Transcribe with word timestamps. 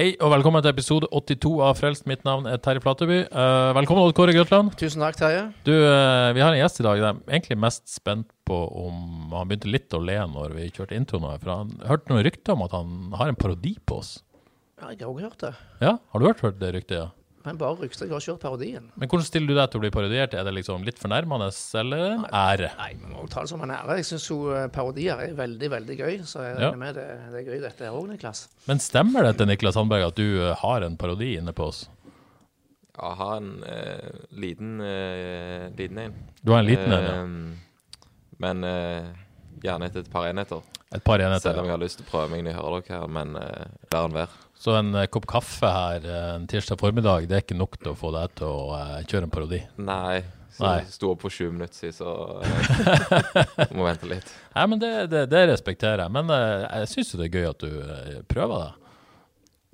Hei 0.00 0.14
og 0.24 0.30
velkommen 0.32 0.62
til 0.64 0.72
episode 0.72 1.08
82 1.12 1.50
av 1.60 1.74
Frelst. 1.76 2.06
Mitt 2.08 2.22
navn 2.24 2.46
er 2.48 2.56
Terje 2.64 2.80
Flateby. 2.80 3.18
Uh, 3.28 3.74
velkommen, 3.76 4.06
Odd 4.08 4.14
Kåre 4.16 4.32
Grøtland. 4.32 4.70
Tusen 4.80 5.02
takk, 5.04 5.18
Terje. 5.18 5.42
Du, 5.66 5.74
uh, 5.74 6.30
vi 6.32 6.40
har 6.40 6.54
en 6.54 6.56
gjest 6.56 6.80
i 6.80 6.86
dag. 6.86 6.96
Jeg 6.96 7.04
er 7.04 7.34
egentlig 7.36 7.58
mest 7.60 7.84
spent 7.92 8.30
på 8.48 8.62
om 8.80 9.34
Han 9.34 9.50
begynte 9.50 9.68
litt 9.68 9.92
å 9.92 10.00
le 10.00 10.16
når 10.32 10.54
vi 10.56 10.70
kjørte 10.72 10.96
introen. 10.96 11.26
her, 11.28 11.42
For 11.42 11.52
han 11.52 11.74
hørte 11.84 12.14
noen 12.14 12.24
rykter 12.24 12.56
om 12.56 12.64
at 12.64 12.78
han 12.78 12.94
har 13.20 13.28
en 13.28 13.40
parodi 13.44 13.74
på 13.84 14.00
oss. 14.00 14.14
Ja, 14.80 14.88
jeg 14.94 15.02
har 15.04 15.12
også 15.12 15.26
hørt 15.26 15.44
det. 15.44 15.52
Ja, 15.84 15.92
Har 16.00 16.24
du 16.24 16.28
hørt, 16.30 16.40
hørt 16.48 16.60
det 16.64 16.72
ryktet? 16.78 16.96
ja? 16.96 17.19
Men 17.50 17.58
bare 17.58 17.74
Rugstad 17.80 18.06
Jeg 18.06 18.14
har 18.14 18.22
kjørt 18.22 18.42
parodien. 18.44 18.84
Men 18.94 19.10
hvordan 19.10 19.26
stiller 19.26 19.50
du 19.50 19.56
deg 19.58 19.70
til 19.72 19.80
å 19.80 19.82
bli 19.82 19.90
parodiert? 19.90 20.34
Er 20.38 20.44
det 20.46 20.52
liksom 20.54 20.84
litt 20.86 21.00
fornærmende 21.02 21.48
eller 21.80 22.02
en 22.12 22.26
ære? 22.30 22.68
Nei, 22.78 22.90
vi 23.00 23.10
må 23.10 23.24
ta 23.32 23.42
det 23.42 23.50
som 23.50 23.64
en 23.66 23.72
ære. 23.74 23.96
Jeg 23.98 24.06
syns 24.12 24.26
jo 24.30 24.36
eh, 24.54 24.68
parodier 24.70 25.18
er 25.24 25.34
veldig, 25.38 25.70
veldig 25.74 25.96
gøy. 25.98 26.12
Så 26.30 26.44
jeg 26.46 26.54
Ja. 26.60 26.68
regner 26.70 26.78
med 26.84 26.94
det, 27.00 27.06
det 27.32 27.40
er 27.40 27.48
gøy 27.50 27.60
dette 27.64 27.88
her 27.88 27.96
òg, 27.98 28.06
Niklas. 28.12 28.44
Men 28.70 28.78
stemmer 28.78 29.26
det 29.26 29.34
til 29.40 29.50
Niklas 29.50 29.74
Sandberg 29.74 30.06
at 30.12 30.14
du 30.20 30.28
eh, 30.44 30.54
har 30.62 30.86
en 30.86 30.96
parodi 31.00 31.32
inne 31.40 31.52
på 31.56 31.66
oss? 31.72 31.88
Jeg 33.00 33.16
har 33.16 33.36
en 33.40 33.50
eh, 33.64 34.10
liten, 34.30 34.76
eh, 34.84 35.70
liten 35.74 35.98
en. 36.06 36.14
Du 36.44 36.52
har 36.52 36.62
en 36.62 36.70
liten 36.70 36.92
en, 36.92 37.08
ja. 37.10 37.16
Eh, 37.24 38.36
Men 38.40 38.62
eh, 38.64 39.10
gjerne 39.64 39.90
etter 39.90 40.04
et 40.06 40.12
par 40.12 40.28
enheter. 40.30 40.62
Et 40.94 41.02
par 41.04 41.18
enheter. 41.18 41.50
Selv 41.50 41.60
om 41.64 41.66
jeg 41.68 41.74
har 41.76 41.82
lyst 41.82 41.98
til 42.00 42.06
å 42.06 42.10
prøve 42.10 42.30
meg 42.32 42.44
når 42.44 42.54
jeg 42.54 42.60
hører 42.62 42.86
dere 42.86 43.00
her, 43.00 43.10
men 43.14 43.34
uh, 43.38 43.66
vær 43.92 44.06
en 44.08 44.14
være. 44.16 44.38
Så 44.60 44.74
en 44.76 44.90
eh, 44.94 45.06
kopp 45.08 45.24
kaffe 45.30 45.68
her 45.72 46.04
eh, 46.04 46.26
en 46.34 46.44
tirsdag 46.50 46.80
formiddag, 46.82 47.28
det 47.30 47.38
er 47.38 47.44
ikke 47.46 47.56
nok 47.56 47.78
til 47.80 47.94
å 47.94 47.96
få 47.96 48.10
deg 48.12 48.34
til 48.36 48.50
å 48.50 48.74
eh, 48.76 48.98
kjøre 49.08 49.24
en 49.28 49.32
parodi? 49.32 49.62
Nei. 49.80 50.20
Så 50.50 50.64
Nei. 50.66 50.74
jeg 50.82 50.90
sto 50.92 51.12
opp 51.14 51.22
for 51.22 51.32
20 51.32 51.54
minutter 51.54 51.78
siden, 51.78 51.94
så 51.96 52.10
eh, 53.64 53.72
må 53.78 53.86
vente 53.86 54.08
litt. 54.10 54.32
Nei, 54.56 54.64
men 54.68 54.82
det, 54.82 54.90
det, 55.12 55.22
det 55.32 55.44
respekterer 55.52 56.02
jeg. 56.04 56.12
Men 56.12 56.32
jeg 56.34 56.90
syns 56.90 57.12
jo 57.14 57.20
det 57.22 57.28
er 57.30 57.38
gøy 57.38 57.46
at 57.52 57.64
du 57.64 58.24
prøver 58.28 58.64
det. 58.66 58.72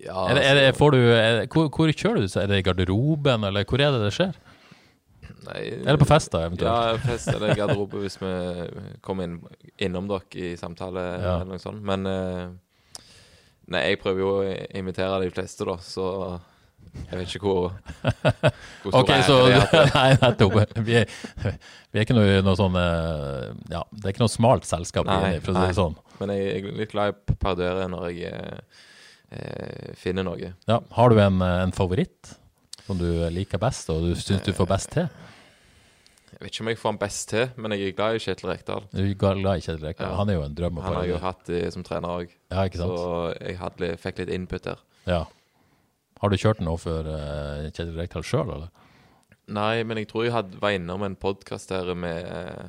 Ja, 0.06 0.26
Er 0.28 0.36
det, 0.36 0.42
er 0.44 0.58
det, 0.60 0.66
altså, 0.74 0.90
du, 0.92 0.98
er, 1.16 1.38
hvor, 1.50 1.70
hvor 1.72 1.90
kjører 1.90 2.20
du? 2.20 2.28
Er 2.38 2.50
det 2.52 2.58
i 2.60 2.66
garderoben, 2.66 3.46
eller 3.48 3.64
hvor 3.66 3.80
er 3.80 3.94
det 3.96 4.02
det 4.04 4.12
skjer? 4.14 4.36
nei, 5.46 5.62
Eller 5.80 5.98
på 5.98 6.06
fest, 6.10 6.30
da, 6.34 6.44
eventuelt? 6.46 6.68
Ja, 6.68 7.00
fest 7.08 7.32
eller 7.32 7.56
garderobe 7.56 8.04
hvis 8.04 8.18
vi 8.20 8.30
kommer 9.06 9.26
inn, 9.26 9.38
innom 9.88 10.06
dere 10.12 10.44
i 10.44 10.52
samtale 10.60 11.02
Ja. 11.16 11.34
eller 11.40 11.56
noe 11.56 11.62
sånt. 11.62 11.80
Men 11.86 12.04
Nei, 13.72 13.82
jeg 13.90 13.98
prøver 14.02 14.22
jo 14.22 14.34
å 14.38 14.52
invitere 14.78 15.24
de 15.24 15.32
fleste, 15.34 15.66
da, 15.66 15.74
så 15.82 16.10
jeg 16.96 17.18
vet 17.18 17.34
ikke 17.36 17.44
hvor, 17.44 17.74
hvor 18.82 18.92
stor 18.92 18.98
Ok, 19.02 19.10
så 19.26 19.36
det 19.50 19.58
er 19.58 19.90
Nei, 19.98 20.06
nettopp. 20.22 20.54
Vi 20.86 21.02
vi 21.04 22.00
er 22.00 22.04
ikke 22.06 22.16
noe, 22.16 22.38
noe 22.44 22.56
sånn 22.58 22.78
eh, 22.80 23.50
Ja, 23.72 23.82
det 23.92 24.04
er 24.08 24.14
ikke 24.14 24.24
noe 24.24 24.32
smalt 24.32 24.66
selskap 24.68 25.08
Nei, 25.08 25.18
inni, 25.18 25.42
for 25.44 25.52
å 25.52 25.60
si 25.60 25.70
det 25.72 25.78
sånn. 25.78 25.96
Men 26.20 26.32
jeg 26.32 26.46
jeg 26.46 26.62
er 26.62 26.80
litt 26.80 26.94
glad 26.94 27.12
i 27.12 27.14
å 27.14 27.36
parodiere 27.42 27.86
når 27.92 28.08
jeg 28.10 28.32
eh, 28.32 28.82
eh, 29.36 29.94
finner 30.00 30.26
noe. 30.26 30.52
Ja, 30.70 30.80
har 30.98 31.12
du 31.12 31.20
en, 31.22 31.40
eh, 31.44 31.62
en 31.66 31.74
favoritt 31.76 32.34
som 32.86 32.98
du 33.00 33.08
liker 33.34 33.60
best, 33.60 33.90
og 33.92 34.04
du 34.04 34.12
syns 34.20 34.44
du 34.46 34.52
får 34.56 34.70
best 34.70 34.92
til? 34.94 35.08
Jeg 36.36 36.44
vet 36.44 36.52
ikke 36.52 36.64
om 36.66 36.68
jeg 36.68 36.76
får 36.76 36.92
han 36.92 36.98
best 37.00 37.28
til, 37.30 37.44
men 37.56 37.72
jeg 37.72 37.86
er 37.88 37.94
glad 37.96 38.18
i 38.18 38.20
Kjetil 38.20 38.50
Rekdal. 38.50 38.82
Du 38.92 38.98
er 39.00 39.14
glad 39.16 39.46
i 39.46 39.62
Kjetil 39.64 39.86
Rekdal. 39.86 40.10
Ja. 40.10 40.16
Han 40.18 40.28
er 40.28 40.36
jo 40.36 40.42
en 40.44 40.56
drøm 40.58 40.80
Han 40.84 40.96
har 40.98 41.06
jo 41.08 41.20
hatt 41.22 41.46
det 41.48 41.62
som 41.72 41.84
trener 41.86 42.12
òg, 42.12 42.34
Ja, 42.52 42.66
så 42.76 42.90
jeg 43.40 43.56
hadde, 43.56 43.88
fikk 44.02 44.20
litt 44.20 44.32
input 44.36 44.66
der. 44.68 44.82
Ja. 45.08 45.22
Har 46.20 46.32
du 46.32 46.36
kjørt 46.36 46.60
den 46.60 46.68
for 46.80 47.08
uh, 47.08 47.64
Kjetil 47.70 47.96
Rekdal 47.96 48.26
sjøl, 48.26 48.52
eller? 48.52 48.68
Nei, 49.56 49.80
men 49.88 50.02
jeg 50.02 50.10
tror 50.10 50.26
jeg 50.26 50.34
hadde, 50.34 50.60
var 50.60 50.76
innom 50.76 51.06
en 51.06 51.16
podkast 51.16 51.72
her 51.72 51.94
med 51.96 52.28
uh, 52.28 52.68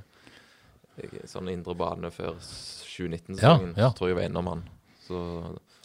sånn 1.27 1.51
indre 1.51 1.75
bane 1.75 2.11
før 2.13 2.39
2019-sesongen. 2.39 3.75
Ja, 3.75 3.89
ja. 3.89 3.91
Så 3.91 3.99
tror 3.99 4.13
jeg 4.13 4.19
var 4.21 4.29
innom 4.29 4.51
han. 4.53 4.63
Så 5.09 5.19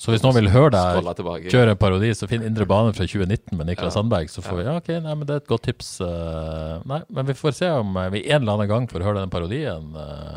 Så 0.03 0.11
hvis 0.11 0.23
noen 0.25 0.35
vil 0.35 0.49
høre 0.51 0.73
deg 0.75 1.51
kjøre 1.53 1.77
parodi, 1.79 2.09
så 2.19 2.27
finn 2.27 2.43
Indre 2.43 2.67
bane 2.67 2.91
fra 2.97 3.05
2019 3.07 3.55
med 3.55 3.69
Niklas 3.71 3.93
Ja. 3.93 4.01
Sandberg. 4.01 4.31
Så 4.33 4.43
får 4.43 4.59
vi, 4.59 4.65
ja, 4.67 4.73
ok, 4.81 4.89
nei, 5.05 5.15
men 5.15 5.29
det 5.29 5.37
er 5.37 5.43
et 5.45 5.51
godt 5.53 5.63
tips. 5.69 5.93
eh, 6.03 6.83
nei, 6.91 6.99
men 7.09 7.29
vi 7.29 7.37
får 7.39 7.55
se 7.61 7.69
om 7.71 7.95
eh, 8.03 8.09
vi 8.17 8.25
en 8.27 8.43
eller 8.43 8.57
annen 8.59 8.71
gang 8.73 8.89
får 8.91 9.05
høre 9.07 9.21
den 9.23 9.31
parodien. 9.31 9.93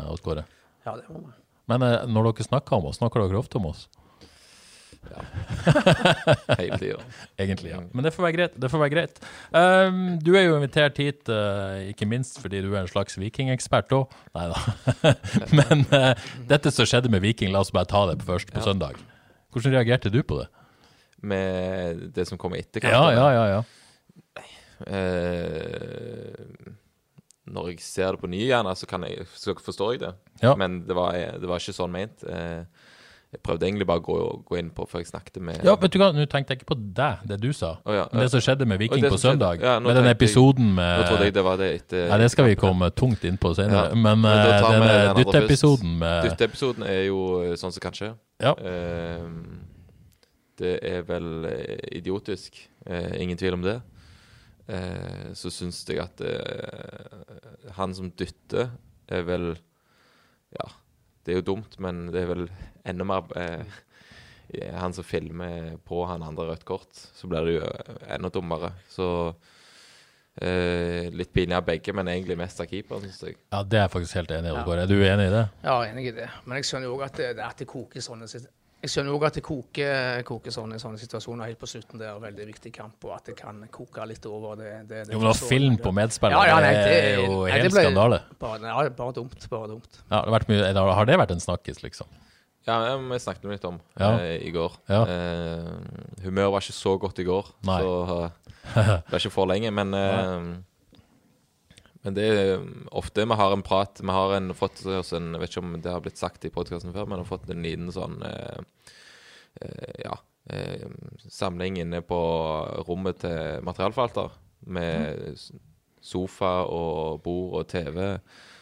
hos 0.06 0.22
Kåre. 0.22 0.44
Ja, 0.86 0.94
det 0.94 1.08
må 1.10 1.18
vi. 1.24 1.34
Men 1.66 1.82
eh, 1.82 2.04
når 2.06 2.28
dere 2.30 2.46
snakker 2.46 2.78
om 2.78 2.86
oss, 2.92 3.00
snakker 3.02 3.24
dere 3.26 3.40
ofte 3.42 3.58
om 3.58 3.66
oss? 3.72 3.88
Ja. 5.06 5.24
Hele 6.60 6.78
tida. 6.78 7.00
Egentlig, 7.42 7.70
ja. 7.74 7.80
Men 7.92 8.06
det 8.06 8.12
får 8.14 8.26
være 8.28 8.36
greit. 8.38 8.54
Det 8.62 8.70
får 8.70 8.82
være 8.84 8.94
greit. 8.94 9.18
Um, 9.50 9.98
du 10.22 10.32
er 10.38 10.46
jo 10.46 10.56
invitert 10.60 10.98
hit, 11.02 11.26
uh, 11.30 11.82
ikke 11.90 12.06
minst 12.10 12.38
fordi 12.42 12.62
du 12.62 12.70
er 12.74 12.84
en 12.84 12.90
slags 12.90 13.18
vikingekspert 13.18 13.90
òg. 13.98 14.14
Nei 14.38 14.46
da. 14.54 15.12
Men 15.58 15.84
uh, 15.90 16.14
dette 16.50 16.70
som 16.74 16.86
skjedde 16.86 17.10
med 17.12 17.22
Viking, 17.26 17.50
la 17.54 17.62
oss 17.66 17.74
bare 17.74 17.90
ta 17.90 18.06
det 18.12 18.18
på 18.22 18.30
først 18.30 18.54
på 18.54 18.62
Ja. 18.62 18.66
søndag. 18.70 19.02
Hvordan 19.56 19.72
reagerte 19.72 20.12
du 20.12 20.20
på 20.22 20.42
det? 20.42 20.48
Med 21.26 22.02
det 22.14 22.26
som 22.28 22.36
kommer 22.38 22.60
etter 22.60 22.84
Ja, 22.84 23.06
ja, 23.16 23.28
ja. 23.32 23.44
ja. 23.56 23.62
Eh, 24.86 26.72
når 27.46 27.70
jeg 27.70 27.80
ser 27.84 28.10
det 28.16 28.20
på 28.20 28.28
ny 28.30 28.42
gjerne, 28.50 28.74
så, 28.76 28.88
kan 28.90 29.06
jeg, 29.06 29.24
så 29.38 29.54
forstår 29.62 29.94
jeg 29.94 30.02
det. 30.02 30.12
Ja. 30.42 30.52
Men 30.58 30.82
det 30.86 30.96
var, 30.98 31.14
det 31.40 31.48
var 31.48 31.62
ikke 31.62 31.72
sånn 31.76 31.94
ment. 31.94 32.24
Eh, 32.26 32.66
jeg 33.32 33.40
prøvde 33.42 33.66
egentlig 33.66 33.86
bare 33.88 34.00
å 34.02 34.04
gå, 34.06 34.16
gå 34.48 34.58
inn 34.60 34.68
på 34.74 34.84
før 34.88 35.00
jeg 35.02 35.08
snakket 35.10 35.40
med 35.42 35.64
Ja, 35.66 35.74
vet 35.80 35.92
du 35.92 35.98
hva, 35.98 36.12
Nå 36.14 36.24
tenkte 36.30 36.54
jeg 36.54 36.60
ikke 36.60 36.68
på 36.70 36.76
deg, 36.94 37.24
det 37.26 37.38
du 37.42 37.48
sa. 37.56 37.72
oh, 37.84 37.92
ja. 37.96 38.04
Men 38.12 38.22
det 38.22 38.30
som 38.32 38.42
skjedde 38.44 38.68
med 38.70 38.78
Viking 38.80 39.02
på 39.02 39.18
søndag. 39.18 39.58
skjedde- 39.58 39.66
ja, 39.66 39.80
med 39.82 39.96
den 39.98 40.06
episoden 40.12 40.68
jeg- 40.76 40.76
episoden 40.76 41.00
Nå 41.00 41.08
trodde 41.08 41.24
jeg 41.26 41.32
med 41.32 41.34
det 41.40 41.44
var 41.48 41.56
det 41.60 41.68
etter 41.80 42.08
Nei, 42.12 42.18
det 42.22 42.30
skal 42.30 42.44
vi 42.46 42.54
komme 42.60 42.90
tungt 42.94 43.24
inn 43.26 43.36
på 43.36 43.52
senere. 43.58 43.94
Men, 43.96 44.20
men 44.20 44.30
eh, 44.30 44.70
denne 44.70 45.14
dytteepisoden 45.18 45.98
med 45.98 46.30
Dytteepisoden 46.30 46.86
er 46.86 47.02
jo 47.08 47.18
eh, 47.42 47.56
sånn 47.58 47.72
som 47.74 47.80
kan 47.82 47.92
skje. 47.98 48.12
Ja. 48.42 48.52
Eh, 48.60 49.28
det 50.60 50.72
er 50.84 51.04
vel 51.08 51.46
eh, 51.48 51.84
idiotisk. 51.98 52.58
Eh, 52.86 53.16
ingen 53.22 53.38
tvil 53.40 53.58
om 53.58 53.66
det. 53.66 53.80
Så 55.38 55.46
syns 55.54 55.84
jeg 55.86 56.00
at 56.02 56.18
han 57.76 57.92
som 57.94 58.08
dytter, 58.18 58.72
er 59.06 59.20
vel 59.22 59.52
Ja, 60.50 60.64
det 61.22 61.30
er 61.30 61.38
jo 61.38 61.44
dumt, 61.52 61.76
men 61.78 62.08
det 62.10 62.24
er 62.24 62.32
vel 62.32 62.42
enda 62.82 63.06
mer 63.06 63.30
Han 64.74 64.96
som 64.96 65.06
filmer 65.06 65.76
på 65.86 66.00
han 66.10 66.26
andre 66.26 66.48
rødt 66.48 66.66
kort, 66.66 66.90
så 66.90 67.30
blir 67.30 67.46
det 67.46 67.54
jo 67.60 67.70
enda 68.10 68.32
dummere. 68.34 68.72
Så 68.90 69.06
eh, 70.42 71.08
litt 71.12 71.32
pinlig 71.32 71.56
av 71.56 71.64
begge, 71.66 71.92
men 71.96 72.06
egentlig 72.12 72.36
mest 72.38 72.60
av 72.60 72.66
keeperen, 72.70 73.02
syns 73.06 73.22
jeg. 73.22 73.36
Ja, 73.52 73.62
det 73.62 73.78
er 73.80 73.86
jeg 73.86 73.94
faktisk 73.96 74.14
helt 74.20 74.30
enig 74.36 74.52
i. 74.52 74.54
Ja. 74.54 74.66
Er 74.82 74.86
du 74.86 74.96
enig 75.00 75.26
i 75.30 75.34
det? 75.34 75.48
Ja, 75.64 75.80
enig 75.86 76.06
i 76.12 76.14
det. 76.20 76.28
Men 76.44 76.56
jeg 76.60 76.64
skjønner 76.70 76.90
jo 76.90 76.96
òg 76.98 77.04
at, 77.08 77.16
det- 77.16 77.38
at 77.38 77.56
det 77.58 77.66
koker 77.66 78.00
sånne 78.00 78.28
jeg 78.86 78.90
skjønner 78.92 79.14
også 79.16 79.26
at 79.26 79.34
det 79.34 79.42
koker, 79.42 80.22
koker 80.28 80.52
sånn 80.52 80.74
i 80.76 80.78
sånne 80.78 80.98
situasjoner 81.00 81.48
helt 81.48 81.58
på 81.58 81.66
slutten. 81.66 81.98
Det 81.98 82.06
er 82.06 82.14
en 82.14 82.22
veldig 82.22 82.44
viktig 82.46 82.70
kamp, 82.76 83.02
og 83.08 83.14
at 83.16 83.24
det 83.24 83.34
kan 83.36 83.64
koke 83.72 84.04
litt 84.06 84.24
over. 84.28 84.54
Det, 84.60 84.68
det, 84.86 85.00
det 85.08 85.14
Jo, 85.16 85.18
men 85.18 85.30
å 85.30 85.34
film 85.34 85.78
på 85.80 85.90
medspillere, 85.96 86.44
Ja, 86.44 86.52
ja, 86.52 86.60
nei, 86.60 86.74
det 86.76 86.98
er 87.00 87.22
jo 87.24 87.38
nei, 87.46 87.50
helt 87.56 87.72
ble- 87.72 87.82
skandale. 87.86 88.20
Bare, 88.38 88.60
ja, 88.68 88.88
bare 89.00 89.12
dumt. 89.16 89.48
Bare 89.50 89.68
dumt. 89.72 89.88
Ja, 90.10 90.20
det 90.20 90.30
har, 90.30 90.34
vært 90.38 90.48
mye, 90.52 90.92
har 91.00 91.06
det 91.08 91.18
vært 91.18 91.34
en 91.34 91.40
snakkis, 91.42 91.82
liksom? 91.82 92.06
Ja, 92.68 92.76
ja, 92.92 92.96
vi 93.00 93.18
snakket 93.18 93.48
litt 93.50 93.64
om 93.64 93.80
Ja. 93.98 94.12
eh, 94.20 94.36
i 94.46 94.50
går. 94.54 94.72
Ja. 94.92 95.02
Eh, 95.06 96.22
humøret 96.22 96.52
var 96.52 96.60
ikke 96.60 96.76
så 96.76 96.94
godt 97.00 97.18
i 97.18 97.24
går, 97.26 97.50
Nei. 97.64 97.80
så 97.80 97.96
eh, 98.26 98.45
det 98.74 99.12
er 99.12 99.20
ikke 99.20 99.34
for 99.34 99.50
lenge. 99.50 99.72
Men, 99.74 99.94
uh, 99.94 101.00
men 102.06 102.16
det 102.16 102.28
er 102.30 102.64
ofte 102.96 103.26
vi 103.26 103.40
har 103.40 103.52
en 103.52 103.64
prat 103.66 103.98
Vi 103.98 104.14
har 104.14 104.36
en, 104.36 104.52
fått 104.54 104.84
oss 104.86 105.10
en 105.16 105.32
Jeg 105.34 105.42
vet 105.42 105.50
ikke 105.50 105.64
om 105.64 105.72
det 105.82 105.90
har 105.90 106.04
blitt 106.04 106.20
sagt 106.20 106.44
i 106.46 106.52
podkasten 106.54 106.94
før, 106.94 107.08
men 107.08 107.18
vi 107.18 107.24
har 107.24 107.32
fått 107.32 107.50
en 107.50 107.66
liten 107.66 107.92
sånn 107.94 108.20
uh, 108.22 108.62
uh, 109.62 109.92
Ja. 110.04 110.16
Eh, 110.46 110.90
samling 111.28 111.80
inne 111.82 112.02
på 112.06 112.18
rommet 112.86 113.18
til 113.24 113.64
materialforvalter. 113.66 114.34
Med 114.70 115.40
sofa 116.02 116.60
og 116.70 117.22
bord 117.24 117.56
og 117.60 117.68
TV 117.70 117.98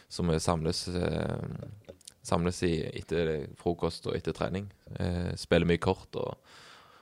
som 0.09 0.31
samles 0.39 0.87
eh, 0.89 1.65
Samles 2.25 2.57
i 2.65 2.79
etter 2.89 3.51
frokost 3.59 4.07
og 4.09 4.15
etter 4.17 4.33
trening. 4.33 4.65
Eh, 4.97 5.35
spiller 5.37 5.69
mye 5.69 5.77
kort 5.77 6.17
og, 6.17 6.39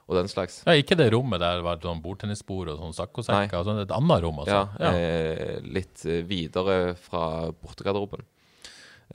og 0.08 0.18
den 0.18 0.28
slags. 0.32 0.62
Ja, 0.68 0.74
ikke 0.76 0.98
det 1.00 1.10
rommet 1.14 1.40
der 1.40 1.62
det 1.62 1.66
var 1.66 1.80
sånn 1.84 2.02
bordtennisbord 2.04 2.74
og 2.74 2.82
sånn 2.82 2.96
saccosekker, 2.98 3.56
altså 3.62 3.78
et 3.86 3.94
annet 3.96 4.24
rom, 4.26 4.42
altså. 4.44 4.62
Ja, 4.80 4.92
eh, 4.92 5.60
litt 5.64 6.04
eh, 6.06 6.22
videre 6.28 6.96
fra 7.00 7.52
bortegarderoben. 7.56 8.26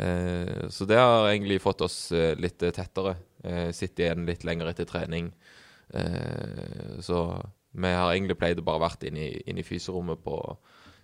Eh, 0.00 0.68
så 0.72 0.86
det 0.88 0.96
har 1.00 1.28
egentlig 1.30 1.60
fått 1.64 1.82
oss 1.84 1.98
eh, 2.12 2.32
litt 2.40 2.62
eh, 2.62 2.72
tettere. 2.76 3.16
Eh, 3.44 3.68
Sitte 3.76 4.04
igjen 4.06 4.26
litt 4.28 4.44
lenger 4.48 4.70
etter 4.72 4.88
trening. 4.88 5.32
Eh, 5.92 6.98
så 7.04 7.22
vi 7.78 7.92
har 7.94 8.12
egentlig 8.14 8.38
pleid 8.40 8.60
å 8.60 8.64
bare 8.66 8.86
vært 8.86 9.04
inne 9.08 9.26
i, 9.28 9.42
inn 9.50 9.58
i 9.60 9.66
fyserommet 9.66 10.22
på 10.24 10.38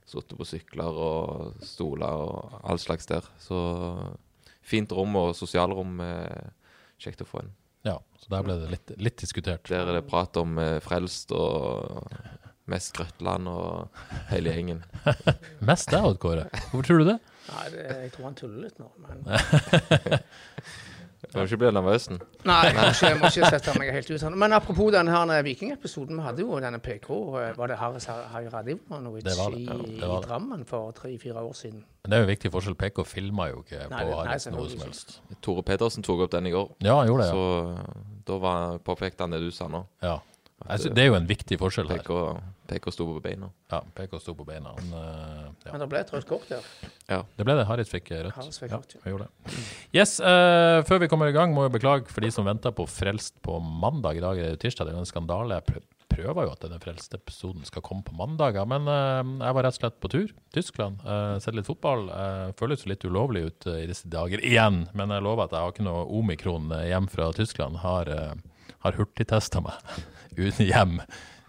Sittet 0.05 0.37
på 0.37 0.45
sykler 0.45 0.97
og 1.01 1.55
stoler 1.65 2.13
og 2.27 2.59
all 2.69 2.77
slags 2.81 3.07
der. 3.09 3.25
Så 3.41 3.57
fint 4.61 4.93
rom 4.93 5.17
og 5.17 5.31
sosialrom. 5.37 5.95
Eh, 6.05 6.51
kjekt 7.01 7.23
å 7.25 7.29
få 7.29 7.41
inn. 7.41 7.49
Ja, 7.85 7.99
så 8.21 8.33
der 8.33 8.47
ble 8.47 8.57
det 8.63 8.71
litt, 8.73 8.95
litt 8.97 9.19
diskutert. 9.21 9.69
Der 9.69 9.85
er 9.85 9.99
det 9.99 10.07
prat 10.09 10.37
om 10.41 10.57
eh, 10.61 10.79
Frelst 10.85 11.35
og 11.37 12.09
mest 12.71 12.95
Grøtland 12.97 13.49
og 13.51 14.01
hele 14.31 14.55
gjengen. 14.55 14.81
Mest 15.69 15.91
deg, 15.93 16.01
Odd 16.09 16.17
Kåre. 16.23 16.47
Hvorfor 16.71 16.87
tror 16.89 17.03
du 17.03 17.11
det? 17.11 17.19
Nei, 17.51 17.65
det, 17.75 17.85
jeg 18.07 18.13
tror 18.15 18.25
han 18.31 18.39
tuller 18.39 18.65
litt 18.65 18.79
nå, 18.81 18.89
men 19.05 19.19
Du 21.35 21.41
må 21.41 21.45
ikke 21.49 21.57
bli 21.59 21.71
nervøs. 21.75 22.05
nå. 22.11 22.17
Nei, 22.47 22.59
jeg 22.69 22.75
må 22.77 22.83
ikke, 22.93 23.09
jeg 23.11 23.19
må 23.19 23.31
ikke 23.33 23.49
sette 23.51 23.73
meg 23.79 23.89
helt 23.93 24.11
ut. 24.11 24.21
her. 24.23 24.35
Men 24.39 24.53
apropos 24.55 24.93
denne 24.95 25.11
her 25.11 25.43
Viking-episoden, 25.43 26.17
vi 26.17 26.23
hadde 26.23 26.45
jo 26.45 26.61
denne 26.63 26.79
PK. 26.79 27.11
eh, 27.41 27.57
Var 27.59 27.67
det 27.73 27.77
Haris 27.81 28.07
Hajradivanovic 28.07 29.25
Det 29.25 29.35
det, 29.35 29.59
i, 29.59 29.65
ja, 29.67 29.75
det 29.75 30.11
i. 30.11 30.21
Drammen 30.29 30.65
for 30.65 30.93
tre-fire 30.95 31.43
år 31.43 31.53
siden? 31.59 31.85
Men 32.05 32.11
det 32.11 32.17
er 32.17 32.23
jo 32.23 32.29
en 32.29 32.31
viktig 32.37 32.53
forskjell. 32.55 32.77
PK 32.79 33.03
filma 33.05 33.49
jo 33.51 33.65
ikke 33.65 33.89
Nei, 33.91 34.05
på 34.05 34.53
noe 34.55 34.69
som 34.71 34.85
helst. 34.87 35.17
Tore 35.43 35.63
Pedersen 35.67 36.03
tok 36.07 36.21
opp 36.29 36.31
den 36.37 36.47
i 36.47 36.55
går. 36.55 36.71
Ja, 36.85 36.99
han 37.01 37.09
gjorde 37.11 37.27
det. 37.27 37.29
ja. 37.29 37.35
Så 37.35 37.43
eh, 37.73 38.21
da 38.31 38.39
var 38.39 38.79
påpekte 38.79 39.27
han 39.27 39.35
det 39.35 39.41
du 39.43 39.51
sa 39.51 39.67
nå. 39.69 39.85
Ja. 40.03 40.21
Det 40.65 41.03
er 41.03 41.11
jo 41.11 41.17
en 41.19 41.27
viktig 41.29 41.59
forskjell 41.61 41.91
her. 41.93 42.01
PK, 42.01 42.13
PK 42.71 42.91
sto 42.95 43.07
på 43.09 43.21
beina. 43.25 43.51
Ja, 43.73 43.83
PK 43.97 44.19
sto 44.23 44.35
på 44.39 44.47
beina. 44.49 44.73
Han, 44.79 44.93
eh, 45.01 45.41
ja. 45.67 45.73
Men 45.73 45.85
det 45.85 45.89
ble 45.93 46.01
et 46.01 46.13
rødt 46.15 46.29
kort 46.29 46.47
der. 46.49 46.65
Det 47.09 47.45
ble 47.45 47.57
det. 47.59 47.67
Harit 47.69 47.91
fikk 47.91 48.13
rødt. 48.15 48.35
Harris 48.39 48.61
fikk 48.63 48.73
Ja, 48.73 48.81
rødt, 48.81 48.97
ja. 48.97 49.03
gjorde 49.13 49.27
det. 49.29 49.59
Yes, 49.93 50.17
uh, 50.25 50.81
før 50.89 51.03
vi 51.05 51.11
kommer 51.13 51.29
i 51.29 51.37
gang, 51.37 51.53
må 51.57 51.67
jeg 51.67 51.75
beklage 51.77 52.09
for 52.09 52.25
de 52.25 52.33
som 52.33 52.49
venter 52.49 52.73
på 52.75 52.87
Frelst 52.89 53.37
på 53.45 53.59
mandag. 53.61 54.17
I 54.17 54.25
dag 54.25 54.41
er 54.41 54.55
det 54.55 54.63
tirsdag, 54.65 54.89
det 54.89 54.95
er 54.95 54.99
jo 55.01 55.05
en 55.05 55.13
skandale. 55.13 55.61
Jeg 55.61 55.85
prøver 56.15 56.47
jo 56.47 56.53
at 56.55 56.63
denne 56.63 56.79
frelste 56.81 57.19
episoden 57.19 57.67
skal 57.67 57.83
komme 57.85 58.05
på 58.07 58.15
mandager, 58.17 58.65
men 58.71 58.89
uh, 58.89 59.21
jeg 59.45 59.57
var 59.59 59.67
rett 59.67 59.77
og 59.77 59.83
slett 59.83 60.01
på 60.01 60.13
tur. 60.13 60.33
Tyskland. 60.55 61.03
Uh, 61.05 61.37
Sett 61.43 61.57
litt 61.59 61.69
fotball. 61.69 62.09
Uh, 62.09 62.49
føles 62.59 62.87
litt 62.89 63.05
ulovlig 63.05 63.45
ut 63.51 63.69
eh, 63.69 63.83
i 63.85 63.89
disse 63.91 64.09
dager 64.09 64.41
igjen, 64.41 64.85
men 64.97 65.13
jeg 65.13 65.25
lover 65.27 65.45
at 65.49 65.55
jeg 65.55 65.61
har 65.67 65.75
ikke 65.75 65.87
noe 65.87 66.07
omikron 66.17 66.73
eh, 66.73 66.89
hjem 66.93 67.09
fra 67.11 67.29
Tyskland. 67.37 67.83
Har, 67.83 68.09
uh, 68.09 68.71
har 68.87 69.01
hurtigtesta 69.01 69.61
meg 69.65 70.05
hjem. 70.71 70.99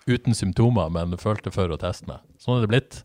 Uten 0.06 0.38
symptomer, 0.38 0.92
men 0.94 1.18
følte 1.18 1.52
for 1.54 1.72
å 1.74 1.80
teste 1.82 2.06
meg. 2.10 2.22
Sånn 2.42 2.60
er 2.60 2.66
det 2.66 2.72
blitt. 2.74 3.00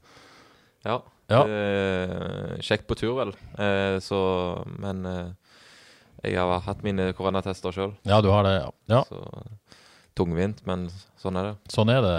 Ja. 0.85 1.00
Ja. 1.31 1.44
Eh, 1.47 2.56
kjekt 2.67 2.88
på 2.91 2.97
tur, 2.99 3.15
vel. 3.21 3.31
Eh, 3.55 3.97
så 4.03 4.19
Men 4.82 5.05
eh, 5.06 5.31
jeg 6.27 6.37
har 6.37 6.61
hatt 6.67 6.82
mine 6.85 7.12
koronatester 7.17 7.73
sjøl, 7.73 7.94
Ja, 8.05 8.19
du 8.21 8.29
har 8.29 8.44
det, 8.44 8.56
ja. 8.59 8.71
ja. 8.93 9.05
så 9.09 9.23
tungvint, 10.19 10.59
men 10.69 10.88
sånn 11.21 11.38
er 11.41 11.47
det. 11.49 11.55
Sånn 11.73 11.88
er 11.93 12.03
det. 12.05 12.17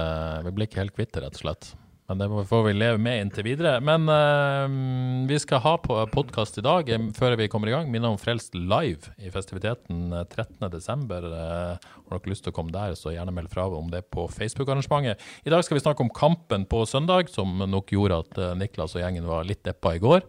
Vi 0.47 0.53
blir 0.55 0.69
ikke 0.69 0.81
helt 0.81 0.95
kvitt 0.95 1.11
det, 1.13 1.21
rett 1.25 1.37
og 1.37 1.43
slett. 1.43 1.73
Men 2.11 2.19
det 2.19 2.45
får 2.47 2.63
vi 2.63 2.73
leve 2.73 2.97
med 2.99 3.21
inntil 3.21 3.45
videre. 3.45 3.77
Men 3.79 4.03
uh, 4.11 5.27
vi 5.29 5.37
skal 5.39 5.61
ha 5.63 5.77
på 5.79 5.95
podkast 6.11 6.57
i 6.59 6.63
dag, 6.65 6.89
eh, 6.91 7.05
før 7.15 7.37
vi 7.39 7.47
kommer 7.47 7.71
i 7.71 7.71
gang. 7.71 7.87
Minner 7.91 8.11
om 8.11 8.19
Frelst 8.19 8.57
live 8.57 9.13
i 9.15 9.31
festiviteten 9.31 10.11
eh, 10.11 10.25
13.12. 10.27 11.05
Uh, 11.07 11.77
har 11.79 12.19
dere 12.19 12.33
lyst 12.33 12.43
til 12.43 12.51
å 12.51 12.57
komme 12.57 12.75
der, 12.75 12.97
så 12.99 13.13
gjerne 13.15 13.31
meld 13.31 13.47
fra 13.53 13.69
om 13.71 13.87
det 13.93 14.03
på 14.11 14.27
Facebook-arrangementet. 14.27 15.23
I 15.47 15.53
dag 15.53 15.63
skal 15.63 15.79
vi 15.79 15.85
snakke 15.85 16.03
om 16.03 16.11
kampen 16.11 16.67
på 16.67 16.83
søndag, 16.89 17.31
som 17.31 17.63
nok 17.63 17.95
gjorde 17.95 18.19
at 18.25 18.41
eh, 18.41 18.57
Niklas 18.59 18.97
og 18.97 19.05
gjengen 19.05 19.31
var 19.31 19.47
litt 19.47 19.63
deppa 19.63 19.95
i 19.95 20.03
går. 20.03 20.27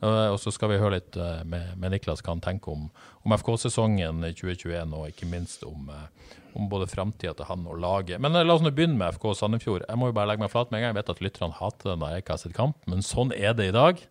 Eh, 0.00 0.28
og 0.32 0.38
så 0.40 0.52
skal 0.54 0.72
vi 0.72 0.80
høre 0.80 0.98
litt 0.98 1.16
eh, 1.20 1.42
med, 1.48 1.74
med 1.80 1.94
Niklas 1.94 2.22
hva 2.24 2.34
han 2.34 2.44
tenker 2.44 2.72
om, 2.72 2.86
om 3.26 3.36
FK-sesongen 3.36 4.24
2021, 4.24 4.96
og 4.96 5.10
ikke 5.10 5.28
minst 5.28 5.66
om, 5.68 5.90
eh, 5.92 6.38
om 6.56 6.70
både 6.72 6.88
framtida 6.90 7.34
til 7.36 7.50
han 7.50 7.66
og 7.68 7.80
laget. 7.82 8.22
Men 8.22 8.38
la 8.38 8.54
oss 8.54 8.64
nå 8.64 8.72
begynne 8.74 8.98
med 9.00 9.18
FK 9.18 9.30
Sandefjord. 9.42 9.84
Jeg 9.86 10.00
må 10.00 10.10
jo 10.10 10.16
bare 10.16 10.32
legge 10.32 10.44
meg 10.44 10.52
flat 10.52 10.72
med 10.72 10.80
en 10.80 10.88
gang. 10.88 10.94
Jeg 10.94 11.02
vet 11.02 11.14
at 11.14 11.22
lytterne 11.26 11.60
hater 11.60 11.92
det 11.92 12.00
når 12.00 12.14
jeg 12.14 12.24
ikke 12.24 12.36
har 12.36 12.42
sett 12.44 12.56
kamp, 12.56 12.80
men 12.90 13.06
sånn 13.06 13.34
er 13.36 13.56
det 13.58 13.70
i 13.70 13.76
dag. 13.76 14.02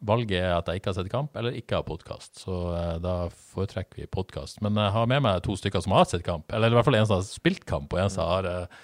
Valget 0.00 0.38
er 0.40 0.54
at 0.56 0.68
jeg 0.70 0.80
ikke 0.80 0.94
har 0.94 0.96
sett 0.96 1.10
kamp, 1.12 1.34
eller 1.36 1.56
ikke 1.58 1.76
har 1.76 1.84
podkast. 1.84 2.40
Så 2.40 2.54
eh, 2.72 2.94
da 3.04 3.16
foretrekker 3.52 4.00
vi 4.00 4.08
podkast. 4.08 4.62
Men 4.64 4.78
jeg 4.80 4.94
har 4.94 5.10
med 5.10 5.20
meg 5.26 5.42
to 5.44 5.56
stykker 5.60 5.84
som 5.84 5.92
har 5.92 6.08
sett 6.08 6.24
kamp, 6.24 6.48
eller 6.56 6.72
i 6.72 6.78
hvert 6.78 6.88
fall 6.88 6.96
en 6.96 7.10
som 7.10 7.18
har 7.18 7.28
spilt 7.28 7.66
kamp, 7.68 7.92
og 7.92 8.00
en 8.00 8.12
som 8.12 8.30
har, 8.30 8.48
eh, 8.48 8.80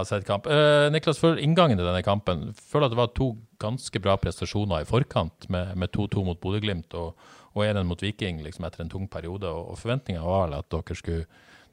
har 0.00 0.08
sett 0.08 0.26
kamp. 0.28 0.48
Uh, 0.50 0.88
Niklas, 0.92 1.20
før 1.22 1.38
inngangen 1.40 1.78
til 1.78 1.86
denne 1.86 2.04
kampen, 2.06 2.48
føler 2.56 2.88
at 2.88 2.94
det 2.94 3.00
var 3.00 3.12
to 3.16 3.32
ganske 3.62 4.02
bra 4.02 4.16
prestasjoner 4.20 4.82
i 4.84 4.88
forkant, 4.88 5.48
med 5.52 5.76
med 5.78 5.92
2-2 5.96 6.24
mot 6.26 6.40
Bodø-Glimt 6.40 6.96
og, 6.98 7.14
og 7.54 7.64
1-1 7.66 7.88
mot 7.88 8.02
Viking 8.02 8.42
liksom 8.44 8.66
etter 8.66 8.84
en 8.84 8.92
tung 8.92 9.06
periode. 9.10 9.48
Og, 9.48 9.72
og 9.74 9.80
forventninga 9.80 10.24
var 10.26 10.56
at 10.58 10.70
dere 10.72 10.98
skulle 10.98 11.28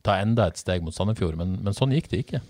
ta 0.06 0.20
enda 0.22 0.48
et 0.48 0.60
steg 0.60 0.86
mot 0.86 0.96
Sandefjord, 0.96 1.38
men, 1.40 1.58
men 1.64 1.76
sånn 1.76 1.96
gikk 1.96 2.12
det 2.12 2.24
ikke. 2.26 2.44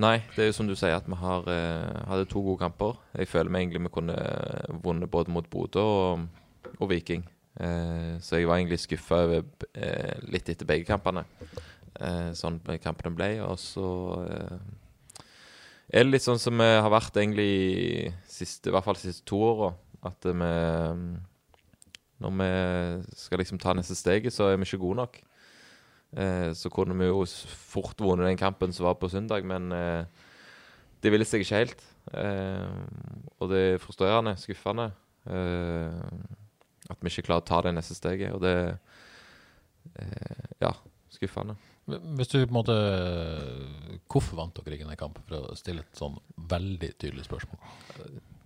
Nei, 0.00 0.20
det 0.36 0.44
er 0.44 0.48
jo 0.48 0.56
som 0.56 0.68
du 0.68 0.76
sier, 0.78 0.94
at 0.96 1.08
vi 1.10 1.18
har, 1.18 1.48
uh, 1.50 2.04
hadde 2.08 2.28
to 2.30 2.40
gode 2.44 2.62
kamper. 2.62 3.00
Jeg 3.18 3.28
føler 3.28 3.50
vi 3.50 3.64
egentlig 3.64 3.82
vi 3.88 3.92
kunne 3.92 4.14
eh, 4.16 4.78
vunnet 4.84 5.10
både 5.10 5.32
mot 5.34 5.48
Bodø 5.50 5.82
og, 5.82 6.26
og 6.78 6.90
Viking. 6.92 7.26
Uh, 7.60 8.16
så 8.22 8.38
jeg 8.38 8.48
var 8.48 8.60
egentlig 8.60 8.78
skuffa 8.80 9.18
eh, 9.34 10.14
litt 10.30 10.48
etter 10.48 10.68
begge 10.68 10.86
kampene. 10.88 11.26
Eh, 12.00 12.30
sånn 12.36 12.60
kampene 12.80 13.12
ble. 13.16 13.30
Og 13.44 13.58
så 13.60 13.86
eh, 14.24 15.24
er 15.90 16.06
det 16.06 16.14
litt 16.14 16.24
sånn 16.24 16.40
som 16.40 16.56
vi 16.60 16.68
har 16.68 16.90
vært 16.92 17.18
egentlig 17.20 18.12
siste, 18.30 18.70
i 18.70 18.74
hvert 18.74 18.86
fall 18.86 18.96
de 18.96 19.08
siste 19.08 19.26
to 19.28 19.40
åra. 19.50 19.74
At 20.08 20.24
vi 20.24 20.32
Når 22.20 22.32
vi 22.36 23.16
skal 23.16 23.40
liksom 23.40 23.58
ta 23.60 23.72
neste 23.72 23.96
steget, 23.96 24.32
så 24.32 24.48
er 24.48 24.56
vi 24.56 24.68
ikke 24.68 24.80
gode 24.80 25.00
nok. 25.00 25.20
Eh, 26.16 26.50
så 26.52 26.68
kunne 26.72 26.96
vi 26.98 27.06
jo 27.06 27.24
fort 27.24 28.00
vunnet 28.00 28.26
den 28.26 28.40
kampen 28.40 28.72
som 28.72 28.86
var 28.86 28.98
på 29.00 29.08
søndag, 29.08 29.44
men 29.46 29.72
eh, 29.72 30.04
det 31.02 31.12
ville 31.12 31.24
seg 31.24 31.44
ikke 31.44 31.62
helt. 31.62 31.84
Eh, 32.12 32.68
og 33.38 33.48
det 33.52 33.60
er 33.60 33.80
frustrerende, 33.80 34.34
skuffende, 34.36 34.90
eh, 35.26 36.00
at 36.90 37.00
vi 37.00 37.12
ikke 37.12 37.28
klarer 37.30 37.44
å 37.44 37.48
ta 37.48 37.62
det 37.64 37.74
neste 37.76 37.96
steget. 37.96 38.32
Og 38.34 38.40
det 38.44 38.78
Ja, 40.60 40.74
skuffende. 41.10 41.56
Hvis 42.18 42.30
du 42.32 42.38
på 42.38 42.50
en 42.50 42.56
måte 42.58 42.74
Hvorfor 44.10 44.38
vant 44.40 44.54
dere 44.56 44.74
ikke 44.76 44.86
denne 44.86 44.98
kampen, 45.00 45.22
for 45.28 45.50
å 45.52 45.56
stille 45.58 45.84
et 45.84 45.98
sånn 45.98 46.16
veldig 46.50 46.90
tydelig 46.98 47.26
spørsmål? 47.28 47.60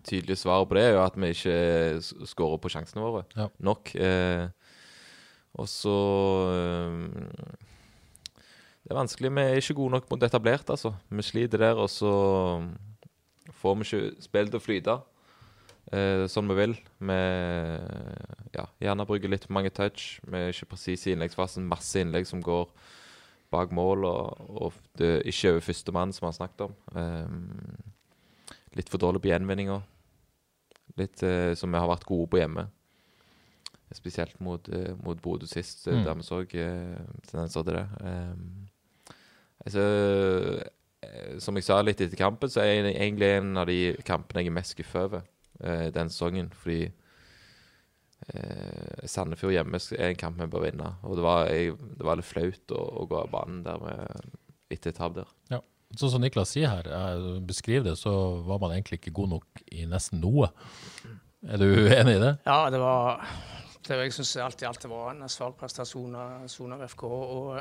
Tydelig 0.05 0.37
svar 0.37 0.67
på 0.69 0.77
det 0.77 0.83
er 0.85 0.93
jo 0.99 1.03
at 1.05 1.17
vi 1.17 1.31
ikke 1.33 2.27
skårer 2.29 2.61
på 2.61 2.73
sjansene 2.75 3.05
våre 3.05 3.23
Ja. 3.37 3.47
nok. 3.65 3.95
Eh, 3.97 4.49
og 5.57 5.69
så 5.71 5.95
eh, 6.53 7.55
Det 8.85 8.93
er 8.93 8.99
vanskelig. 9.01 9.31
Vi 9.33 9.41
er 9.41 9.57
ikke 9.63 9.79
gode 9.79 9.95
nok 9.97 10.11
mot 10.11 10.23
etablert, 10.29 10.69
altså. 10.69 10.93
Vi 11.09 11.23
sliter 11.25 11.59
der, 11.59 11.81
og 11.81 11.89
så 11.89 12.13
får 13.63 13.77
vi 13.81 13.87
ikke 13.89 14.23
spillet 14.27 14.51
til 14.53 14.61
å 14.61 14.65
flyte 14.65 14.97
eh, 15.93 16.27
sånn 16.29 16.51
vi 16.53 16.59
vil. 16.59 16.75
Vi 17.01 17.17
ja, 18.59 18.67
gjerne 18.85 19.07
bruker 19.09 19.33
litt 19.33 19.47
for 19.49 19.57
mange 19.57 19.73
touch. 19.73 20.19
Vi 20.29 20.37
er 20.37 20.53
ikke 20.53 20.69
presise 20.75 21.09
i 21.09 21.15
innleggsfasen. 21.17 21.65
Masse 21.65 22.05
innlegg 22.05 22.29
som 22.29 22.45
går 22.45 22.69
bak 23.55 23.73
mål, 23.75 24.05
og, 24.11 24.47
og 24.67 24.79
det 25.01 25.15
ikke 25.31 25.55
over 25.55 25.65
førstemann, 25.65 26.13
som 26.13 26.27
vi 26.27 26.31
har 26.33 26.39
snakket 26.39 26.65
om. 26.67 26.75
Um, 26.93 27.93
litt 28.75 28.91
for 28.93 29.03
dårlig 29.03 29.23
på 29.25 29.31
gjenvinninga. 29.31 29.81
Litt 31.01 31.23
uh, 31.27 31.53
som 31.59 31.73
vi 31.73 31.81
har 31.81 31.91
vært 31.91 32.07
gode 32.09 32.29
på 32.35 32.41
hjemme. 32.43 32.67
Spesielt 33.95 34.41
mot, 34.43 34.69
uh, 34.75 34.93
mot 35.07 35.21
Bodø 35.23 35.47
sist, 35.47 35.87
eh, 35.87 35.95
Mm. 35.95 36.05
der 36.05 36.15
vi 36.19 36.27
så 36.27 36.41
tendenser 37.31 37.63
til 37.63 37.77
det. 37.79 37.87
Um, 38.03 38.69
altså, 39.65 39.85
som 41.39 41.55
jeg 41.55 41.67
sa 41.67 41.83
litt 41.83 42.01
etter 42.01 42.17
kampen, 42.17 42.49
så 42.49 42.63
er 42.65 42.83
det 42.83 42.95
egentlig 42.97 43.29
en 43.37 43.57
av 43.61 43.67
de 43.69 43.95
kampene 44.09 44.41
jeg 44.41 44.51
er 44.51 44.57
mest 44.57 44.75
skuffa 44.75 45.05
over 45.05 45.23
uh, 45.61 45.91
den 45.95 46.11
sesongen. 46.11 46.51
Fordi 46.51 46.91
eh, 48.33 49.05
Sandefjord 49.11 49.55
hjemme 49.55 49.81
er 49.99 50.11
en 50.11 50.21
kamp 50.21 50.41
vi 50.41 50.49
bør 50.51 50.67
vinne. 50.67 50.95
Og 51.05 51.19
det 51.19 51.27
var, 51.27 51.51
jeg, 51.53 51.77
det 51.99 52.07
var 52.07 52.21
litt 52.21 52.29
flaut 52.29 52.75
å, 52.77 52.83
å 53.03 53.07
gå 53.11 53.21
av 53.21 53.33
banen 53.33 53.63
der 53.67 53.83
med, 53.83 54.35
etter 54.73 54.93
et 54.95 55.01
tap 55.01 55.17
der. 55.19 55.29
Sånn 55.95 56.11
som 56.11 56.25
Niklas 56.25 56.51
sier 56.51 56.73
her, 56.73 56.89
jeg 56.91 57.43
beskriver 57.47 57.85
det, 57.87 57.99
så 58.01 58.13
var 58.47 58.59
man 58.63 58.73
egentlig 58.75 58.99
ikke 58.99 59.15
god 59.15 59.37
nok 59.37 59.61
i 59.71 59.85
nesten 59.87 60.19
noe. 60.23 60.49
Er 61.45 61.61
du 61.61 61.69
enig 62.01 62.17
i 62.17 62.23
det? 62.23 62.33
Ja, 62.49 62.65
det 62.73 62.81
var 62.83 63.21
det, 63.85 63.99
Jeg 64.01 64.15
syns 64.17 64.33
alt 64.43 64.65
i 64.65 64.67
alt 64.67 64.83
det 64.83 64.91
var 64.91 65.13
en 65.13 65.29
svak 65.31 65.59
prestasjon 65.61 66.17
av 66.17 66.83
FK. 66.89 67.05
Og 67.07 67.61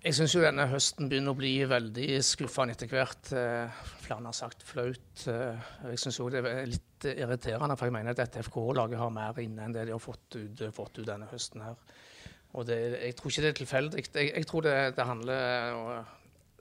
jeg 0.00 0.16
syns 0.16 0.32
jo 0.32 0.40
denne 0.40 0.64
høsten 0.70 1.10
begynner 1.10 1.34
å 1.34 1.38
bli 1.38 1.52
veldig 1.68 2.06
skuffende 2.24 2.76
etter 2.76 2.88
hvert. 2.88 3.32
Eh, 3.36 3.80
Flere 4.00 4.24
har 4.24 4.36
sagt 4.36 4.62
flaut. 4.64 5.26
Eh, 5.28 5.66
Jeg 5.90 6.00
syns 6.00 6.20
òg 6.24 6.30
det 6.32 6.44
er 6.48 6.70
litt 6.70 7.08
irriterende, 7.10 7.76
for 7.76 7.88
jeg 7.88 7.96
mener 7.96 8.16
at 8.16 8.38
FK-laget 8.40 9.00
har 9.00 9.12
mer 9.12 9.38
inne 9.42 9.66
enn 9.66 9.74
det 9.76 9.86
de 9.88 9.92
har 9.96 10.02
fått 10.02 10.36
ut, 10.36 10.62
fått 10.72 11.02
ut 11.02 11.06
denne 11.08 11.28
høsten 11.30 11.64
her. 11.64 11.76
Og 12.56 12.66
det, 12.66 12.78
jeg 12.96 13.16
tror 13.18 13.30
ikke 13.30 13.44
det 13.44 13.50
er 13.52 13.60
tilfeldig. 13.60 14.06
Jeg, 14.14 14.32
jeg 14.34 14.48
tror 14.48 14.64
det, 14.66 14.78
det 14.96 15.06
handler 15.06 16.08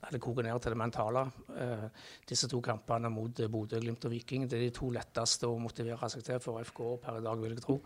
det 0.09 0.19
koker 0.23 0.45
ned 0.45 0.59
til 0.63 0.73
det 0.73 0.79
mentale. 0.79 1.23
Eh, 1.59 1.87
disse 2.29 2.47
to 2.51 2.61
kampene 2.63 3.11
mot 3.11 3.41
Bodø, 3.51 3.79
Glimt 3.79 4.05
og 4.07 4.13
Viking 4.13 4.47
det 4.47 4.59
er 4.59 4.67
de 4.67 4.75
to 4.75 4.91
letteste 4.95 5.47
å 5.47 5.57
motivere 5.59 6.11
seg 6.11 6.23
til 6.27 6.43
for 6.43 6.59
FK 6.63 6.83
per 7.03 7.19
i 7.19 7.25
dag, 7.25 7.41
vil 7.41 7.55
jeg 7.55 7.65
tro. 7.65 7.79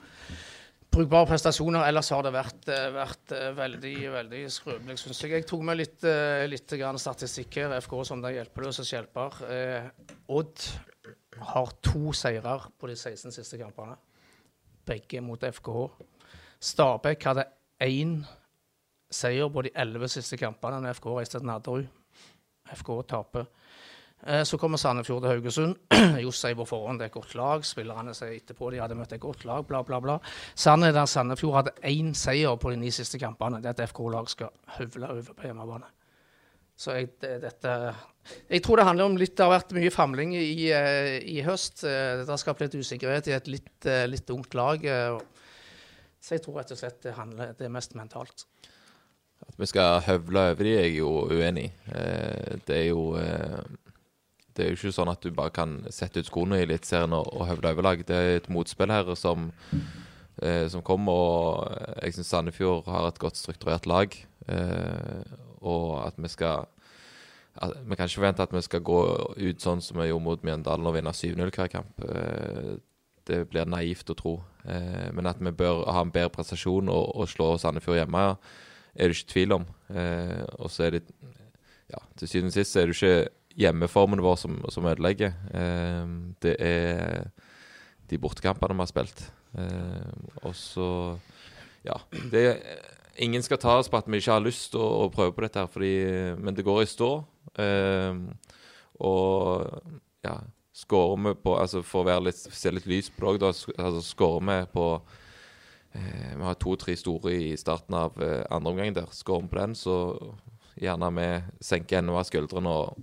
Brukbare 0.93 1.25
prestasjoner. 1.25 1.87
Ellers 1.89 2.11
har 2.13 2.21
det 2.21 2.31
vært, 2.35 2.67
eh, 2.69 2.91
vært 2.93 3.31
eh, 3.33 3.47
veldig 3.57 3.93
veldig 4.13 4.41
skrøpelig, 4.53 4.97
syns 5.01 5.21
jeg. 5.23 5.31
Jeg 5.31 5.45
tok 5.49 5.63
med 5.65 5.77
litt, 5.79 6.03
eh, 6.03 6.45
litt 6.45 6.69
statistikk 6.69 7.55
her. 7.55 7.73
FK 7.81 8.05
som 8.05 8.21
de 8.21 8.29
hjelpeløse 8.29 8.85
hjelper. 8.85 9.41
Eh, 9.49 9.89
Odd 10.29 10.61
har 11.39 11.71
to 11.81 12.13
seirer 12.13 12.69
på 12.77 12.87
de 12.87 12.93
16 12.95 13.31
siste 13.31 13.57
kampene. 13.57 13.97
Begge 14.85 15.19
mot 15.19 15.39
FKH. 15.39 15.89
Stabæk 16.61 17.23
hadde 17.23 17.47
én 17.81 18.23
seier 19.09 19.49
på 19.49 19.63
de 19.63 19.71
11 19.73 20.07
siste 20.07 20.37
kampene 20.37 20.79
når 20.79 20.93
FK 20.93 21.17
reiste 21.17 21.39
til 21.39 21.47
Nadderud. 21.47 21.87
FK 22.71 23.01
taper. 23.07 23.47
Eh, 24.27 24.43
Så 24.43 24.57
kommer 24.57 24.77
Sandefjord 24.79 25.21
til 25.23 25.31
Haugesund. 25.33 25.75
Johs 26.23 26.39
sier 26.39 26.55
på 26.55 26.65
forhånd 26.67 26.99
det 27.01 27.07
er 27.09 27.11
et 27.11 27.17
godt 27.17 27.33
lag. 27.35 27.65
Spillerne 27.67 28.13
sier 28.15 28.37
etterpå 28.37 28.69
de 28.71 28.79
hadde 28.79 28.95
møtt 28.95 29.15
et 29.15 29.21
godt 29.23 29.43
lag, 29.49 29.65
bla, 29.67 29.81
bla, 29.83 29.99
bla. 30.03 30.15
Sannheten 30.55 31.01
er 31.01 31.07
at 31.07 31.11
Sandefjord 31.11 31.57
hadde 31.59 31.73
én 31.91 32.13
seier 32.15 32.55
på 32.61 32.71
de 32.71 32.79
ni 32.79 32.91
siste 32.95 33.19
kampene. 33.19 33.59
Det 33.63 33.73
er 33.73 33.75
at 33.75 33.91
FK-lag 33.91 34.31
skal 34.31 34.53
høvle 34.77 35.11
over 35.11 35.35
på 35.35 35.49
hjemmebane. 35.49 35.91
Så 36.79 36.95
jeg, 36.97 37.11
det, 37.21 37.35
dette 37.43 37.71
Jeg 38.49 38.63
tror 38.65 38.79
det 38.79 38.85
handler 38.87 39.05
om 39.05 39.17
litt 39.19 39.35
Det 39.37 39.43
har 39.45 39.51
vært 39.51 39.75
mye 39.77 39.91
famling 39.93 40.31
i, 40.39 40.71
eh, 40.73 41.19
i 41.21 41.43
høst. 41.45 41.83
Eh, 41.83 42.23
Det 42.23 42.31
har 42.31 42.41
skapt 42.41 42.63
litt 42.63 42.73
usikkerhet 42.79 43.27
i 43.29 43.35
et 43.35 43.51
litt, 43.51 43.89
litt 44.09 44.29
ungt 44.33 44.55
lag. 44.57 44.87
Så 46.23 46.37
jeg 46.37 46.41
tror 46.45 46.61
rett 46.61 46.71
og 46.71 46.79
slett 46.79 47.01
det 47.03 47.13
handler 47.19 47.53
Det 47.59 47.67
er 47.67 47.75
mest 47.75 47.93
mentalt. 47.99 48.45
At 49.43 49.59
vi 49.59 49.67
skal 49.67 49.99
høvle 50.07 50.47
over 50.53 50.63
de, 50.63 50.73
er 50.79 50.85
jeg 50.87 50.97
jo 51.01 51.11
uenig 51.27 51.65
i. 51.67 51.71
Det 52.63 52.77
er 52.77 52.85
jo 52.87 53.09
Det 54.53 54.65
er 54.65 54.69
jo 54.71 54.77
ikke 54.77 54.95
sånn 54.95 55.11
at 55.11 55.23
du 55.23 55.31
bare 55.33 55.53
kan 55.53 55.79
sette 55.93 56.21
ut 56.21 56.29
skoene 56.29 56.59
i 56.59 56.65
Eliteserien 56.67 57.15
og, 57.17 57.29
og 57.33 57.47
høvde 57.49 57.71
overlag. 57.73 58.03
Det 58.05 58.17
er 58.17 58.35
et 58.37 58.51
motspill 58.53 58.93
her 58.93 59.09
som, 59.17 59.49
eh, 60.41 60.67
som 60.69 60.83
kommer, 60.85 61.13
og 61.13 62.03
jeg 62.03 62.17
syns 62.17 62.29
Sandefjord 62.35 62.85
har 62.91 63.09
et 63.09 63.21
godt 63.21 63.39
strukturert 63.39 63.89
lag. 63.89 64.13
Eh, 64.47 65.33
og 65.63 66.05
at 66.05 66.19
vi 66.19 66.31
skal 66.31 66.67
at, 67.55 67.71
Vi 67.85 67.95
kan 67.95 68.07
ikke 68.09 68.19
forvente 68.19 68.43
at 68.43 68.53
vi 68.53 68.61
skal 68.65 68.81
gå 68.81 69.01
ut 69.37 69.61
sånn 69.61 69.81
som 69.81 69.99
vi 70.01 70.09
gjorde 70.09 70.25
mot 70.25 70.45
Mjøndalen 70.45 70.89
og 70.89 70.95
vinne 70.95 71.13
7-0 71.13 71.51
hver 71.53 71.69
kamp. 71.69 72.01
Eh, 72.01 72.73
det 73.29 73.43
blir 73.49 73.69
naivt 73.69 74.09
å 74.09 74.17
tro. 74.17 74.33
Eh, 74.65 75.09
men 75.13 75.29
at 75.29 75.39
vi 75.39 75.51
bør 75.51 75.85
ha 75.85 76.01
en 76.03 76.11
bedre 76.13 76.33
prestasjon 76.33 76.89
og, 76.91 77.13
og 77.15 77.29
slå 77.29 77.53
Sandefjord 77.61 78.01
hjemme, 78.01 78.25
er 78.93 79.09
det 79.09 79.17
ikke 79.17 79.31
tvil 79.33 79.55
om. 79.59 79.67
Eh, 79.93 80.43
og 80.59 80.71
så 80.73 80.87
er 80.87 80.97
det 80.97 81.05
ja, 81.91 81.99
Til 82.17 82.29
syvende 82.29 82.49
og 82.49 82.57
sist 82.57 82.77
er 82.79 82.89
det 82.89 82.95
ikke 82.95 83.29
hjemmeformen 83.59 84.21
vår 84.23 84.39
som, 84.41 84.57
som 84.73 84.87
ødelegger. 84.89 85.35
Eh, 85.53 86.07
det 86.43 86.55
er 86.63 87.29
de 88.09 88.19
bortekampene 88.21 88.75
vi 88.77 88.85
har 88.85 88.91
spilt. 88.91 89.27
Eh, 89.57 90.11
og 90.43 90.55
så 90.57 90.89
Ja. 91.83 91.97
Det 92.31 92.41
er, 92.47 92.59
ingen 93.17 93.43
skal 93.43 93.59
ta 93.59 93.77
oss 93.77 93.89
på 93.91 93.97
at 93.97 94.07
vi 94.07 94.17
ikke 94.17 94.31
har 94.37 94.43
lyst 94.45 94.71
til 94.71 94.81
å, 94.81 95.05
å 95.05 95.11
prøve 95.13 95.35
på 95.35 95.43
dette, 95.43 95.59
her, 95.59 95.67
fordi, 95.67 95.93
men 96.39 96.55
det 96.55 96.65
går 96.65 96.83
i 96.83 96.89
stå. 96.89 97.11
Eh, 97.59 98.21
og 99.03 99.67
ja, 100.23 100.37
skårer 100.73 101.19
vi 101.27 101.33
på 101.43 101.53
Altså 101.59 101.81
For 101.85 102.01
å 102.01 102.07
være 102.07 102.29
litt, 102.29 102.39
se 102.39 102.71
litt 102.71 102.87
lys 102.89 103.11
på 103.13 103.35
det 103.35 103.49
òg. 103.49 103.59
Altså, 103.77 104.01
skårer 104.05 104.45
vi 104.47 104.57
på 104.73 104.87
eh, 105.93 106.33
Vi 106.37 106.43
har 106.47 106.59
to-tre 106.61 106.95
store 106.97 107.35
i 107.35 107.53
starten 107.59 107.97
av 107.99 108.17
eh, 108.21 108.43
andre 108.49 108.73
omgang 108.73 108.95
der. 108.95 109.11
Skårer 109.11 109.45
vi 109.45 109.53
på 109.53 109.59
den, 109.59 109.75
så 109.77 109.97
gjerne 110.79 111.11
vi 111.13 111.27
senker 111.61 111.99
enda 111.99 112.15
mer 112.15 112.25
skuldrene 112.25 112.71
og, 112.73 113.01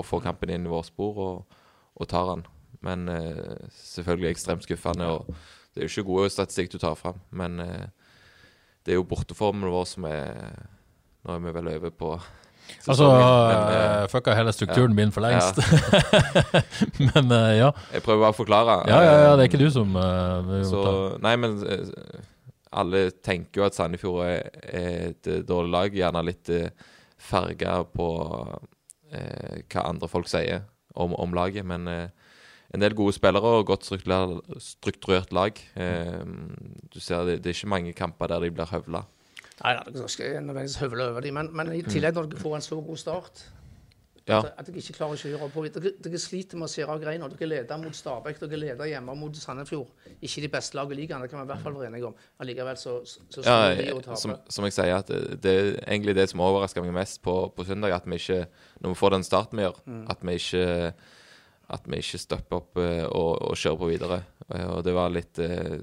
og 0.00 0.06
får 0.06 0.24
kampen 0.28 0.52
inn 0.54 0.68
i 0.68 0.72
vårt 0.72 0.90
spor 0.90 1.18
og, 1.24 1.58
og 1.94 2.08
tar 2.10 2.30
den. 2.32 2.46
Men 2.84 3.08
eh, 3.08 3.68
selvfølgelig 3.80 4.30
ekstremt 4.34 4.66
skuffende. 4.66 5.06
og 5.06 5.26
Det 5.72 5.82
er 5.82 5.88
jo 5.88 5.92
ikke 5.92 6.08
gode 6.10 6.30
statistikk 6.32 6.74
du 6.74 6.78
tar 6.78 6.96
fram, 6.98 7.20
men 7.30 7.60
eh, 7.60 7.84
det 8.84 8.94
er 8.94 9.00
jo 9.00 9.08
borteformen 9.08 9.70
vår 9.72 9.84
som 9.88 10.08
er 10.10 10.64
Nå 11.24 11.32
er 11.32 11.38
vi 11.40 11.52
vel 11.56 11.68
over 11.72 11.92
på 11.96 12.08
Altså, 12.88 13.04
sesongen, 13.04 13.22
men, 13.48 13.70
eh, 13.76 14.02
uh, 14.02 14.08
fucka 14.12 14.34
hele 14.36 14.52
strukturen 14.52 14.92
ja. 14.92 14.96
min 14.96 15.10
for 15.12 15.24
lengst. 15.24 15.58
men 17.14 17.32
uh, 17.32 17.52
ja. 17.52 17.70
Jeg 17.92 18.04
prøver 18.04 18.22
bare 18.22 18.32
å 18.32 18.36
forklare. 18.36 18.76
Ja, 18.88 19.00
ja, 19.04 19.14
ja, 19.20 19.34
det 19.36 19.44
er 19.44 19.50
ikke 19.50 19.60
du 19.60 19.68
som 19.72 19.92
uh, 19.96 20.62
Så, 20.68 20.84
nei, 21.24 21.34
men 21.40 21.58
eh, 21.68 22.22
alle 22.74 23.08
tenker 23.24 23.60
jo 23.60 23.66
at 23.68 23.76
Sandefjord 23.76 24.24
er, 24.26 24.60
er 24.64 24.94
et 25.10 25.30
eh, 25.30 25.42
dårlig 25.46 25.74
lag. 25.74 25.98
Gjerne 25.98 26.24
litt 26.26 26.50
uh, 26.52 26.92
farga 27.20 27.80
på 27.94 28.08
eh, 28.24 28.70
hva 29.72 29.88
andre 29.88 30.08
folk 30.10 30.28
sier 30.30 30.64
om, 30.94 31.14
om 31.14 31.34
laget. 31.36 31.66
Men 31.66 31.88
eh, 31.90 32.08
en 32.74 32.82
del 32.82 32.96
gode 32.96 33.14
spillere 33.16 33.58
og 33.60 33.66
godt 33.70 33.86
strukturert 34.58 35.32
lag. 35.32 35.58
Eh, 35.76 36.22
du 36.94 37.00
ser 37.00 37.24
det, 37.28 37.42
det 37.44 37.52
er 37.52 37.58
ikke 37.58 37.74
mange 37.74 37.92
kamper 37.92 38.30
der 38.32 38.44
de 38.44 38.54
blir 38.54 38.70
høvla. 38.70 39.04
Nei, 39.62 39.76
det 39.86 40.00
er 40.02 40.08
ikke 40.08 40.40
nødvendigvis 40.40 40.80
høvle 40.82 41.10
over 41.10 41.20
dem, 41.22 41.36
men, 41.38 41.52
men 41.54 41.70
i 41.76 41.84
tillegg 41.86 42.16
når 42.16 42.32
dere 42.32 42.42
får 42.42 42.56
en 42.56 42.64
så 42.64 42.80
god 42.82 42.98
start 42.98 43.44
Ja. 44.26 44.38
at, 44.40 44.54
at 44.56 44.66
dere 44.70 44.80
ikke 44.80 44.94
klarer 44.96 45.18
å 45.18 45.20
kjøre 45.20 45.46
på 45.52 45.62
dere, 45.68 45.90
dere 46.00 46.18
sliter 46.22 46.56
med 46.56 46.64
å 46.64 46.72
skjære 46.72 46.94
av 46.94 47.00
greina. 47.02 47.26
Dere 47.28 47.48
leder 47.50 47.80
mot 47.82 47.92
Stabæk, 47.98 48.38
dere 48.40 48.56
leder 48.62 48.88
hjemme 48.88 49.12
mot 49.20 49.36
Sandefjord. 49.36 49.90
Ikke 50.24 50.40
de 50.40 50.48
beste 50.54 50.78
lagene 50.78 50.96
i 50.96 51.00
ligaen, 51.02 51.20
det 51.20 51.28
kan 51.28 51.42
vi 51.42 51.44
i 51.44 51.50
hvert 51.52 51.64
fall 51.66 51.76
være 51.76 51.90
enige 51.90 52.08
om. 52.08 52.14
Allikevel 52.40 52.78
så, 52.80 52.94
så, 53.04 53.20
så 53.36 53.44
Ja, 53.44 53.58
de 53.76 53.90
og 53.92 54.00
jeg- 54.06 54.16
som, 54.22 54.32
som 54.48 54.64
jeg 54.64 54.72
sier, 54.78 54.94
at 54.96 55.12
det, 55.44 55.52
er 55.52 55.68
egentlig 55.84 56.14
det 56.16 56.30
som 56.32 56.40
overrasker 56.40 56.80
meg 56.86 56.96
mest 56.96 57.20
på, 57.22 57.36
på 57.52 57.66
søndag. 57.68 57.92
At 57.98 58.08
vi 58.08 58.16
ikke, 58.16 58.46
når 58.80 58.94
vi 58.94 59.00
får 59.02 59.10
den 59.18 59.28
starten 59.28 59.60
vi 59.60 59.66
gjør, 59.68 59.82
at 60.16 60.24
vi 60.24 60.38
ikke 60.40 60.94
at 61.74 61.86
vi 61.88 61.96
ikke 61.96 62.18
stopper 62.20 62.58
opp 62.60 62.76
eh, 62.76 63.04
og, 63.08 63.38
og 63.50 63.54
kjører 63.56 63.78
på 63.80 63.86
videre. 63.88 64.18
Eh, 64.52 64.66
Og 64.68 64.82
det 64.84 64.92
var 64.96 65.08
litt 65.12 65.38
eh, 65.40 65.78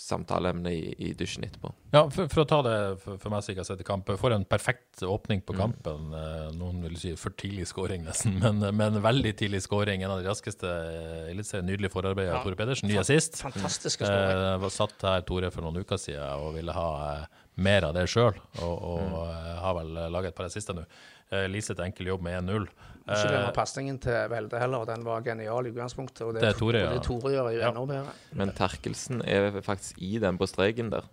samtaleemne 0.00 0.70
i, 0.72 0.94
i 0.98 1.10
dusjen 1.18 1.44
etterpå. 1.44 1.70
Ja, 1.92 2.02
for, 2.12 2.28
for 2.32 2.42
å 2.42 2.46
ta 2.48 2.58
det 2.64 2.74
for, 3.02 3.18
for 3.20 3.32
meg 3.34 3.42
som 3.44 3.52
ikke 3.52 3.62
har 3.64 3.68
sett 3.68 3.82
kamp. 3.86 4.08
For 4.20 4.32
en 4.34 4.46
perfekt 4.48 5.02
åpning 5.04 5.42
på 5.44 5.56
kampen. 5.58 6.08
Mm. 6.14 6.56
Noen 6.58 6.80
vil 6.86 6.96
si 7.00 7.12
for 7.20 7.34
tidlig 7.38 7.66
skåring, 7.70 8.06
nesten, 8.08 8.38
men, 8.44 8.62
men 8.78 8.98
veldig 9.04 9.34
tidlig 9.42 9.60
skåring. 9.66 10.02
En 10.06 10.14
av 10.16 10.22
de 10.22 10.28
raskeste 10.30 10.70
eh, 10.70 11.28
eliteserien. 11.34 11.68
Nydelig 11.68 11.92
forarbeid 11.92 12.30
av 12.30 12.38
Ja. 12.38 12.42
Tore 12.46 12.58
Pedersen. 12.58 12.88
Ny 12.90 12.96
assist. 13.02 13.38
Fantastiske 13.44 14.06
skåring. 14.08 14.34
Eh, 14.40 14.48
Jeg 14.54 14.64
var 14.64 14.74
satt 14.80 15.06
her, 15.10 15.26
Tore, 15.28 15.52
for 15.54 15.66
noen 15.68 15.82
uker 15.84 16.00
siden 16.00 16.24
og 16.46 16.54
ville 16.56 16.74
ha 16.76 16.88
eh, 17.20 17.24
mer 17.60 17.84
av 17.90 17.96
det 17.98 18.06
sjøl, 18.08 18.36
og, 18.64 18.76
og 18.94 19.00
Mm. 19.10 19.56
har 19.60 19.74
vel 19.76 19.90
laget 20.14 20.32
et 20.32 20.36
par 20.38 20.46
assister 20.48 20.76
nå. 20.78 20.86
Eh, 21.30 21.44
Liseth 21.52 21.82
enkel 21.84 22.08
jobb 22.14 22.22
med 22.24 22.38
1-0. 22.40 22.64
Ikke 23.08 23.28
glemme 23.28 23.48
Eh, 23.48 23.52
pasningen 23.56 23.98
til 24.00 24.28
Velde 24.30 24.58
heller, 24.60 24.84
den 24.86 25.04
var 25.04 25.22
genial 25.22 25.66
i 25.66 25.70
utgangspunktet. 25.72 26.20
Og 26.26 26.34
det, 26.34 26.42
Det 26.42 26.48
er 26.54 26.58
Tore, 26.58 26.82
og 26.88 26.94
det. 26.94 27.02
Tore 27.06 27.32
gjør, 27.32 27.46
er 27.48 27.52
jo 27.56 27.60
Ja. 27.60 27.68
enda 27.70 27.84
bedre. 27.86 28.12
Men 28.32 28.52
Terkelsen 28.52 29.22
er 29.26 29.60
faktisk 29.62 29.98
i 29.98 30.18
den 30.18 30.38
på 30.38 30.46
streken 30.46 30.90
der, 30.90 31.08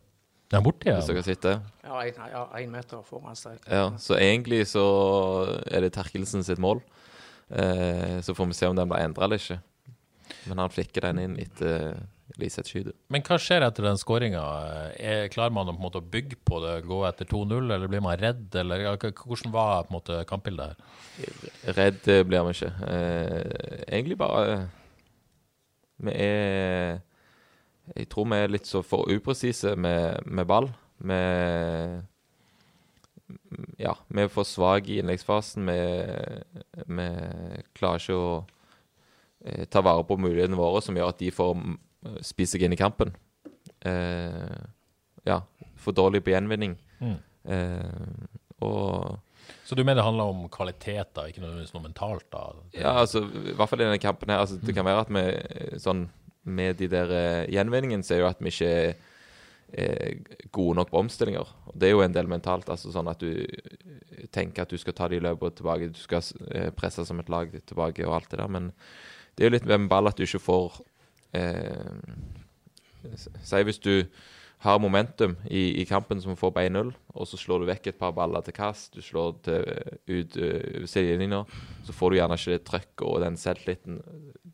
Den 0.52 0.60
er 0.60 0.64
borte 0.64 0.94
hvis 0.94 1.08
dere 1.08 1.24
sitter. 1.24 1.60
Ja, 1.84 2.00
en, 2.02 2.14
ja, 2.32 2.68
meter 2.68 3.02
foran 3.04 3.36
streken. 3.36 3.68
Ja, 3.72 3.90
så 3.98 4.16
egentlig 4.16 4.66
så 4.68 5.64
er 5.72 5.82
det 5.82 5.94
Terkelsen 5.94 6.44
sitt 6.44 6.58
mål. 6.60 6.82
Eh, 7.50 8.20
så 8.22 8.34
får 8.36 8.48
vi 8.48 8.54
se 8.54 8.66
om 8.68 8.76
den 8.76 8.88
blir 8.90 9.00
endra 9.00 9.24
eller 9.24 9.38
ikke. 9.38 9.60
Men 10.48 10.58
han 10.58 10.70
flikker 10.70 11.02
den 11.02 11.20
inn 11.20 11.38
etter 11.40 11.98
Liseth 12.38 12.70
skyde. 12.70 12.94
Men 13.14 13.24
hva 13.26 13.38
skjer 13.42 13.66
etter 13.66 13.86
den 13.88 13.98
skåringa? 13.98 14.42
Klarer 15.34 15.54
man 15.54 15.70
å 15.70 15.74
på 15.74 15.82
en 15.82 15.86
måte 15.88 16.02
bygge 16.14 16.38
på 16.46 16.60
det, 16.62 16.74
gå 16.86 17.00
etter 17.08 17.30
2-0, 17.30 17.72
eller 17.74 17.90
blir 17.90 18.04
man 18.06 18.20
redd? 18.22 18.46
Eller 18.62 18.86
hvordan 18.94 19.54
var 19.54 19.88
på 19.88 19.92
en 19.92 19.98
måte 19.98 20.20
kampbildet 20.30 20.74
her? 20.74 21.78
Redd 21.78 22.10
eh, 22.14 22.24
blir 22.28 22.46
man 22.46 22.54
ikke. 22.54 22.70
Eh, 22.88 23.86
egentlig 23.88 24.20
bare 24.22 24.68
Vi 25.98 26.14
er 26.14 27.00
Jeg 27.96 28.10
tror 28.12 28.28
vi 28.30 28.38
er 28.38 28.52
litt 28.52 28.68
så 28.68 28.84
for 28.86 29.10
upresise 29.10 29.74
med, 29.76 30.22
med 30.26 30.46
ball. 30.46 30.70
Vi 31.00 31.22
Ja, 33.82 33.96
vi 34.08 34.22
er 34.22 34.30
for 34.30 34.46
svake 34.46 34.94
i 34.94 35.00
innleggsfasen. 35.02 35.66
Vi, 35.66 36.86
vi 36.86 37.10
klarer 37.74 38.04
ikke 38.04 38.22
å 38.22 38.32
eh, 39.42 39.66
ta 39.66 39.82
vare 39.82 40.06
på 40.06 40.20
mulighetene 40.22 40.60
våre, 40.60 40.84
som 40.86 40.96
gjør 40.96 41.16
at 41.16 41.20
de 41.24 41.34
får 41.34 41.58
spise 42.26 42.56
seg 42.56 42.66
inn 42.68 42.76
i 42.76 42.80
kampen. 42.80 43.14
Eh, 43.86 44.60
ja, 45.28 45.42
for 45.82 45.96
dårlig 45.96 46.24
på 46.26 46.34
gjenvinning. 46.34 46.78
Mm. 47.00 47.18
Eh, 47.54 48.62
og 48.66 49.20
Så 49.68 49.76
du 49.76 49.84
mener 49.84 50.02
det 50.02 50.08
handler 50.08 50.32
om 50.32 50.48
kvalitet, 50.52 51.14
da, 51.16 51.28
ikke 51.28 51.44
nødvendigvis 51.44 51.76
noe 51.76 51.86
mentalt? 51.86 52.26
da? 52.32 52.46
Ja, 52.76 52.96
altså, 53.04 53.24
i 53.24 53.54
hvert 53.56 53.70
fall 53.70 53.84
i 53.84 53.86
denne 53.86 54.02
kampen 54.02 54.32
her. 54.34 54.44
Altså, 54.44 54.60
det 54.60 54.76
kan 54.76 54.88
være 54.88 55.06
at 55.06 55.14
vi 55.14 55.28
eh, 55.28 55.78
sånn 55.84 56.08
med 56.48 56.78
de 56.80 56.88
der 56.88 57.10
gjenvinningene 57.12 57.52
gjenvinningen, 57.52 58.04
så 58.08 58.16
er 58.16 58.22
jo 58.22 58.32
at 58.32 58.40
vi 58.40 58.54
ikke 58.54 58.72
er 58.72 58.98
er 59.74 60.20
gode 60.52 60.78
nok 60.80 60.92
på 60.92 61.00
omstillinger. 61.02 61.48
Og 61.68 61.76
det 61.76 61.90
er 61.90 61.96
jo 61.96 62.04
en 62.04 62.14
del 62.16 62.28
mentalt. 62.28 62.70
altså 62.70 62.92
sånn 62.92 63.10
at 63.12 63.20
du 63.20 63.44
eh, 63.44 64.28
tenker 64.32 64.64
at 64.64 64.72
du 64.72 64.78
skal 64.78 64.96
ta 64.96 65.08
de 65.08 65.20
løpene 65.20 65.56
tilbake, 65.56 65.92
du 65.92 66.00
skal 66.00 66.24
eh, 66.52 66.70
presse 66.72 67.06
som 67.06 67.20
et 67.20 67.30
lag 67.30 67.52
tilbake 67.66 68.06
og 68.08 68.16
alt 68.16 68.32
det 68.32 68.40
der. 68.40 68.48
Men 68.48 68.72
det 69.36 69.44
er 69.44 69.50
jo 69.50 69.56
litt 69.58 69.68
med 69.68 69.90
ball 69.90 70.08
at 70.08 70.18
du 70.18 70.24
ikke 70.24 70.44
får 70.44 70.80
eh, 71.34 72.16
Si 73.18 73.60
hvis 73.64 73.80
du 73.80 73.94
har 74.66 74.80
momentum 74.82 75.36
i, 75.46 75.82
i 75.82 75.86
kampen 75.86 76.20
som 76.22 76.36
får 76.36 76.52
på 76.52 76.64
1-0, 76.66 76.90
og 77.14 77.28
så 77.30 77.38
slår 77.40 77.62
du 77.62 77.68
vekk 77.70 77.92
et 77.92 78.00
par 78.00 78.12
baller 78.18 78.42
til 78.44 78.56
kast, 78.58 78.96
du 78.98 79.06
slår 79.06 79.36
til, 79.46 79.68
ut 80.10 80.38
uh, 80.42 80.88
sidelinja, 80.90 81.44
så 81.86 81.94
får 81.96 82.10
du 82.10 82.18
gjerne 82.18 82.40
ikke 82.40 82.56
det 82.56 82.64
trøkket 82.66 83.06
og 83.06 83.22
den 83.22 83.38
selvtilliten 83.40 84.02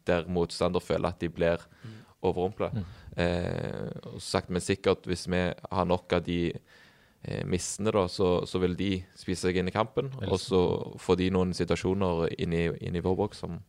der 0.06 0.28
motstander 0.28 0.84
føler 0.84 1.14
at 1.14 1.24
de 1.24 1.32
blir 1.32 1.64
overrumpla. 2.24 2.70
Mm. 2.74 2.84
Eh, 3.24 3.90
og 4.14 4.22
sagt, 4.24 4.50
men 4.50 4.64
sikkert 4.64 5.08
hvis 5.08 5.28
vi 5.32 5.42
har 5.54 5.88
nok 5.88 6.16
av 6.18 6.24
de 6.26 6.40
eh, 6.52 7.44
missene, 7.50 7.92
da, 7.94 8.06
så, 8.12 8.46
så 8.50 8.62
vil 8.64 8.76
de 8.80 8.92
spise 9.20 9.48
seg 9.48 9.60
inn 9.60 9.72
i 9.72 9.76
kampen. 9.76 10.12
Og 10.28 10.40
så 10.42 10.62
får 11.04 11.20
de 11.20 11.32
noen 11.36 11.54
situasjoner 11.58 12.28
inn 12.38 12.56
i, 12.56 12.66
inn 12.88 13.00
i 13.00 13.04
vår 13.04 13.18
boks 13.20 13.44
som, 13.46 13.60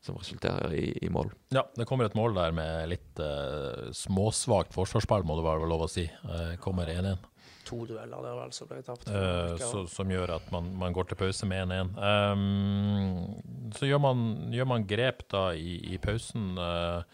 som 0.00 0.16
resulterer 0.16 0.72
i, 0.74 0.86
i 1.04 1.10
mål. 1.12 1.32
Ja, 1.52 1.66
det 1.76 1.84
kommer 1.88 2.08
et 2.08 2.16
mål 2.16 2.34
der 2.38 2.54
med 2.56 2.88
litt 2.88 3.20
uh, 3.20 3.90
småsvakt 3.92 4.72
forsvarsspill, 4.72 5.26
må 5.28 5.36
det 5.36 5.44
være 5.44 5.68
lov 5.68 5.84
å 5.84 5.90
si. 5.92 6.06
Uh, 6.24 6.56
kommer 6.62 6.88
1-1. 6.88 7.20
To 7.68 7.84
dueller 7.86 8.24
der 8.24 8.38
vel, 8.38 8.52
så 8.56 8.66
ble 8.66 8.80
det 8.80 8.86
tapt. 8.88 9.10
Uh, 9.12 9.54
så, 9.60 9.84
som 9.92 10.10
gjør 10.10 10.32
at 10.38 10.48
man, 10.54 10.72
man 10.80 10.96
går 10.96 11.10
til 11.10 11.20
pause 11.20 11.48
med 11.48 11.68
1-1. 11.68 11.92
Um, 12.00 13.72
så 13.76 13.90
gjør 13.90 14.00
man, 14.02 14.24
gjør 14.54 14.70
man 14.72 14.86
grep 14.88 15.26
da 15.30 15.50
i, 15.52 15.76
i 15.92 16.00
pausen. 16.02 16.54
Uh, 16.56 17.04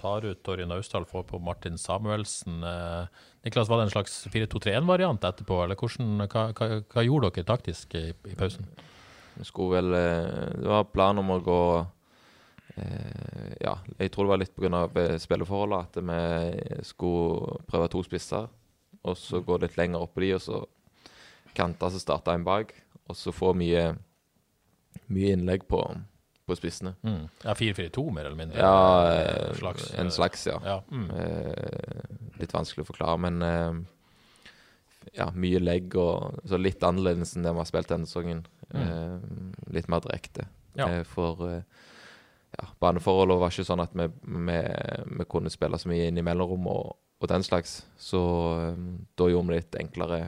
tar 0.00 0.26
ut 0.26 0.42
Torje 0.44 0.66
Naustdal, 0.66 1.06
får 1.08 1.28
på 1.30 1.38
Martin 1.40 1.78
Samuelsen. 1.78 2.58
Niklas, 3.46 3.70
var 3.70 3.78
det 3.78 3.86
en 3.86 3.94
slags 3.94 4.24
4-2-3-1-variant 4.34 5.22
etterpå, 5.24 5.60
eller 5.62 5.78
hvordan, 5.78 6.26
hva, 6.26 6.48
hva, 6.50 6.68
hva 6.90 7.04
gjorde 7.06 7.30
dere 7.36 7.46
taktisk 7.48 7.94
i, 7.96 8.08
i 8.10 8.34
pausen? 8.36 8.66
Vi 9.38 9.46
skulle 9.46 9.78
vel 9.78 9.94
Det 9.94 10.66
var 10.66 10.90
planen 10.90 11.22
om 11.22 11.32
å 11.36 11.38
gå 11.46 11.60
Ja, 12.74 13.76
jeg 14.00 14.10
tror 14.10 14.26
det 14.26 14.32
var 14.32 14.40
litt 14.42 14.54
pga. 14.56 14.80
spilleforholdet 15.22 15.84
at 15.84 15.98
vi 16.02 16.84
skulle 16.88 17.60
prøve 17.70 17.90
to 17.92 18.02
spisser. 18.06 18.48
Og 19.04 19.18
så 19.20 19.42
gå 19.44 19.58
litt 19.60 19.76
lenger 19.76 20.02
opp 20.02 20.14
på 20.16 20.24
de, 20.24 20.32
og 20.36 20.42
så 20.42 20.62
kanter 21.54 21.92
så 21.92 22.00
starta 22.02 22.34
en 22.34 22.46
bak. 22.46 22.72
Og 23.08 23.16
så 23.18 23.32
få 23.34 23.52
mye, 23.56 23.90
mye 25.12 25.32
innlegg 25.36 25.66
på, 25.68 25.80
på 26.48 26.56
spissene. 26.56 26.94
Mm. 27.04 27.26
Ja, 27.44 27.54
4-4-2, 27.58 28.04
mer 28.16 28.28
eller 28.30 28.38
mindre? 28.38 28.64
Ja, 28.64 29.12
eh, 29.12 29.50
slags, 29.58 29.90
en 30.00 30.12
slags, 30.14 30.46
ja. 30.48 30.56
ja. 30.64 30.78
Mm. 30.88 31.10
Eh, 31.10 32.38
litt 32.40 32.56
vanskelig 32.56 32.86
å 32.86 32.90
forklare, 32.94 33.20
men 33.26 33.44
eh, 33.44 33.82
ja, 35.20 35.28
mye 35.36 35.60
legg 35.60 35.94
og 36.00 36.40
så 36.48 36.58
litt 36.60 36.82
annerledes 36.84 37.36
enn 37.36 37.44
det 37.44 37.52
vi 37.52 37.60
har 37.60 37.68
spilt 37.68 37.92
denne 37.92 38.08
sesongen. 38.08 38.44
Eh, 38.72 39.18
litt 39.76 39.90
mer 39.92 40.04
direkte. 40.06 40.48
Ja. 40.80 40.88
Eh, 40.88 41.02
for 41.06 41.44
eh, 41.50 41.90
ja, 42.54 42.68
baneforholdene 42.82 43.40
var 43.42 43.52
ikke 43.52 43.66
sånn 43.66 43.82
at 43.84 43.96
vi, 43.98 44.06
vi, 44.22 44.60
vi 45.18 45.26
kunne 45.30 45.52
spille 45.52 45.80
så 45.80 45.90
mye 45.90 46.08
inn 46.10 46.20
i 46.20 46.24
mellomrom 46.26 46.70
og, 46.70 46.94
og 47.20 47.30
den 47.30 47.44
slags. 47.46 47.82
Så 48.00 48.22
eh, 48.54 48.80
da 49.18 49.28
gjorde 49.30 49.50
vi 49.50 49.58
litt 49.58 49.78
enklere 49.80 50.20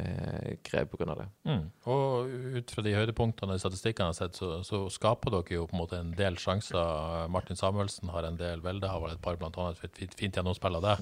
eh, 0.00 0.54
grep 0.64 0.96
pga. 0.96 1.16
det. 1.18 1.28
Mm. 1.48 1.64
Og 1.92 2.32
ut 2.58 2.74
fra 2.74 2.84
de 2.84 2.94
høydepunktene 2.96 3.56
i 3.56 3.62
statistikkene 3.62 4.10
jeg 4.10 4.14
har 4.14 4.20
sett, 4.20 4.40
så, 4.40 4.62
så 4.66 4.84
skaper 4.92 5.34
dere 5.34 5.58
jo 5.58 5.68
på 5.70 5.76
en 5.76 5.82
måte 5.82 6.00
en 6.00 6.14
del 6.18 6.38
sjanser. 6.40 7.28
Martin 7.32 7.58
Samuelsen 7.58 8.12
har 8.12 8.28
en 8.28 8.40
del, 8.40 8.64
Velde 8.64 8.90
har 8.90 9.02
vel 9.04 9.16
et 9.16 9.24
par, 9.24 9.38
blant 9.40 9.58
annet 9.58 9.84
et 9.86 10.02
fint, 10.02 10.18
fint 10.18 10.40
gjennomspill 10.40 10.80
av 10.80 10.88
det. 10.88 10.96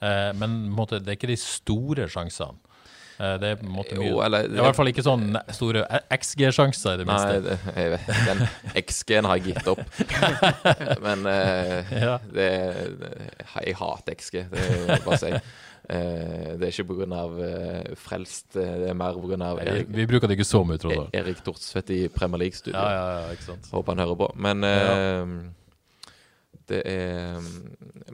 Eh, 0.00 0.30
men 0.38 0.60
på 0.62 0.70
en 0.70 0.78
måte, 0.82 1.02
det 1.02 1.14
er 1.14 1.20
ikke 1.20 1.34
de 1.34 1.40
store 1.40 2.08
sjansene. 2.12 2.73
Eh, 3.18 3.34
det 3.38 3.50
er 3.52 3.58
på 3.60 3.66
en 3.68 3.74
måte 3.76 3.94
mye 3.98 4.08
Jo, 4.10 4.20
eller- 4.26 4.48
Det 4.48 4.56
er 4.58 4.62
I 4.62 4.66
hvert 4.66 4.76
fall 4.76 4.90
ikke 4.90 5.04
sånn 5.06 5.36
store 5.54 5.84
XG-sjanser, 6.10 6.94
i 6.94 6.96
det 7.02 7.06
Nei, 7.06 7.40
det, 7.44 7.58
vet, 7.94 8.08
den 8.26 8.48
XG-en 8.82 9.28
har 9.28 9.38
jeg 9.38 9.54
gitt 9.54 9.68
opp. 9.70 9.84
Men 11.06 11.26
eh, 11.30 11.92
Ja. 11.94 12.16
det, 12.32 12.48
Jeg 13.66 13.76
hater 13.78 14.14
XG, 14.18 14.48
det 14.50 14.66
jeg 14.88 15.04
bare 15.04 15.18
si. 15.22 15.30
Eh, 15.84 16.54
det 16.56 16.64
er 16.64 16.72
ikke 16.72 16.86
pga. 16.88 17.22
Uh, 17.28 17.94
frelst, 18.00 18.56
eh, 18.56 18.76
det 18.80 18.88
er 18.90 18.94
mer 18.96 19.18
pga. 19.20 19.50
Erik, 19.60 19.90
vi 19.92 20.06
bruker 20.08 20.26
det 20.30 20.38
ikke 20.38 20.48
så 20.48 20.62
mye, 20.66 20.80
tror 20.80 20.94
jeg. 20.96 21.10
Erik 21.20 21.42
Dortsvedt 21.44 21.90
i 21.92 22.08
Premier 22.08 22.40
League-studio. 22.46 22.80
Ja, 22.80 22.90
ja, 22.90 23.20
ja, 23.26 23.34
ikke 23.36 23.50
sant. 23.50 23.68
Håper 23.70 23.92
han 23.94 24.02
hører 24.06 24.16
på. 24.16 24.30
Men 24.34 24.64
eh, 24.64 25.34
det 26.72 26.80
er 26.88 27.40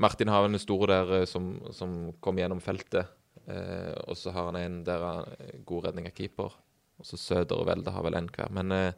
Martin 0.01 0.29
har 0.33 0.45
en 0.49 0.59
stor 0.59 0.87
der 0.91 1.15
eh, 1.21 1.27
som, 1.31 1.53
som 1.77 2.13
kom 2.21 2.37
gjennom 2.43 2.61
feltet. 2.65 3.07
Eh, 3.51 3.95
og 4.07 4.17
så 4.19 4.33
har 4.35 4.51
han 4.51 4.59
en 4.61 4.81
der 4.87 5.05
han 5.05 5.63
god 5.67 5.89
redning 5.89 6.09
av 6.11 6.17
keeper. 6.17 6.55
Og 7.01 7.09
så 7.09 7.19
Søder 7.19 7.61
og 7.61 7.69
Velde 7.71 7.93
har 7.95 8.05
vel 8.05 8.19
en 8.19 8.29
hver. 8.31 8.53
Men 8.53 8.73
eh, 8.77 8.93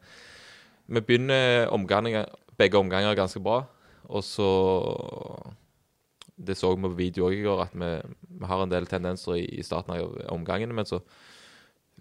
vi 0.93 1.01
begynner 1.01 1.71
omganger, 1.73 2.27
begge 2.59 2.81
omganger 2.81 3.19
ganske 3.19 3.43
bra. 3.43 3.63
Og 4.11 4.25
så 4.27 4.49
Det 6.43 6.57
så 6.59 6.75
vi 6.75 6.83
på 6.83 6.97
video 6.97 7.29
òg 7.29 7.37
i 7.37 7.43
går, 7.45 7.61
at 7.63 7.75
vi, 7.77 7.91
vi 8.41 8.47
har 8.49 8.63
en 8.63 8.71
del 8.71 8.87
tendenser 8.91 9.37
i, 9.39 9.45
i 9.61 9.63
starten 9.63 9.93
av 9.95 10.17
omgangene, 10.33 10.75
men 10.75 10.89
så 10.89 10.99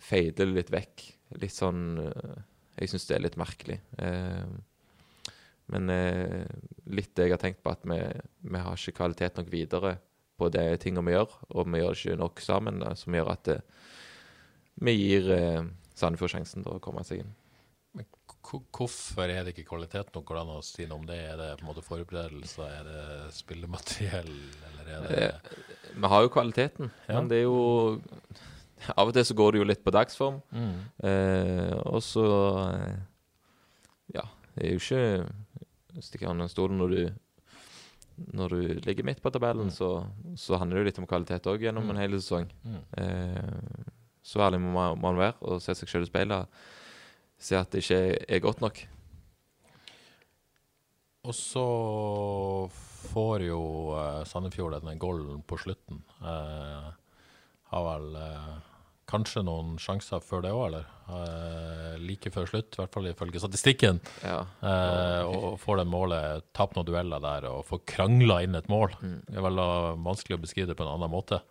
feider 0.02 0.48
det 0.48 0.56
litt 0.56 0.72
vekk. 0.74 1.04
Litt 1.41 1.54
sånn 1.54 2.00
eh, 2.02 2.39
Jeg 2.80 2.89
syns 2.89 3.06
det 3.08 3.15
er 3.17 3.26
litt 3.28 3.38
merkelig. 3.38 3.78
Eh, 4.02 4.48
men 5.72 5.89
eh, 5.94 6.48
litt 6.89 7.13
det 7.15 7.28
jeg 7.28 7.36
har 7.36 7.44
tenkt 7.44 7.62
på, 7.62 7.76
at 7.76 7.86
vi, 7.86 8.00
vi 8.50 8.63
har 8.63 8.80
ikke 8.80 8.98
kvalitet 8.98 9.38
nok 9.38 9.52
videre 9.52 10.00
på 10.42 10.50
de 10.54 10.64
tingene 10.82 11.06
vi 11.08 11.14
gjør, 11.16 11.36
og 11.54 11.70
vi 11.70 11.84
gjør 11.84 12.00
ikke 12.00 12.18
nok 12.22 12.42
sammen, 12.44 12.82
eh, 12.88 12.98
som 13.00 13.14
gjør 13.18 13.30
at 13.36 13.52
eh, 13.54 13.62
vi 14.82 14.96
gir 14.98 15.30
eh, 15.36 15.62
Sandefjord 16.02 16.34
sjansen 16.34 16.66
til 16.66 16.74
å 16.80 16.82
komme 16.84 17.04
seg 17.06 17.22
inn. 17.22 17.32
Men 17.94 18.08
hvorfor 18.74 19.30
er 19.30 19.44
det 19.46 19.52
ikke 19.54 19.68
kvalitet 19.70 20.10
nok? 20.16 20.24
Går 20.26 20.40
det 20.40 20.56
å 20.56 20.62
si 20.66 20.86
noe 20.90 20.98
om 21.02 21.06
det? 21.06 21.18
Er 21.30 21.36
det 21.38 21.50
på 21.60 21.66
en 21.66 21.70
måte 21.70 21.84
forberedelser? 21.86 22.72
Er 22.80 22.88
det 22.88 23.34
spillemateriell? 23.36 24.32
Eller 24.72 24.92
er 24.96 25.06
det 25.06 25.28
Vi 26.02 26.08
har 26.16 26.24
jo 26.26 26.32
kvaliteten, 26.34 26.90
Ja. 27.08 27.20
men 27.20 27.28
det 27.30 27.42
er 27.42 27.48
jo 27.50 28.02
Av 28.98 29.06
og 29.08 29.14
til 29.14 29.26
så 29.28 29.36
går 29.38 29.52
det 29.54 29.60
jo 29.62 29.66
litt 29.70 29.84
på 29.86 29.92
dagsform. 29.94 30.40
mm. 30.50 30.78
Eh, 31.06 31.76
og 31.86 32.02
så 32.02 32.24
Ja, 34.16 34.24
det 34.56 34.66
er 34.66 34.74
jo 34.74 34.80
ikke 34.82 36.02
stikke 36.02 36.30
under 36.32 36.48
stolen 36.50 36.80
når 36.82 36.96
du 36.96 37.02
når 38.36 38.54
du 38.54 38.86
ligger 38.86 39.08
midt 39.08 39.22
på 39.24 39.32
tabellen, 39.34 39.72
så, 39.74 40.04
så 40.40 40.60
handler 40.62 40.80
det 40.80 40.84
jo 40.84 40.90
litt 40.90 41.02
om 41.02 41.10
kvalitet 41.10 41.50
òg 41.50 41.66
gjennom 41.66 41.90
en 41.92 42.00
hel 42.02 42.16
sesong. 42.18 42.48
Mm. 42.64 42.80
Eh, 43.02 43.92
så 44.22 44.44
ærlig 44.46 44.62
må 44.62 44.74
man, 44.76 45.00
man 45.02 45.20
være 45.20 45.38
og 45.42 45.62
se 45.64 45.76
seg 45.78 45.90
selv 45.90 46.08
i 46.08 46.12
speilet. 46.12 46.64
Se 47.42 47.58
at 47.58 47.74
det 47.74 47.82
ikke 47.82 48.02
er, 48.28 48.42
godt 48.44 48.62
nok. 48.62 48.84
Og 51.26 51.34
så 51.38 51.66
får 53.12 53.48
jo 53.48 53.62
uh, 53.94 54.22
Sandefjord 54.30 54.78
denne 54.78 54.98
golden 55.02 55.42
på 55.46 55.58
slutten. 55.62 56.04
Eh, 56.22 56.92
har 57.72 57.86
vel 57.88 58.16
eh, 58.20 58.56
kanskje 59.10 59.44
noen 59.46 59.78
sjanser 59.82 60.22
før 60.24 60.44
det 60.46 60.52
òg, 60.56 60.64
eller? 60.70 60.90
Eh, 61.12 61.96
like 62.02 62.32
før 62.32 62.48
slutt, 62.48 62.76
i 62.76 62.82
hvert 62.82 62.94
fall 62.96 63.10
ifølge 63.10 63.42
statistikken. 63.44 64.00
Ja. 64.24 64.42
Eh, 64.64 65.24
og 65.28 65.58
får 65.62 65.82
det 65.82 65.88
målet, 65.92 66.46
tapt 66.56 66.78
noen 66.78 66.88
dueller 66.88 67.24
der 67.24 67.50
og 67.50 67.66
får 67.68 67.84
krangla 67.94 68.42
inn 68.46 68.56
et 68.60 68.70
mål. 68.72 68.96
Det 69.02 69.40
er 69.40 69.48
vel 69.48 69.64
vanskelig 70.06 70.38
å 70.38 70.44
beskrive 70.46 70.72
det 70.72 70.78
på 70.80 70.88
en 70.88 70.94
annen 70.94 71.12
måte. 71.12 71.42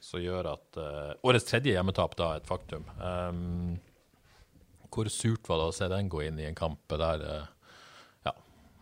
Som 0.00 0.22
gjør 0.24 0.52
at 0.54 0.80
eh, 0.80 1.14
Årets 1.28 1.48
tredje 1.48 1.74
hjemmetap 1.76 2.16
da 2.16 2.34
er 2.34 2.42
et 2.42 2.48
faktum. 2.48 2.86
Um, 3.00 3.78
hvor 4.90 5.10
surt 5.12 5.48
var 5.48 5.60
det 5.60 5.70
å 5.70 5.74
se 5.76 5.88
den 5.92 6.08
gå 6.10 6.24
inn 6.26 6.40
i 6.40 6.48
en 6.48 6.58
kamp 6.58 6.80
der 7.00 7.24
eh, 7.26 7.48
Ja. 8.26 8.32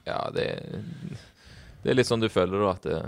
ja, 0.07 0.21
det, 0.35 0.47
det 1.83 1.91
er 1.91 1.99
litt 1.99 2.09
sånn 2.09 2.23
du 2.23 2.31
føler 2.33 2.63
da, 2.63 2.75
at 2.75 2.87
det 2.87 3.01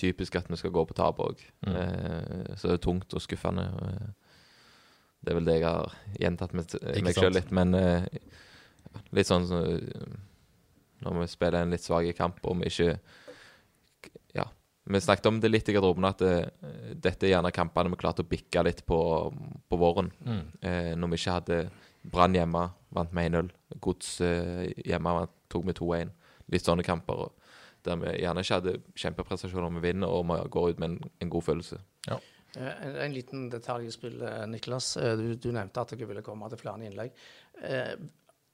typisk 0.00 0.36
at 0.36 0.48
vi 0.50 0.56
skal 0.60 0.72
gå 0.74 0.84
på 0.88 0.94
tap 0.98 1.18
òg. 1.22 1.40
Mm. 1.66 1.74
Eh, 1.76 2.54
så 2.56 2.68
det 2.70 2.78
er 2.78 2.84
tungt 2.86 3.14
og 3.14 3.22
skuffende. 3.24 3.68
Eh, 3.86 4.10
Det 5.22 5.30
er 5.30 5.36
vel 5.38 5.44
det 5.46 5.54
jeg 5.60 5.64
har 5.68 5.92
gjentatt 6.18 6.52
med 6.52 6.72
meg 6.82 7.14
sant? 7.14 7.18
sjøl 7.22 7.36
litt, 7.36 7.50
men 7.54 7.74
eh, 7.78 8.06
litt 9.14 9.28
sånn 9.28 9.44
så, 9.46 9.60
Når 11.02 11.20
vi 11.20 11.26
spiller 11.30 11.62
en 11.62 11.70
litt 11.70 11.82
svak 11.84 12.08
kamp 12.18 12.40
og 12.46 12.58
vi 12.60 12.66
ikke 12.70 12.98
Ja. 14.34 14.48
Vi 14.84 14.98
snakket 14.98 15.26
om 15.26 15.38
det 15.40 15.50
litt 15.50 15.68
i 15.68 15.72
garderoben, 15.76 16.04
at 16.04 16.18
det, 16.18 16.50
dette 16.98 17.26
er 17.28 17.36
gjerne 17.36 17.52
kampene 17.54 17.90
vi 17.92 18.00
klarte 18.02 18.24
å 18.24 18.28
bikke 18.28 18.64
litt 18.66 18.82
på, 18.84 18.98
på 19.70 19.78
våren. 19.78 20.10
Mm. 20.26 20.42
Eh, 20.60 20.94
når 20.98 21.12
vi 21.12 21.20
ikke 21.20 21.36
hadde 21.38 21.70
Brann 22.02 22.34
hjemme, 22.34 22.64
vant 22.90 23.12
med 23.14 23.30
1-0. 23.30 23.50
Gods 23.80 24.16
eh, 24.26 24.72
hjemme 24.84 25.12
vant, 25.20 25.30
tok 25.48 25.68
med 25.68 25.78
2-1. 25.78 26.10
Litt 26.50 26.66
sånne 26.66 26.82
kamper. 26.82 27.14
og 27.28 27.32
Der 27.86 27.98
vi 27.98 28.12
gjerne 28.22 28.44
ikke 28.44 28.58
hadde 28.60 28.76
kjempeprestasjoner, 28.94 29.74
vi 29.78 29.86
vinner 29.88 30.12
og 30.12 30.26
vi 30.28 30.38
går 30.54 30.70
ut 30.70 30.82
med 30.82 30.90
en, 30.90 31.12
en 31.20 31.30
god 31.32 31.42
følelse. 31.48 31.80
Ja. 32.08 32.18
En, 32.56 32.96
en 33.06 33.14
liten 33.14 33.46
detalj 33.50 33.88
i 33.88 33.94
spillet, 33.94 34.48
Niklas. 34.52 34.96
Eh, 35.00 35.14
Du, 35.16 35.34
du 35.36 35.48
nevnte 35.52 35.80
at 35.80 35.94
dere 35.94 36.10
ville 36.10 36.24
komme 36.26 36.50
til 36.52 36.60
flere 36.60 36.84
innlegg. 36.84 37.14
Eh, 37.64 37.94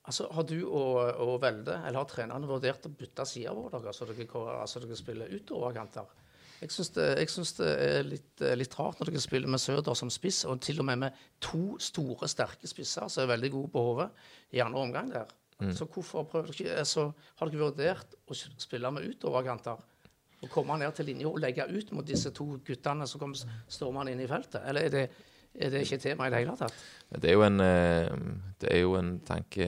altså, 0.07 0.29
Har 0.33 0.47
du 0.47 0.57
og, 0.69 1.01
og 1.25 1.35
Velde, 1.43 1.81
eller 1.83 1.99
har 2.05 2.09
trenerne 2.09 2.49
vurdert 2.49 2.87
å 2.87 2.95
bytte 2.95 3.27
sider 3.27 3.59
på 3.59 3.69
dere, 3.75 3.93
så 3.93 4.07
dere, 4.09 4.29
altså, 4.61 4.81
dere 4.85 4.97
spiller 4.99 5.35
utoverkanter? 5.35 6.15
Jeg 6.59 6.73
syns 6.75 6.89
det, 6.97 7.05
jeg 7.21 7.31
syns 7.31 7.53
det 7.59 7.67
er 7.71 8.07
litt, 8.07 8.33
eh, 8.43 8.57
litt 8.59 8.73
rart 8.79 8.99
når 8.99 9.13
dere 9.13 9.21
spiller 9.23 9.51
med 9.51 9.63
Søder 9.63 9.95
som 9.99 10.11
spiss, 10.11 10.41
og 10.49 10.63
til 10.65 10.81
og 10.83 10.89
med 10.89 11.05
med 11.05 11.21
to 11.45 11.77
store, 11.83 12.27
sterke 12.31 12.67
spisser 12.71 13.07
som 13.11 13.23
er 13.23 13.31
veldig 13.35 13.51
gode 13.55 13.71
på 13.75 13.85
hodet 13.91 14.09
i 14.57 14.63
andre 14.65 14.83
omgang 14.83 15.13
der. 15.13 15.31
Så 15.59 15.89
hvorfor 15.91 16.27
prøver 16.31 16.53
dere 16.53 16.71
ikke, 16.71 16.85
så 16.87 17.09
har 17.41 17.51
dere 17.51 17.65
vurdert 17.65 18.13
å 18.31 18.37
spille 18.37 18.91
med 18.95 19.09
utoverkanter? 19.11 19.81
Å 20.39 20.51
komme 20.53 20.77
ned 20.79 20.95
til 20.95 21.09
linja 21.11 21.27
og 21.27 21.41
legge 21.43 21.65
ut 21.67 21.91
mot 21.97 22.07
disse 22.07 22.31
to 22.35 22.47
guttene 22.67 23.09
som 23.11 23.19
kommer 23.19 23.57
stormende 23.67 24.15
inn 24.15 24.23
i 24.23 24.29
feltet? 24.31 24.63
Eller 24.71 24.87
er 24.87 24.93
det, 24.95 25.03
er 25.59 25.73
det 25.75 25.83
ikke 25.83 25.99
tema 26.05 26.29
i 26.29 26.31
det 26.31 26.45
hele 26.45 26.55
tatt? 26.61 26.85
Det 27.11 27.33
er 27.33 27.35
jo 27.35 27.43
en, 27.43 27.59
eh, 27.65 28.13
det 28.63 28.71
er 28.71 28.85
jo 28.85 28.95
en 29.01 29.17
tanke 29.27 29.67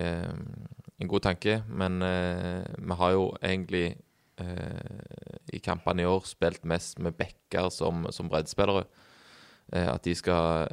En 1.01 1.09
god 1.09 1.23
tanke, 1.25 1.63
men 1.67 2.03
eh, 2.05 2.61
vi 2.77 2.97
har 3.01 3.13
jo 3.17 3.23
egentlig 3.41 3.87
eh, 4.37 4.99
i 5.49 5.59
kampene 5.65 6.05
i 6.05 6.05
år 6.05 6.27
spilt 6.29 6.67
mest 6.69 6.99
med 7.01 7.17
backer 7.17 7.71
som, 7.73 8.05
som 8.13 8.29
breddspillere. 8.29 8.85
At 9.73 10.05
de 10.05 10.13
skal 10.19 10.69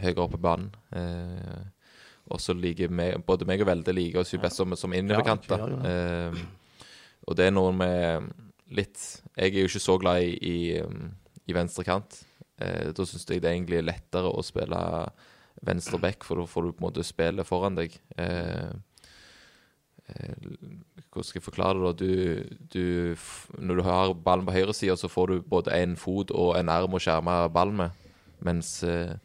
høyere 0.00 0.22
opp 0.22 0.32
på 0.32 0.40
banen. 0.40 0.70
Og 2.30 2.40
så 2.42 2.54
liker 2.54 2.92
både 3.26 3.46
meg 3.48 3.62
og 3.64 3.70
Velde 3.70 3.94
liker 3.96 4.22
oss 4.22 4.34
jo 4.34 4.40
best 4.42 4.60
som, 4.60 4.76
som 4.78 4.94
innoverkanter. 4.96 5.66
Ja, 5.66 5.78
Eh, 5.90 6.40
og 7.28 7.36
det 7.36 7.46
er 7.46 7.52
noe 7.52 7.70
med 7.76 8.30
litt 8.74 8.96
Jeg 9.36 9.52
er 9.52 9.60
jo 9.60 9.68
ikke 9.68 9.82
så 9.82 9.96
glad 10.00 10.22
i, 10.24 10.30
i, 10.40 10.80
um, 10.80 11.10
i 11.46 11.54
venstre 11.54 11.84
kant. 11.86 12.16
Uh, 12.60 12.90
da 12.96 13.04
syns 13.06 13.26
jeg 13.28 13.42
det 13.42 13.50
er 13.50 13.56
egentlig 13.56 13.82
lettere 13.84 14.30
å 14.30 14.42
spille 14.46 14.80
venstre 15.66 16.00
back, 16.00 16.24
for 16.24 16.40
da 16.40 16.46
får 16.48 16.66
du 16.66 16.72
på 16.72 16.80
en 16.80 16.86
måte 16.88 17.04
spillet 17.06 17.46
foran 17.46 17.76
deg. 17.76 17.96
Eh, 18.16 18.70
hvordan 21.10 21.26
skal 21.26 21.40
jeg 21.40 21.44
forklare 21.44 21.78
det? 21.78 21.84
da? 21.86 21.92
Du, 22.00 22.10
du, 22.72 23.16
når 23.58 23.80
du 23.80 23.82
har 23.86 24.14
ballen 24.14 24.46
på 24.46 24.54
høyresida, 24.54 24.96
så 24.96 25.10
får 25.10 25.26
du 25.26 25.50
både 25.50 25.74
en 25.76 25.96
fot 26.00 26.32
og 26.34 26.54
en 26.58 26.72
arm 26.72 26.96
å 26.96 27.02
skjerme 27.02 27.36
ballen 27.54 27.76
med. 27.82 28.08
Mens, 28.46 28.72
eh, 28.82 29.16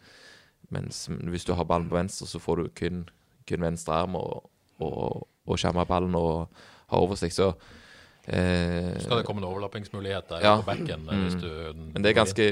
mens 0.75 1.05
hvis 1.31 1.47
du 1.47 1.53
har 1.57 1.65
ballen 1.67 1.87
på 1.89 1.97
venstre, 1.97 2.27
så 2.29 2.39
får 2.43 2.61
du 2.61 2.69
kun, 2.77 3.05
kun 3.49 3.65
venstre 3.65 3.95
arm 4.03 4.15
og, 4.19 4.49
og, 4.83 5.25
og 5.47 5.59
skjerme 5.61 5.85
ballen 5.89 6.15
og 6.19 6.49
ha 6.91 6.99
oversikt. 7.01 7.37
Så 7.39 7.49
eh, 8.27 8.95
Skal 9.01 9.21
det 9.21 9.25
komme 9.27 9.41
en 9.43 9.49
overlappingsmulighet 9.49 10.29
der 10.35 10.43
Ja. 10.45 10.55
på 10.61 10.67
bekken? 10.69 11.07
Mm, 11.07 11.23
Hvis 11.25 11.39
du, 11.41 11.49
Men 11.93 12.03
det 12.03 12.11
er 12.11 12.19
ganske 12.19 12.45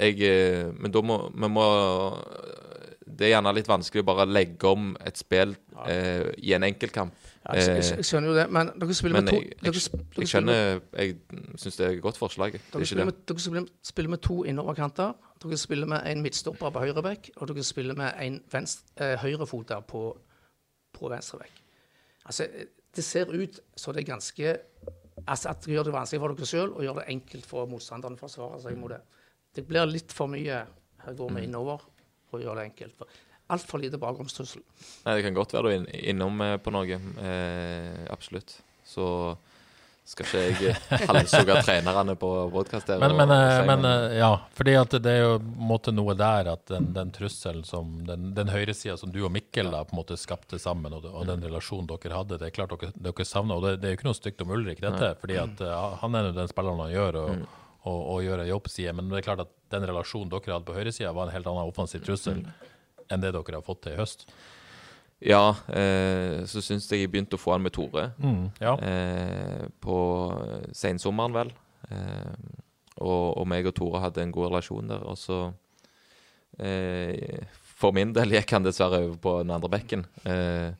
jeg, 0.00 0.20
eh, 0.24 0.70
Men 0.78 0.90
da 0.94 1.02
må 1.04 1.16
vi 1.34 1.48
må 1.50 1.64
Det 3.10 3.26
er 3.28 3.34
gjerne 3.34 3.52
litt 3.56 3.68
vanskelig 3.68 4.02
å 4.04 4.06
bare 4.08 4.26
legge 4.30 4.70
om 4.70 4.94
et 5.04 5.18
spill 5.20 5.56
eh, 5.86 6.30
i 6.38 6.54
en 6.56 6.62
enkeltkamp. 6.64 7.12
Ja, 7.40 7.54
jeg, 7.56 8.04
skjønner 8.04 8.28
jo 8.28 8.34
det, 8.36 8.42
men 8.52 8.68
dere 8.76 8.94
spiller 8.94 9.16
Men 9.16 9.24
med 9.24 9.32
to 9.32 9.38
jeg, 9.40 9.52
jeg, 9.64 9.72
dere 9.72 10.02
jeg 10.20 10.28
skjønner 10.28 10.58
Jeg 10.92 11.14
syns 11.62 11.78
det 11.78 11.86
er 11.86 11.94
et 11.94 12.02
godt 12.04 12.18
forslag. 12.20 12.52
Det 12.52 12.60
Dere 12.74 12.84
er 12.84 12.90
spiller, 12.90 13.08
med, 13.08 13.22
dere 13.28 13.40
spiller, 13.40 13.70
spiller 13.82 14.12
med 14.12 14.20
to 14.26 14.36
innoverkanter. 14.44 15.14
Dere 15.40 15.56
spiller 15.56 15.88
med 15.88 16.04
en 16.10 16.20
midtstopper 16.20 16.74
på 16.74 16.82
høyre 16.84 17.04
bekk, 17.06 17.30
og 17.36 17.48
dere 17.48 17.64
spiller 17.64 17.96
med 17.96 18.12
en 18.20 18.36
eh, 18.52 19.14
høyrefoter 19.22 19.80
på, 19.88 20.02
på 20.98 21.12
venstre 21.14 21.40
bekk. 21.40 21.62
Altså, 22.28 22.46
det 22.96 23.06
ser 23.06 23.32
ut 23.32 23.56
som 23.76 23.96
det 23.96 24.04
er 24.04 24.12
ganske 24.12 24.52
altså 25.26 25.48
At 25.48 25.64
dere 25.64 25.78
gjør 25.78 25.88
det 25.88 25.96
vanskelig 25.96 26.20
for 26.20 26.36
dere 26.36 26.50
sjøl, 26.52 26.76
og 26.76 26.84
gjør 26.84 27.00
det 27.00 27.08
enkelt 27.14 27.48
for 27.48 27.72
motstanderne 27.72 28.20
å 28.20 28.20
forsvare 28.20 28.60
seg 28.60 28.76
mot 28.80 28.92
det. 28.92 29.00
Det 29.56 29.64
blir 29.66 29.88
litt 29.88 30.12
for 30.12 30.30
mye 30.30 30.60
Her 31.00 31.16
går 31.16 31.34
vi 31.38 31.48
innover 31.48 31.88
og 32.30 32.42
gjør 32.44 32.60
det 32.60 32.68
enkelt. 32.68 33.00
For 33.00 33.20
Altfor 33.50 33.82
lite 33.82 33.98
bakgrunnstrussel. 34.00 34.62
Nei, 35.06 35.14
det 35.18 35.26
kan 35.28 35.34
godt 35.38 35.54
være 35.56 35.66
du 35.66 35.70
er 35.74 35.78
inn- 35.82 35.92
innom 36.14 36.40
eh, 36.46 36.56
på 36.62 36.72
noe. 36.74 36.98
Eh, 37.24 38.04
absolutt. 38.14 38.58
Så 38.86 39.06
skal 40.10 40.26
ikke 40.26 40.40
jeg 40.42 40.72
eh, 40.74 41.02
halshugge 41.10 41.54
trenerne 41.62 42.16
på 42.18 42.28
podkast. 42.50 42.88
Men, 42.98 43.12
men, 43.18 43.30
eh, 43.34 43.60
men 43.68 43.84
ja, 44.18 44.30
fordi 44.58 44.74
at 44.80 44.96
det 45.04 45.12
er 45.12 45.20
jo 45.22 45.34
på 45.38 45.50
en 45.52 45.68
måte 45.70 45.92
noe 45.94 46.16
der 46.18 46.50
at 46.54 46.64
den, 46.72 46.88
den 46.96 47.12
trusselen 47.14 47.62
som 47.68 47.92
Den, 48.08 48.32
den 48.34 48.50
høyresida 48.50 48.96
som 48.98 49.12
du 49.14 49.20
og 49.26 49.30
Mikkel 49.34 49.70
da 49.70 49.84
på 49.86 49.94
en 49.94 50.00
måte 50.00 50.18
skapte 50.18 50.58
sammen, 50.58 50.96
og, 50.98 51.06
og 51.10 51.28
den 51.30 51.44
relasjonen 51.46 51.86
dere 51.92 52.16
hadde, 52.22 52.40
det 52.42 52.48
er 52.48 52.56
klart 52.56 52.74
dere, 52.74 52.90
dere 53.06 53.26
savner 53.28 53.60
Og 53.60 53.66
det, 53.68 53.76
det 53.82 53.90
er 53.90 53.94
jo 53.94 54.00
ikke 54.00 54.08
noe 54.10 54.18
stygt 54.18 54.42
om 54.46 54.50
Ulrik, 54.56 54.82
dette, 54.82 55.12
fordi 55.22 55.38
at 55.42 55.62
han 56.02 56.18
er 56.18 56.30
jo 56.30 56.34
den 56.40 56.50
spilleren 56.50 56.82
han 56.86 56.90
gjør, 56.96 57.20
og, 57.22 57.46
og, 57.86 58.00
og 58.16 58.24
gjør 58.26 58.42
en 58.42 58.50
jobbside. 58.50 58.96
Men 58.98 59.12
det 59.12 59.20
er 59.22 59.28
klart 59.30 59.44
at 59.46 59.54
den 59.72 59.86
relasjonen 59.92 60.32
dere 60.32 60.56
hadde 60.56 60.66
på 60.72 60.74
høyresida, 60.80 61.14
var 61.14 61.28
en 61.30 61.36
helt 61.38 61.46
annen 61.52 61.70
offensiv 61.70 62.02
trussel 62.08 62.42
enn 63.10 63.22
det 63.22 63.32
dere 63.34 63.58
har 63.58 63.66
fått 63.66 63.82
til 63.86 63.96
i 63.96 64.00
høst. 64.00 64.26
Ja, 65.20 65.50
eh, 65.68 66.46
så 66.48 66.62
syns 66.64 66.86
jeg 66.88 67.02
jeg 67.02 67.10
begynte 67.12 67.36
å 67.36 67.40
få 67.42 67.52
han 67.52 67.64
med 67.64 67.74
Tore. 67.76 68.06
Ja. 68.62 68.76
eh, 68.80 69.66
på 69.84 69.96
sensommeren, 70.72 71.34
vel. 71.36 71.50
Eh, 71.90 72.60
og, 73.00 73.36
og 73.40 73.46
meg 73.48 73.68
og 73.68 73.74
Tore 73.76 74.00
hadde 74.06 74.22
en 74.24 74.32
god 74.32 74.48
relasjon 74.50 74.88
der. 74.88 75.04
Og 75.04 75.18
så 75.20 75.42
eh, 76.58 77.44
For 77.80 77.92
min 77.96 78.12
del 78.16 78.32
gikk 78.36 78.52
han 78.56 78.64
dessverre 78.66 79.02
over 79.06 79.18
på 79.20 79.34
den 79.42 79.52
andre 79.54 79.70
bekken. 79.72 80.06
Eh, 80.24 80.70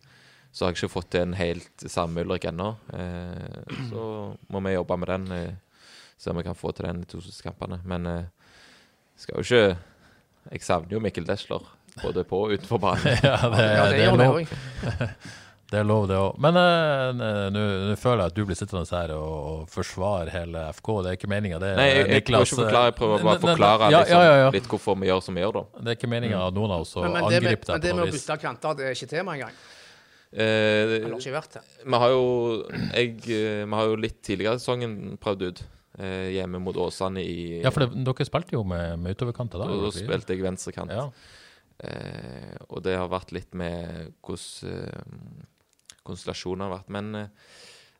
så 0.50 0.64
har 0.66 0.72
jeg 0.72 0.80
ikke 0.80 0.94
fått 0.96 1.12
til 1.14 1.28
en 1.28 1.36
helt 1.38 1.84
samme 1.88 2.24
Ulrik 2.24 2.48
ennå. 2.50 2.72
Eh, 2.96 3.76
så 3.92 4.06
må 4.50 4.62
vi 4.66 4.74
jobbe 4.74 4.98
med 5.00 5.12
den. 5.12 5.28
Eh, 5.36 5.84
se 6.20 6.32
om 6.32 6.36
vi 6.40 6.44
kan 6.44 6.58
få 6.58 6.72
til 6.76 6.88
den 6.88 7.04
i 7.04 7.08
to 7.08 7.20
siste. 7.24 7.52
Men 7.84 8.06
eh, 8.06 8.24
skal 9.16 9.36
jo 9.40 9.44
ikke 9.46 9.78
Jeg 10.50 10.62
savner 10.64 10.94
jo 10.96 11.00
Mikkel 11.04 11.26
Desler, 11.28 11.60
både 12.02 12.24
på 12.28 12.42
og 12.46 12.56
utenfor 12.56 12.82
banen. 12.82 13.20
Ja, 13.30 13.36
det, 13.52 13.68
Ja, 13.68 13.86
det 13.90 14.00
det 14.00 14.08
er 14.08 14.18
lov. 14.18 14.42
Det 15.70 15.78
er 15.78 15.84
lov, 15.86 16.08
det 16.10 16.16
òg. 16.18 16.38
Men 16.42 16.56
eh, 16.58 17.44
nå 17.54 17.60
nå 17.86 17.96
føler 18.00 18.24
jeg 18.24 18.32
at 18.32 18.34
du 18.34 18.40
blir 18.48 18.58
sittende 18.58 18.82
her 18.90 19.12
og, 19.14 19.34
og 19.50 19.68
forsvare 19.70 20.32
hele 20.34 20.64
FK. 20.74 20.88
Det 21.04 21.12
er 21.12 21.18
ikke 21.18 21.30
meninga, 21.30 21.60
det. 21.62 21.68
Nei, 21.78 21.84
jeg, 21.86 22.00
jeg 22.00 22.24
Niklas, 22.24 22.50
ikke 22.50 22.58
forklare, 22.64 22.88
jeg 22.90 22.96
prøver 22.98 23.22
bare 23.28 23.38
å 23.38 23.44
forklare 23.44 23.90
ja, 23.94 24.00
liksom, 24.02 24.18
ja, 24.18 24.32
ja, 24.32 24.40
ja. 24.40 24.48
litt 24.56 24.66
hvorfor 24.72 24.98
vi 24.98 25.10
gjør 25.12 25.22
som 25.22 25.38
vi 25.38 25.44
gjør, 25.44 25.60
da. 25.60 25.62
Det 25.78 25.92
er 25.92 26.00
ikke 26.00 26.10
meninga 26.10 26.40
at 26.48 26.56
noen 26.58 26.74
av 26.74 26.82
oss 26.82 26.96
å 26.98 27.04
deg 27.04 27.14
men, 27.14 27.20
det 27.20 27.22
med, 27.22 27.38
angripe 27.38 27.70
men 27.70 27.84
det 27.84 27.92
med 27.94 28.02
å 28.02 28.08
vis. 28.10 28.18
bytte 28.18 28.38
kanter, 28.42 28.80
det 28.80 28.88
er 28.88 28.98
ikke 28.98 29.10
tema 29.14 29.36
engang. 29.38 29.60
Eh, 30.30 30.96
vi 31.02 31.96
har 31.98 32.12
jo 32.14 32.26
jeg, 32.70 33.16
eh, 33.34 33.64
Vi 33.66 33.74
har 33.74 33.88
jo 33.90 33.96
litt 33.98 34.20
tidligere 34.22 34.58
i 34.58 34.62
sesongen 34.62 34.92
prøvd 35.18 35.40
ut 35.48 35.62
eh, 35.98 36.28
hjemme 36.36 36.60
mot 36.62 36.76
Åsane 36.78 37.22
i 37.22 37.60
Ja, 37.64 37.72
for 37.74 37.82
det, 37.82 38.04
dere 38.06 38.26
spilte 38.26 38.54
jo 38.54 38.62
med, 38.62 38.98
med 39.02 39.18
utoverkanter 39.18 39.62
da? 39.62 39.66
Da, 39.70 39.90
spilte 39.94 40.34
jeg 40.34 40.42
venstrekant. 40.46 40.94
Ja. 40.94 41.08
Eh, 41.82 42.56
og 42.68 42.82
det 42.84 42.96
har 42.98 43.08
vært 43.08 43.32
litt 43.32 43.54
med 43.56 44.12
hvordan 44.20 44.70
eh, 44.70 45.46
konstellasjonen 46.04 46.66
har 46.66 46.74
vært. 46.78 46.88
Men 46.92 47.14
eh, 47.14 47.28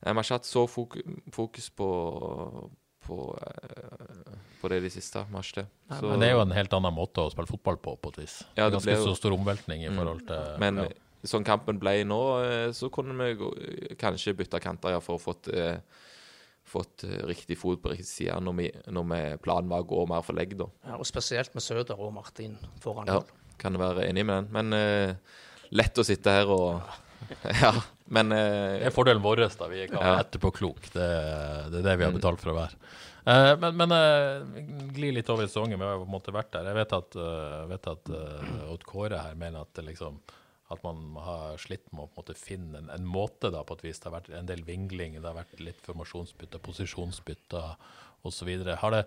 vi 0.01 0.13
har 0.13 0.23
ikke 0.25 0.39
hatt 0.41 0.49
så 0.49 0.67
fok 0.71 0.99
fokus 1.33 1.71
på 1.77 1.91
på, 3.01 3.17
eh, 3.41 4.35
på 4.61 4.69
det 4.69 4.77
i 4.77 4.83
det 4.85 4.91
siste. 4.93 5.23
Vi 5.27 5.33
har 5.35 5.43
ikke 5.47 5.63
det. 5.63 5.69
Så- 5.99 6.11
Men 6.11 6.21
det 6.21 6.29
er 6.29 6.33
jo 6.37 6.43
en 6.43 6.51
helt 6.53 6.75
annen 6.77 6.95
måte 6.95 7.25
å 7.25 7.31
spille 7.33 7.49
fotball 7.49 7.79
på, 7.81 7.97
på 7.99 8.09
et 8.13 8.19
vis. 8.21 8.43
Ja, 8.57 8.69
det 8.69 8.77
det 8.77 8.83
ble 8.85 8.93
ganske 8.93 9.07
jo- 9.07 9.15
så 9.15 9.17
stor 9.17 9.33
omveltning 9.39 9.85
i 9.87 9.89
forhold 9.97 10.27
til 10.29 10.59
Men 10.61 10.77
ja. 10.77 10.89
sånn 11.25 11.45
kampen 11.45 11.79
ble 11.81 12.05
nå, 12.05 12.21
eh, 12.45 12.69
så 12.77 12.91
kunne 12.93 13.17
vi 13.17 13.35
gå, 13.41 13.97
kanskje 13.97 14.37
bytte 14.37 14.61
kanter 14.61 14.91
ja, 14.91 15.01
for 15.01 15.17
å 15.17 15.21
fått, 15.21 15.49
eh, 15.49 15.81
fått 16.63 17.03
riktig 17.27 17.57
fot 17.59 17.81
på 17.83 17.89
riktig 17.91 18.07
side 18.07 18.37
når, 18.45 18.55
vi, 18.57 18.71
når 18.93 19.05
vi 19.09 19.37
planen 19.43 19.69
var 19.73 19.83
å 19.83 19.89
gå 19.89 20.07
mer 20.07 20.23
for 20.23 20.35
legg, 20.35 20.57
da. 20.57 20.67
Ja, 20.87 20.97
og 21.01 21.07
spesielt 21.09 21.53
med 21.55 21.63
Søder 21.65 21.99
og 21.99 22.13
Martin 22.15 22.57
foran 22.79 23.07
Ja. 23.09 23.23
Kan 23.61 23.77
være 23.81 24.09
enig 24.09 24.25
med 24.27 24.43
den. 24.45 24.51
Men 24.57 24.77
eh, 24.77 25.37
lett 25.77 26.01
å 26.01 26.07
sitte 26.07 26.33
her 26.41 26.51
og 26.51 26.81
Ja, 27.63 27.71
men 28.11 28.33
eh, 28.35 28.81
Det 28.81 28.89
er 28.89 28.95
fordelen 28.97 29.23
vår, 29.23 29.45
da. 29.61 29.69
Vi 29.71 29.85
er 29.85 29.93
være 29.93 30.01
Ja. 30.17 30.25
etterpåklok. 30.25 30.91
Det, 30.97 31.09
det 31.71 31.83
er 31.83 31.89
det 31.93 31.97
vi 32.01 32.09
har 32.09 32.17
betalt 32.17 32.41
for 32.43 32.55
å 32.55 32.59
være. 32.59 32.81
Eh, 33.31 33.53
men 33.61 33.77
men 33.79 33.95
gli 34.97 35.13
litt 35.15 35.29
over 35.31 35.45
i 35.47 35.51
sesongen. 35.53 35.79
Vi 35.79 35.87
har 35.87 36.01
på 36.01 36.09
en 36.09 36.15
måte 36.17 36.35
vært 36.35 36.53
der. 36.57 36.71
Jeg 36.73 36.79
vet 36.81 36.97
at, 36.97 37.19
vet 37.71 37.91
at 37.93 38.13
Odd 38.73 38.87
Kåre 38.89 39.21
her 39.29 39.37
mener 39.39 39.63
at 39.69 39.83
liksom 39.87 40.19
at 40.71 40.85
man 40.87 41.17
har 41.19 41.57
slitt 41.59 41.89
med 41.91 42.05
å 42.05 42.07
på 42.07 42.21
en 42.21 42.23
måte 42.23 42.37
finne 42.39 42.79
en, 42.79 42.91
en 42.95 43.07
måte 43.11 43.51
da, 43.51 43.65
på 43.67 43.75
et 43.75 43.89
vis. 43.89 43.99
Det 43.99 44.07
har 44.07 44.15
vært 44.21 44.29
en 44.39 44.47
del 44.47 44.61
vingling, 44.63 45.17
det 45.19 45.27
har 45.27 45.35
vært 45.41 45.59
litt 45.59 45.81
formasjonsbytter, 45.83 46.63
posisjonsbytter 46.63 47.73
osv. 48.29 48.51
Har 48.79 48.95
det 48.95 49.01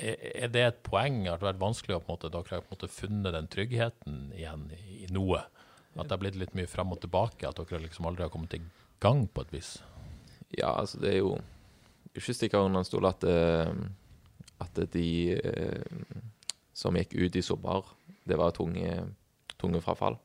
er 0.00 0.50
det 0.52 0.62
et 0.64 0.82
poeng 0.86 1.22
Har 1.28 1.38
det 1.40 1.46
vært 1.50 1.60
vanskelig 1.60 1.96
å 1.96 2.02
på 2.02 2.10
en 2.10 2.16
måte, 2.16 2.32
dere 2.32 2.56
har 2.56 2.64
på 2.64 2.70
en 2.70 2.76
måte 2.78 2.92
funnet 2.92 3.36
den 3.36 3.48
tryggheten 3.52 4.18
igjen 4.36 4.66
i, 4.76 5.06
noe? 5.12 5.44
At 5.96 6.06
det 6.06 6.14
har 6.14 6.22
blitt 6.22 6.38
litt 6.40 6.56
mye 6.58 6.70
frem 6.70 6.92
og 6.94 7.02
tilbake? 7.02 7.48
At 7.48 7.60
dere 7.60 7.82
liksom 7.84 8.08
aldri 8.08 8.26
har 8.26 8.32
kommet 8.32 8.56
i 8.56 8.62
gang 9.02 9.26
på 9.28 9.44
et 9.46 9.56
vis? 9.58 9.78
ja, 10.58 10.72
altså 10.74 10.98
det 10.98 11.14
er 11.14 11.18
jo 11.20 11.34
ikke 12.16 12.34
stikke 12.34 12.58
under 12.58 12.82
en 12.82 12.88
stol 12.88 13.06
at, 13.06 13.24
eh, 13.24 13.70
at 14.62 14.80
de 14.92 15.10
eh, 15.38 16.00
som 16.74 16.96
gikk 16.96 17.14
ut 17.14 17.36
i 17.36 17.44
sommer, 17.44 17.86
det 18.26 18.38
var 18.38 18.54
tunge, 18.56 18.96
tunge 19.60 19.82
frafall. 19.84 20.18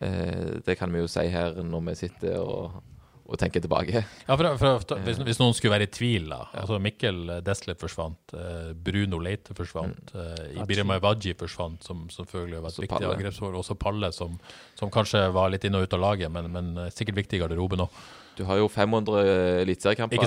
Eh, 0.00 0.58
det 0.66 0.78
kan 0.78 0.92
vi 0.92 1.04
jo 1.04 1.10
si 1.10 1.26
her 1.30 1.60
når 1.62 1.86
vi 1.90 1.96
sitter 2.02 2.40
og, 2.42 2.80
og 3.24 3.38
tenker 3.40 3.62
tilbake. 3.64 4.02
Ja, 4.28 4.34
for, 4.36 4.46
for, 4.60 4.82
for, 4.84 5.00
hvis, 5.06 5.16
hvis 5.24 5.38
noen 5.40 5.54
skulle 5.56 5.72
være 5.72 5.86
i 5.88 5.92
tvil, 5.94 6.26
da. 6.28 6.42
Altså 6.60 6.76
Mikkel 6.82 7.38
Deslet 7.46 7.80
forsvant. 7.80 8.34
eh, 8.36 8.72
Bruno 8.76 9.18
Leite 9.22 9.56
forsvant. 9.56 10.12
Uh, 10.12 10.60
Ibirima 10.60 10.98
Evaji 11.00 11.32
forsvant, 11.40 11.80
som 11.84 12.04
som 12.10 12.26
selvfølgelig 12.26 12.60
var 12.62 12.68
et 12.74 12.82
viktig 12.82 12.98
Palle. 12.98 13.14
angrepsår. 13.14 13.56
Også 13.56 13.74
Palle, 13.80 14.12
som, 14.12 14.36
som 14.78 14.92
kanskje 14.92 15.24
var 15.32 15.50
litt 15.52 15.64
inn 15.64 15.74
og 15.78 15.86
ut 15.86 15.96
av 15.96 16.02
laget, 16.04 16.30
men, 16.32 16.50
men 16.52 16.70
eh, 16.84 16.92
sikkert 16.92 17.22
viktig 17.22 17.38
i 17.38 17.42
garderoben 17.44 17.86
òg. 17.86 17.98
Du 18.36 18.44
har 18.44 18.58
jo 18.58 18.68
500 18.68 19.20
eliteseriekamper 19.62 20.24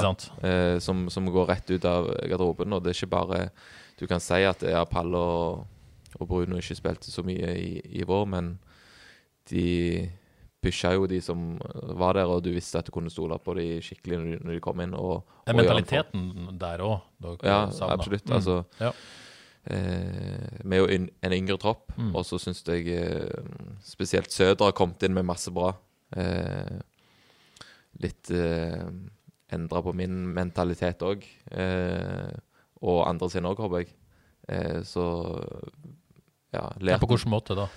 eh, 0.47 0.77
som, 0.79 1.07
som 1.11 1.27
går 1.27 1.49
rett 1.51 1.69
ut 1.69 1.85
av 1.85 2.07
garderoben. 2.23 2.73
Og 2.73 2.83
det 2.83 2.93
er 2.93 3.01
ikke 3.01 3.13
bare 3.17 3.49
Du 3.99 4.05
kan 4.07 4.21
si 4.23 4.43
at 4.45 4.61
ja, 4.63 4.83
Palle 4.85 5.17
og, 5.17 5.65
og 6.19 6.27
Bruno 6.29 6.57
ikke 6.57 6.77
spilte 6.77 7.11
så 7.11 7.23
mye 7.25 7.51
i, 7.57 7.81
i 7.99 8.05
vår, 8.07 8.25
men 8.29 8.55
de 9.51 10.09
pusha 10.67 10.91
jo 10.97 11.07
de 11.07 11.21
som 11.23 11.45
var 11.97 12.19
der, 12.19 12.27
og 12.29 12.43
du 12.45 12.51
visste 12.53 12.77
at 12.81 12.85
du 12.89 12.91
kunne 12.95 13.09
stole 13.13 13.39
på 13.39 13.55
de 13.57 13.69
skikkelig 13.81 14.19
når 14.19 14.27
de, 14.33 14.39
når 14.45 14.57
de 14.59 14.63
kom 14.67 14.83
inn. 14.83 14.93
Og, 14.99 15.23
og 15.47 15.55
mentaliteten 15.55 16.27
der 16.59 16.83
òg? 16.83 16.99
Ja, 17.47 17.63
absolutt. 17.95 18.29
Altså, 18.35 18.61
Ja. 18.83 18.91
Eh, 19.67 20.63
er 20.63 20.77
jo 20.79 20.85
en 20.87 21.09
yngre 21.35 21.57
tropp, 21.59 21.91
Mm. 21.97 22.13
og 22.15 22.23
så 22.23 22.37
syns 22.39 22.61
jeg 22.63 22.87
eh, 22.87 23.41
spesielt 23.83 24.31
Søder 24.31 24.69
har 24.69 24.71
kommet 24.77 25.01
inn 25.03 25.13
med 25.17 25.25
masse 25.27 25.51
bra. 25.51 25.73
Eh, 26.15 26.77
litt 27.99 28.31
eh, 28.31 28.85
endra 29.51 29.81
på 29.83 29.91
min 29.97 30.33
mentalitet 30.35 31.03
òg, 31.03 31.25
eh, 31.51 32.31
og 32.81 33.01
andre 33.09 33.29
sin 33.33 33.43
òg, 33.49 33.57
håper 33.59 33.83
jeg. 33.83 33.91
Eh, 34.47 34.79
så 34.87 35.03
ja, 36.53 36.69
Ja, 36.79 36.97
på 37.01 37.09
hvilken 37.11 37.33
måte 37.33 37.55
da? 37.57 37.67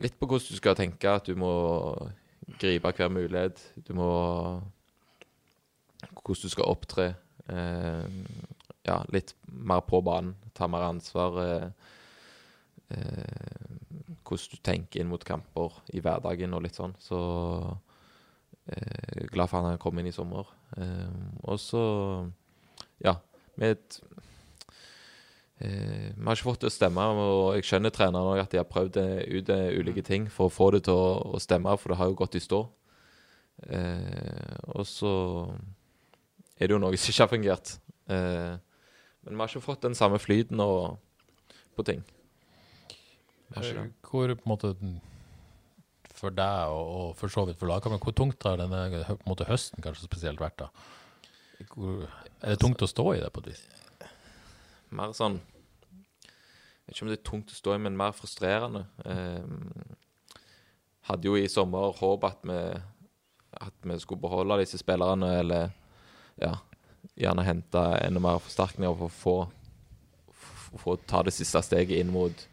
Litt 0.00 0.16
på 0.18 0.28
hvordan 0.28 0.54
du 0.54 0.58
skal 0.58 0.76
tenke, 0.78 1.10
at 1.10 1.26
du 1.28 1.36
må 1.38 1.52
gripe 2.60 2.92
hver 2.96 3.12
mulighet. 3.12 3.60
Du 3.86 3.94
må 3.98 4.10
Hvordan 6.04 6.42
du 6.42 6.52
skal 6.52 6.68
opptre. 6.68 7.04
Eh, 7.48 8.04
ja, 8.84 8.98
litt 9.12 9.32
mer 9.48 9.80
på 9.88 10.02
banen. 10.04 10.34
Ta 10.54 10.68
mer 10.68 10.84
ansvar. 10.84 11.38
Eh, 11.40 11.68
eh, 12.92 13.70
hvordan 14.24 14.52
du 14.52 14.60
tenker 14.62 15.00
inn 15.00 15.08
mot 15.08 15.24
kamper 15.24 15.80
i 15.96 16.02
hverdagen 16.04 16.54
og 16.54 16.64
litt 16.66 16.76
sånn. 16.76 16.92
Så 17.00 17.18
eh, 18.68 19.24
glad 19.32 19.48
for 19.48 19.64
han 19.64 19.80
kom 19.80 19.98
inn 19.98 20.12
i 20.12 20.16
sommer. 20.16 20.52
Eh, 20.76 21.24
og 21.48 21.60
så, 21.60 21.84
ja 23.04 23.16
med 23.60 23.76
et 23.76 23.98
Eh, 25.62 26.10
vi 26.16 26.24
har 26.26 26.34
ikke 26.34 26.48
fått 26.48 26.64
det 26.64 26.72
å 26.72 26.74
stemme, 26.74 27.04
og 27.14 27.54
jeg 27.54 27.68
skjønner 27.68 27.94
trenerne 27.94 28.42
at 28.42 28.50
de 28.50 28.58
har 28.58 28.66
prøvd 28.66 28.98
eh, 28.98 29.20
ut 29.36 29.52
eh, 29.54 29.76
ulike 29.78 30.02
ting 30.06 30.26
for 30.32 30.50
å 30.50 30.54
få 30.54 30.72
det 30.74 30.84
til 30.88 30.98
å, 30.98 31.36
å 31.36 31.42
stemme, 31.42 31.76
for 31.78 31.92
det 31.92 32.00
har 32.00 32.10
jo 32.10 32.18
gått 32.18 32.38
i 32.38 32.42
stå. 32.42 32.64
Eh, 33.70 34.56
og 34.74 34.82
så 34.88 35.14
er 36.58 36.66
det 36.66 36.74
jo 36.74 36.82
noe 36.82 36.96
som 36.98 37.12
ikke 37.14 37.22
har 37.22 37.32
fungert. 37.32 37.76
Eh, 38.10 38.54
men 39.24 39.36
vi 39.36 39.40
har 39.40 39.52
ikke 39.52 39.64
fått 39.64 39.86
den 39.86 39.96
samme 39.98 40.18
flyten 40.20 40.60
og, 40.60 40.98
på 41.78 41.86
ting. 41.86 42.02
Det. 43.54 43.86
Hvor 44.02 44.32
på 44.34 44.42
en 44.42 44.50
måte 44.50 44.74
for 46.14 46.34
deg 46.34 46.74
og, 46.74 46.90
og 46.98 47.08
for 47.18 47.30
så 47.30 47.44
vidt 47.46 47.60
for 47.60 47.70
lagkameraet, 47.70 48.02
hvor 48.02 48.16
tungt 48.16 48.46
har 48.46 48.58
denne 48.58 49.04
på 49.06 49.16
en 49.16 49.30
måte, 49.30 49.46
høsten 49.46 49.84
kanskje 49.84 50.08
spesielt 50.08 50.42
vært? 50.42 50.64
da? 50.64 50.70
Hvor, 51.70 52.04
er 52.42 52.54
det 52.54 52.60
tungt 52.62 52.82
å 52.82 52.90
stå 52.90 53.12
i 53.14 53.22
det 53.22 53.30
på 53.34 53.44
et 53.44 53.52
vis? 53.52 53.62
Mer 54.96 55.14
sånn 55.16 55.40
Jeg 56.24 56.86
vet 56.86 56.96
ikke 56.96 57.04
om 57.06 57.10
det 57.12 57.18
er 57.18 57.28
tungt 57.30 57.52
å 57.52 57.56
stå 57.56 57.74
i, 57.74 57.80
men 57.80 57.96
mer 57.96 58.12
frustrerende. 58.12 58.82
Eh, 59.08 59.94
hadde 61.08 61.28
jo 61.30 61.36
i 61.40 61.48
sommer 61.48 61.94
håp 61.96 62.26
at 62.28 62.42
vi, 62.44 62.58
at 63.56 63.88
vi 63.88 63.96
skulle 64.02 64.20
beholde 64.20 64.58
disse 64.60 64.80
spillerne, 64.80 65.30
eller 65.40 65.70
ja, 66.40 66.58
gjerne 67.16 67.46
hente 67.46 67.84
enda 68.02 68.20
mer 68.20 68.42
forsterkninger 68.44 68.98
for 69.00 69.08
å 69.08 69.14
få, 69.16 69.36
for, 70.74 70.90
å 70.92 71.00
ta 71.08 71.22
det 71.24 71.32
siste 71.36 71.62
steget 71.64 72.02
inn 72.02 72.12
mot 72.12 72.46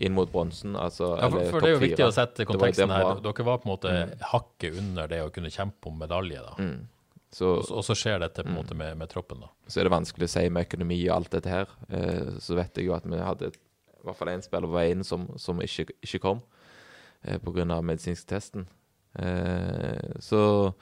inn 0.00 0.14
mot 0.16 0.30
bronsen. 0.32 0.76
Altså, 0.80 1.10
Ja, 1.18 1.28
for, 1.28 1.42
eller 1.42 1.52
for 1.52 1.60
det 1.60 1.68
er 1.68 1.74
jo 1.74 1.80
viktig 1.82 2.06
å 2.06 2.12
sette 2.14 2.46
konteksten 2.48 2.92
her. 2.92 3.10
Dere 3.20 3.44
var 3.44 3.60
på 3.60 3.68
en 3.68 3.72
måte 3.74 3.92
hakket 4.30 4.78
under 4.80 5.10
det 5.10 5.20
å 5.26 5.28
kunne 5.34 5.52
kjempe 5.52 5.90
om 5.90 5.98
medalje, 6.00 6.40
da. 6.40 6.54
Mm. 6.56 6.78
Så, 7.32 7.46
Og, 7.62 7.84
så- 7.86 7.94
skjer 7.94 8.18
dette 8.18 8.42
på 8.42 8.48
en 8.50 8.56
måte 8.56 8.74
med, 8.74 8.96
med 8.98 9.08
troppen, 9.08 9.38
da. 9.44 9.48
så 9.70 9.78
er 9.80 9.84
det 9.86 9.92
vanskelig 9.94 10.26
å 10.26 10.32
si 10.32 10.48
med 10.50 10.66
økonomi 10.66 10.96
og 11.08 11.14
alt 11.16 11.30
dette 11.30 11.48
her. 11.52 11.68
Eh, 11.88 12.32
så 12.42 12.56
vet 12.58 12.74
jeg 12.74 12.86
jo 12.88 12.94
at 12.96 13.06
vi 13.06 13.20
hadde 13.22 13.52
i 13.52 14.02
hvert 14.02 14.16
fall 14.18 14.32
én 14.32 14.42
spiller 14.42 14.66
på 14.66 14.74
vei 14.74 14.90
inn 14.90 15.04
som, 15.06 15.28
som 15.38 15.60
ikke, 15.62 15.92
ikke 16.02 16.18
kom 16.24 16.40
eh, 17.22 17.38
pga. 17.38 17.80
medisinsktesten. 17.82 18.66
Eh, 19.18 20.18
så 20.18 20.74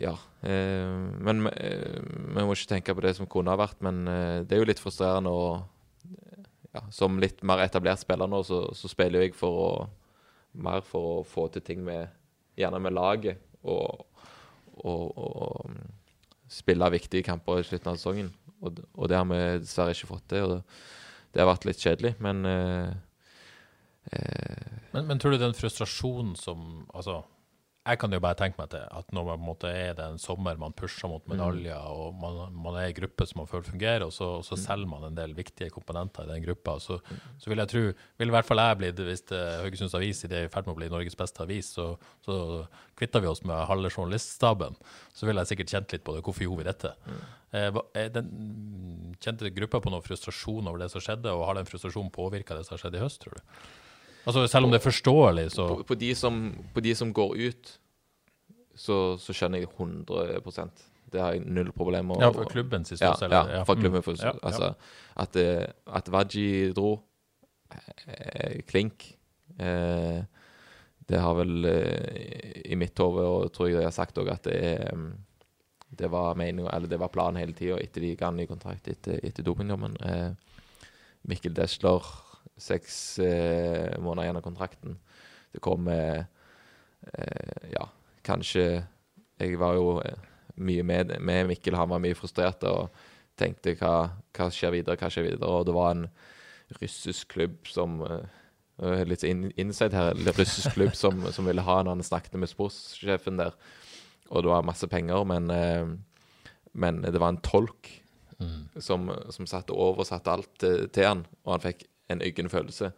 Ja. 0.00 0.14
Eh, 0.42 0.88
men 1.20 1.44
vi 1.48 2.44
må 2.44 2.52
ikke 2.54 2.70
tenke 2.74 2.94
på 2.96 3.02
det 3.04 3.14
som 3.16 3.26
kunne 3.28 3.52
ha 3.52 3.56
vært. 3.60 3.80
Men 3.84 4.04
det 4.46 4.52
er 4.56 4.62
jo 4.62 4.68
litt 4.68 4.80
frustrerende 4.82 5.32
å 5.32 5.62
ja, 6.72 6.84
Som 6.94 7.18
litt 7.18 7.40
mer 7.42 7.58
etablert 7.64 7.98
spiller 7.98 8.28
nå, 8.30 8.44
så, 8.46 8.68
så 8.78 8.88
spiller 8.88 9.24
jeg 9.24 9.34
for 9.34 9.50
å 9.58 9.70
mer 10.54 10.80
for 10.86 11.20
å 11.20 11.24
få 11.26 11.48
til 11.50 11.62
ting 11.62 11.84
med 11.84 12.08
Gjerne 12.58 12.80
med 12.82 12.92
laget. 12.92 13.38
Og, 13.64 14.04
å 14.88 14.96
mm, 15.68 15.82
spille 16.50 16.92
viktige 16.94 17.26
kamper 17.26 17.60
i 17.60 17.66
slutten 17.66 17.92
av 17.92 17.98
sesongen. 18.00 18.32
Og, 18.60 18.80
og 18.94 19.10
det 19.10 19.18
har 19.18 19.28
vi 19.28 19.40
dessverre 19.62 19.94
ikke 19.96 20.10
fått 20.10 20.26
til. 20.32 20.46
Og 20.46 20.54
det, 20.54 20.60
det 21.34 21.42
har 21.42 21.50
vært 21.50 21.66
litt 21.68 21.82
kjedelig, 21.82 22.14
men 22.22 22.44
eh, 22.48 22.90
eh, 24.12 24.78
Men, 24.94 25.06
men 25.06 25.20
tror 25.22 25.36
du 25.36 25.38
den 25.42 25.54
frustrasjonen 25.54 26.34
som 26.38 26.86
Altså, 26.90 27.20
jeg 27.90 28.00
kan 28.00 28.14
jo 28.14 28.20
bare 28.22 28.38
tenke 28.38 28.58
meg 28.60 28.70
til 28.72 28.82
at 28.84 29.12
når 29.14 29.26
man 29.26 29.38
på 29.38 29.42
en 29.42 29.48
måte 29.48 29.70
er 29.74 29.96
det 29.98 30.06
en 30.06 30.20
sommer 30.20 30.58
man 30.60 30.74
pusher 30.76 31.10
mot 31.10 31.24
medaljer, 31.30 31.76
og 31.90 32.14
man, 32.20 32.54
man 32.54 32.78
er 32.80 32.90
i 32.90 32.94
gruppe 32.96 33.26
som 33.26 33.42
man 33.42 33.50
føler 33.50 33.66
fungerer, 33.66 34.04
og 34.06 34.12
så, 34.14 34.28
og 34.38 34.46
så 34.46 34.58
selger 34.60 34.90
man 34.90 35.08
en 35.08 35.18
del 35.18 35.34
viktige 35.36 35.72
komponenter 35.74 36.26
i 36.26 36.32
den 36.32 36.44
gruppa, 36.44 36.76
så, 36.82 37.00
så 37.40 37.50
vil 37.50 37.62
jeg 37.62 37.72
tro 37.72 37.82
Vil 38.20 38.30
i 38.30 38.34
hvert 38.34 38.48
fall 38.48 38.62
jeg 38.62 38.78
bli, 38.80 38.92
hvis 39.10 39.24
eh, 39.34 39.58
Haugesunds 39.64 39.96
Avis 39.98 40.24
i 40.24 40.30
det 40.30 40.38
er 40.38 40.48
i 40.48 40.52
ferd 40.52 40.68
med 40.68 40.76
å 40.76 40.78
bli 40.80 40.90
Norges 40.92 41.18
beste 41.18 41.42
avis, 41.44 41.72
så, 41.76 41.90
så 42.26 42.38
kvitter 42.98 43.24
vi 43.24 43.30
oss 43.30 43.42
med 43.48 43.66
halve 43.70 43.90
journaliststaben, 43.90 44.78
så 45.16 45.28
ville 45.28 45.42
jeg 45.42 45.54
sikkert 45.54 45.74
kjent 45.74 45.94
litt 45.96 46.06
på 46.06 46.16
det. 46.16 46.24
Hvorfor 46.26 46.46
gjorde 46.46 46.62
vi 46.62 46.70
dette? 46.70 46.94
Eh, 47.56 47.82
er 47.98 48.10
den, 48.14 48.30
kjente 49.20 49.50
gruppa 49.56 49.82
på 49.82 49.92
noe 49.92 50.04
frustrasjon 50.04 50.68
over 50.70 50.82
det 50.84 50.90
som 50.92 51.02
skjedde, 51.02 51.32
og 51.34 51.46
har 51.48 51.58
den 51.58 51.68
frustrasjonen 51.68 52.12
påvirka 52.14 52.56
det 52.56 52.66
som 52.66 52.76
har 52.76 52.84
skjedd 52.84 52.98
i 52.98 53.04
høst, 53.04 53.22
tror 53.24 53.38
du? 53.38 53.62
Altså, 54.26 54.46
selv 54.52 54.66
om 54.66 54.72
det 54.74 54.80
er 54.80 54.84
forståelig, 54.84 55.46
så 55.54 55.66
på, 55.68 55.84
på, 55.88 55.96
de 56.00 56.14
som, 56.14 56.40
på 56.74 56.82
de 56.84 56.94
som 56.94 57.12
går 57.16 57.36
ut, 57.48 57.70
så, 58.76 58.96
så 59.20 59.34
skjønner 59.36 59.62
jeg 59.62 59.70
100% 59.76 60.84
Det 61.12 61.20
har 61.20 61.34
jeg 61.34 61.44
null 61.46 61.72
problemer 61.74 62.14
med. 62.14 62.22
Ja, 62.24 62.30
for 62.34 62.48
klubben 62.50 62.84
sist 62.86 63.02
ja, 63.02 63.14
største, 63.14 63.30
ja, 63.34 63.40
eller- 63.42 63.56
ja. 63.58 63.62
for 63.68 63.80
klubben. 63.80 63.98
Mm. 64.00 64.06
For, 64.06 64.20
ja. 64.20 64.34
altså, 64.42 64.74
At, 65.16 65.36
eh, 65.36 65.64
at 65.86 66.08
Vaji 66.12 66.72
dro 66.76 66.92
eh, 67.72 68.60
klink 68.68 69.08
eh, 69.58 70.20
Det 71.10 71.18
har 71.20 71.34
vel 71.34 71.64
eh, 71.66 72.62
i 72.70 72.78
mitt 72.78 72.98
hode, 73.02 73.24
og 73.26 73.52
tror 73.52 73.68
jeg 73.68 73.80
jeg 73.80 73.88
har 73.88 73.96
sagt 73.96 74.18
òg, 74.22 74.30
at 74.30 74.44
det 74.46 74.54
er 74.60 74.94
mm, 74.94 75.10
det 75.98 76.06
var 76.12 76.36
meningen, 76.38 76.70
eller 76.70 76.86
det 76.86 77.00
var 77.02 77.10
planen 77.10 77.40
hele 77.40 77.52
tida 77.58 77.74
etter 77.82 78.04
de 78.04 78.12
ga 78.16 78.30
ny 78.30 78.44
kontrakt 78.46 78.86
etter, 78.88 79.18
etter 79.26 79.42
dopingdommen. 79.42 79.96
Eh, 80.06 80.30
Mikkel 81.26 81.52
Desler, 81.56 82.06
seks 82.60 83.18
eh, 83.24 83.96
måneder 83.98 84.28
igjen 84.28 84.40
av 84.40 84.44
kontrakten. 84.44 84.98
Det 85.50 85.62
kom 85.64 85.88
eh, 85.90 86.24
Ja, 87.72 87.86
kanskje 88.26 88.84
Jeg 89.40 89.58
var 89.58 89.78
jo 89.78 90.00
eh, 90.04 90.26
mye 90.60 90.82
med, 90.84 91.14
med 91.20 91.48
Mikkel, 91.48 91.78
han 91.78 91.88
var 91.88 92.02
mye 92.02 92.18
frustrert 92.18 92.64
og 92.68 92.90
tenkte 93.40 93.72
hva, 93.80 94.10
hva 94.36 94.50
skjer 94.52 94.74
videre, 94.74 94.98
hva 95.00 95.08
skjer 95.08 95.30
videre. 95.30 95.48
Og 95.48 95.64
det 95.64 95.74
var 95.76 95.94
en 95.94 96.04
russisk 96.76 97.32
klubb 97.36 97.64
som 97.70 98.02
eh, 98.04 98.28
Litt 99.04 99.26
in, 99.28 99.50
inside 99.60 99.92
her. 99.92 100.14
En 100.14 100.32
russisk 100.32 100.72
klubb 100.72 100.94
som, 100.96 101.18
som 101.36 101.48
ville 101.48 101.64
ha 101.64 101.80
en 101.80 101.90
Han 101.92 102.04
snakket 102.04 102.38
med 102.40 102.48
sportssjefen 102.48 103.36
der, 103.40 103.56
og 104.30 104.44
det 104.44 104.52
var 104.52 104.64
masse 104.64 104.86
penger, 104.88 105.24
men, 105.28 105.50
eh, 105.50 105.90
men 106.72 107.02
det 107.02 107.20
var 107.20 107.34
en 107.34 107.42
tolk 107.44 107.96
som, 108.80 109.10
som 109.28 109.44
satt 109.44 109.68
og 109.68 109.82
oversatte 109.90 110.32
alt 110.32 110.48
til, 110.62 110.86
til 110.94 111.04
han, 111.04 111.24
og 111.44 111.52
han 111.52 111.64
fikk 111.64 111.82
en 112.10 112.22
yggen 112.26 112.50
følelse. 112.52 112.92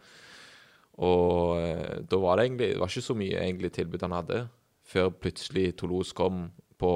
Og 1.01 1.57
eh, 1.57 2.01
da 2.05 2.19
var 2.21 2.37
det 2.37 2.43
egentlig 2.45 2.67
Det 2.73 2.81
var 2.81 2.91
ikke 2.91 3.07
så 3.07 3.15
mye 3.17 3.39
egentlig 3.41 3.71
tilbud 3.73 4.03
han 4.05 4.13
hadde, 4.13 4.43
før 4.85 5.09
plutselig 5.09 5.71
Toulouse 5.79 6.13
kom 6.13 6.51
på 6.77 6.93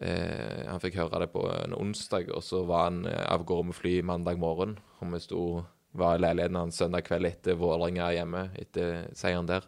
eh, 0.00 0.62
Han 0.64 0.80
fikk 0.80 0.96
høre 1.02 1.24
det 1.24 1.32
på 1.34 1.44
en 1.52 1.76
onsdag, 1.76 2.30
og 2.32 2.44
så 2.46 2.62
var 2.68 2.88
han 2.88 3.04
eh, 3.10 3.26
av 3.28 3.44
gårde 3.44 3.68
med 3.68 3.76
fly 3.76 3.98
mandag 4.06 4.40
morgen. 4.40 4.78
Og 5.00 5.12
vi 5.12 5.22
sto 5.26 5.44
var 5.92 6.16
i 6.16 6.22
leiligheten 6.22 6.58
hans 6.58 6.78
søndag 6.78 7.04
kveld 7.08 7.26
etter 7.26 7.58
Vålerenga 7.58 8.12
hjemme, 8.14 8.44
etter 8.58 9.08
seieren 9.18 9.48
der, 9.48 9.66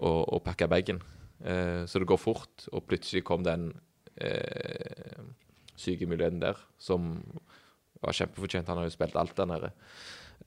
og, 0.00 0.22
og 0.24 0.42
pakka 0.46 0.68
bagen. 0.72 1.02
Eh, 1.44 1.84
så 1.86 2.00
det 2.00 2.08
går 2.08 2.20
fort, 2.20 2.66
og 2.72 2.86
plutselig 2.88 3.24
kom 3.28 3.44
den 3.44 3.70
eh, 4.16 5.20
syke 5.76 6.08
muligheten 6.08 6.40
der, 6.42 6.58
som 6.80 7.18
var 8.00 8.16
kjempefortjent. 8.16 8.68
Han 8.68 8.80
har 8.80 8.88
jo 8.88 8.96
spilt 8.96 9.18
alt 9.20 9.36
der 9.36 9.48
nede. 9.48 9.72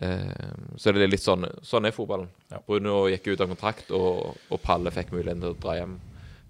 Eh, 0.01 0.53
så 0.77 0.91
det 0.93 1.03
er 1.03 1.07
litt 1.11 1.21
sånn 1.23 1.45
Sånn 1.63 1.85
er 1.87 1.91
fotballen. 1.95 2.27
Ja. 2.51 2.59
Bruno 2.67 3.07
gikk 3.11 3.27
ut 3.33 3.41
av 3.41 3.47
kontrakt, 3.53 3.91
og, 3.91 4.35
og 4.49 4.61
Palle 4.61 4.91
fikk 4.91 5.11
muligheten 5.13 5.41
til 5.41 5.53
å 5.53 5.59
dra 5.59 5.75
hjem 5.77 5.99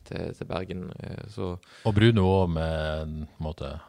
til, 0.08 0.34
til 0.34 0.48
Bergen. 0.48 0.86
Eh, 1.00 1.26
så 1.30 1.58
Og 1.86 1.94
Bruno 1.96 2.24
òg 2.44 2.50
med 2.56 3.02
en 3.02 3.28
måte 3.44 3.80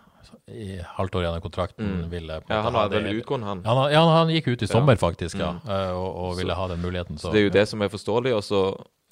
i 0.49 0.79
halvt 0.97 1.14
år 1.14 1.23
igjen 1.25 1.37
av 1.38 1.43
kontrakten 1.45 1.87
Mm. 2.03 2.09
ville 2.11 2.40
Ja, 2.51 2.62
han 2.62 2.75
hadde 2.75 3.01
vel 3.03 3.21
utgående, 3.23 3.47
han. 3.47 3.62
Ja, 3.64 3.75
han, 3.75 3.93
ja, 3.93 4.03
han 4.19 4.29
gikk 4.35 4.49
ut 4.49 4.62
i 4.62 4.67
sommer, 4.67 4.93
Ja. 4.97 5.01
faktisk, 5.07 5.38
ja, 5.38 5.53
Mm. 5.53 5.71
eh, 5.71 5.90
og, 5.93 6.17
og 6.17 6.37
ville 6.37 6.53
Så- 6.53 6.57
ha 6.59 6.69
den 6.69 6.83
muligheten. 6.83 7.19
Så 7.19 7.31
det 7.33 7.40
er 7.40 7.45
jo 7.45 7.51
det 7.51 7.69
som 7.69 7.83
er 7.83 7.88
forståelig, 7.88 8.35
og 8.35 8.43
så 8.43 8.61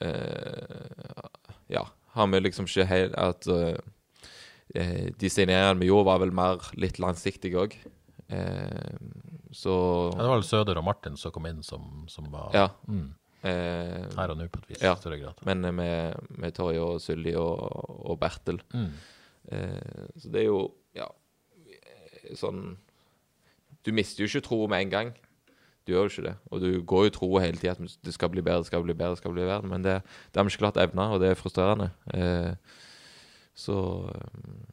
eh, 0.01 1.29
Ja, 1.69 1.87
har 2.15 2.27
vi 2.27 2.41
liksom 2.41 2.67
ikke 2.67 2.87
helt 2.87 3.15
At 3.15 3.47
eh, 3.47 3.77
eh, 4.75 5.11
de 5.19 5.29
signeringene 5.31 5.79
vi 5.81 5.87
gjorde, 5.89 6.05
var 6.07 6.19
vel 6.19 6.33
mer 6.33 6.59
litt 6.77 6.99
langsiktige 6.99 7.55
òg. 7.61 7.77
Eh, 8.31 8.97
så 9.53 9.73
Ja, 10.15 10.23
det 10.23 10.29
var 10.31 10.39
vel 10.41 10.47
Søder 10.49 10.79
og 10.81 10.85
Martin 10.87 11.17
som 11.21 11.33
kom 11.35 11.47
inn, 11.51 11.63
som, 11.67 12.05
som 12.09 12.29
var 12.33 12.51
Ja. 12.57 12.69
Mm. 12.89 13.11
Eh, 13.43 14.05
Her 14.15 14.31
og 14.31 14.39
nå, 14.39 14.47
på 14.53 14.61
et 14.63 14.69
vis. 14.71 14.83
Ja. 14.85 14.95
større 14.97 15.19
grad. 15.19 15.41
men 15.45 15.61
med, 15.75 16.15
med 16.31 16.55
Torje 16.55 16.79
og 16.81 17.01
Sylvi 17.03 17.35
og, 17.35 17.59
og 18.07 18.19
Bertel. 18.21 18.61
Mm. 18.73 18.93
Eh, 19.51 20.07
så 20.23 20.31
det 20.31 20.45
er 20.45 20.47
jo 20.47 20.61
ja, 20.95 21.09
eh, 21.59 22.35
sånn 22.39 22.77
Du 23.83 23.91
mister 23.93 24.23
jo 24.23 24.29
ikke 24.31 24.47
troa 24.47 24.69
med 24.71 24.85
en 24.87 24.91
gang. 24.93 25.09
Du 25.83 25.91
gjør 25.91 26.07
jo 26.07 26.13
ikke 26.13 26.27
det. 26.29 26.35
Og 26.55 26.61
du 26.63 26.69
går 26.87 27.09
jo 27.09 27.15
troa 27.17 27.41
hele 27.43 27.59
tida 27.59 27.73
at 27.75 27.97
det 28.07 28.13
skal 28.15 28.31
bli 28.31 28.45
bedre, 28.47 28.63
det 28.63 28.71
skal 28.71 28.85
bli 28.87 28.95
bedre, 28.95 29.17
det 29.17 29.19
skal 29.25 29.33
bli 29.35 29.43
bedre. 29.43 29.67
Men 29.67 29.83
det, 29.83 29.97
det 30.31 30.39
har 30.39 30.47
vi 30.47 30.53
ikke 30.55 30.63
klart 30.63 30.79
evne, 30.79 31.09
og 31.11 31.19
det 31.21 31.33
er 31.33 31.41
frustrerende. 31.41 31.89
Eh, 32.15 32.55
så 33.59 33.75
eh, 34.15 34.71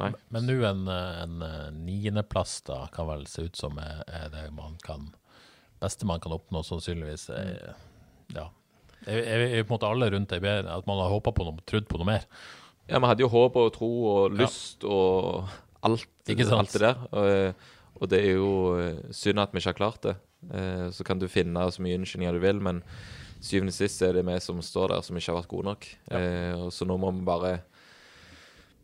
Nei. 0.00 0.12
Men 0.32 0.46
nå 0.48 0.54
en, 0.64 0.86
eh, 0.88 1.22
en 1.24 1.42
eh, 1.44 1.70
niendeplass 1.76 2.60
da 2.68 2.86
kan 2.94 3.08
vel 3.10 3.26
se 3.28 3.44
ut 3.48 3.58
som 3.58 3.76
er, 3.82 4.02
det 4.32 4.46
man 4.56 4.78
kan 4.84 5.10
beste 5.82 6.06
man 6.06 6.20
kan 6.22 6.32
oppnå, 6.36 6.62
sannsynligvis. 6.64 7.28
Er, 7.34 7.74
ja. 8.36 8.46
Er, 9.04 9.18
er, 9.18 9.44
er 9.48 9.64
på 9.66 9.72
en 9.72 9.74
måte 9.74 9.88
alle 9.90 10.08
rundt 10.14 10.30
deg 10.30 10.44
bedre? 10.44 10.76
At 10.78 10.86
man 10.86 11.00
har 11.02 11.10
håpa 11.10 11.32
på 11.34 11.46
noe, 11.48 11.64
trodd 11.66 11.88
på 11.90 11.98
noe 11.98 12.06
mer? 12.06 12.26
Ja, 12.86 13.00
vi 13.02 13.08
hadde 13.10 13.24
jo 13.24 13.30
håp 13.32 13.56
og 13.58 13.72
tro 13.74 13.88
og 14.10 14.36
lyst 14.38 14.84
og 14.86 15.48
alt, 15.86 16.06
alt 16.28 16.72
det 16.74 16.82
der. 16.82 17.02
Og, 17.10 17.66
og 17.98 18.10
det 18.10 18.20
er 18.22 18.36
jo 18.36 18.52
eh, 18.78 19.02
synd 19.14 19.42
at 19.42 19.52
vi 19.54 19.62
ikke 19.62 19.72
har 19.74 19.80
klart 19.80 20.06
det. 20.06 20.14
Eh, 20.54 20.86
Så 20.94 21.06
kan 21.06 21.18
du 21.18 21.26
finne 21.30 21.66
så 21.74 21.82
mye 21.82 21.98
unnskyldninger 21.98 22.38
du 22.38 22.42
vil, 22.46 22.62
men 22.62 22.82
syvende 23.42 23.74
og 23.74 23.78
sist 23.80 24.02
er 24.06 24.14
det 24.14 24.24
vi 24.26 24.38
som 24.42 24.62
står 24.62 24.94
der, 24.94 25.02
som 25.02 25.18
ikke 25.18 25.32
har 25.32 25.40
vært 25.40 25.50
gode 25.50 25.70
nok. 25.72 25.88
Ja. 26.14 26.70
Så 26.70 26.86
nå 26.86 26.94
må 27.02 27.10
vi 27.10 27.24
bare 27.26 27.56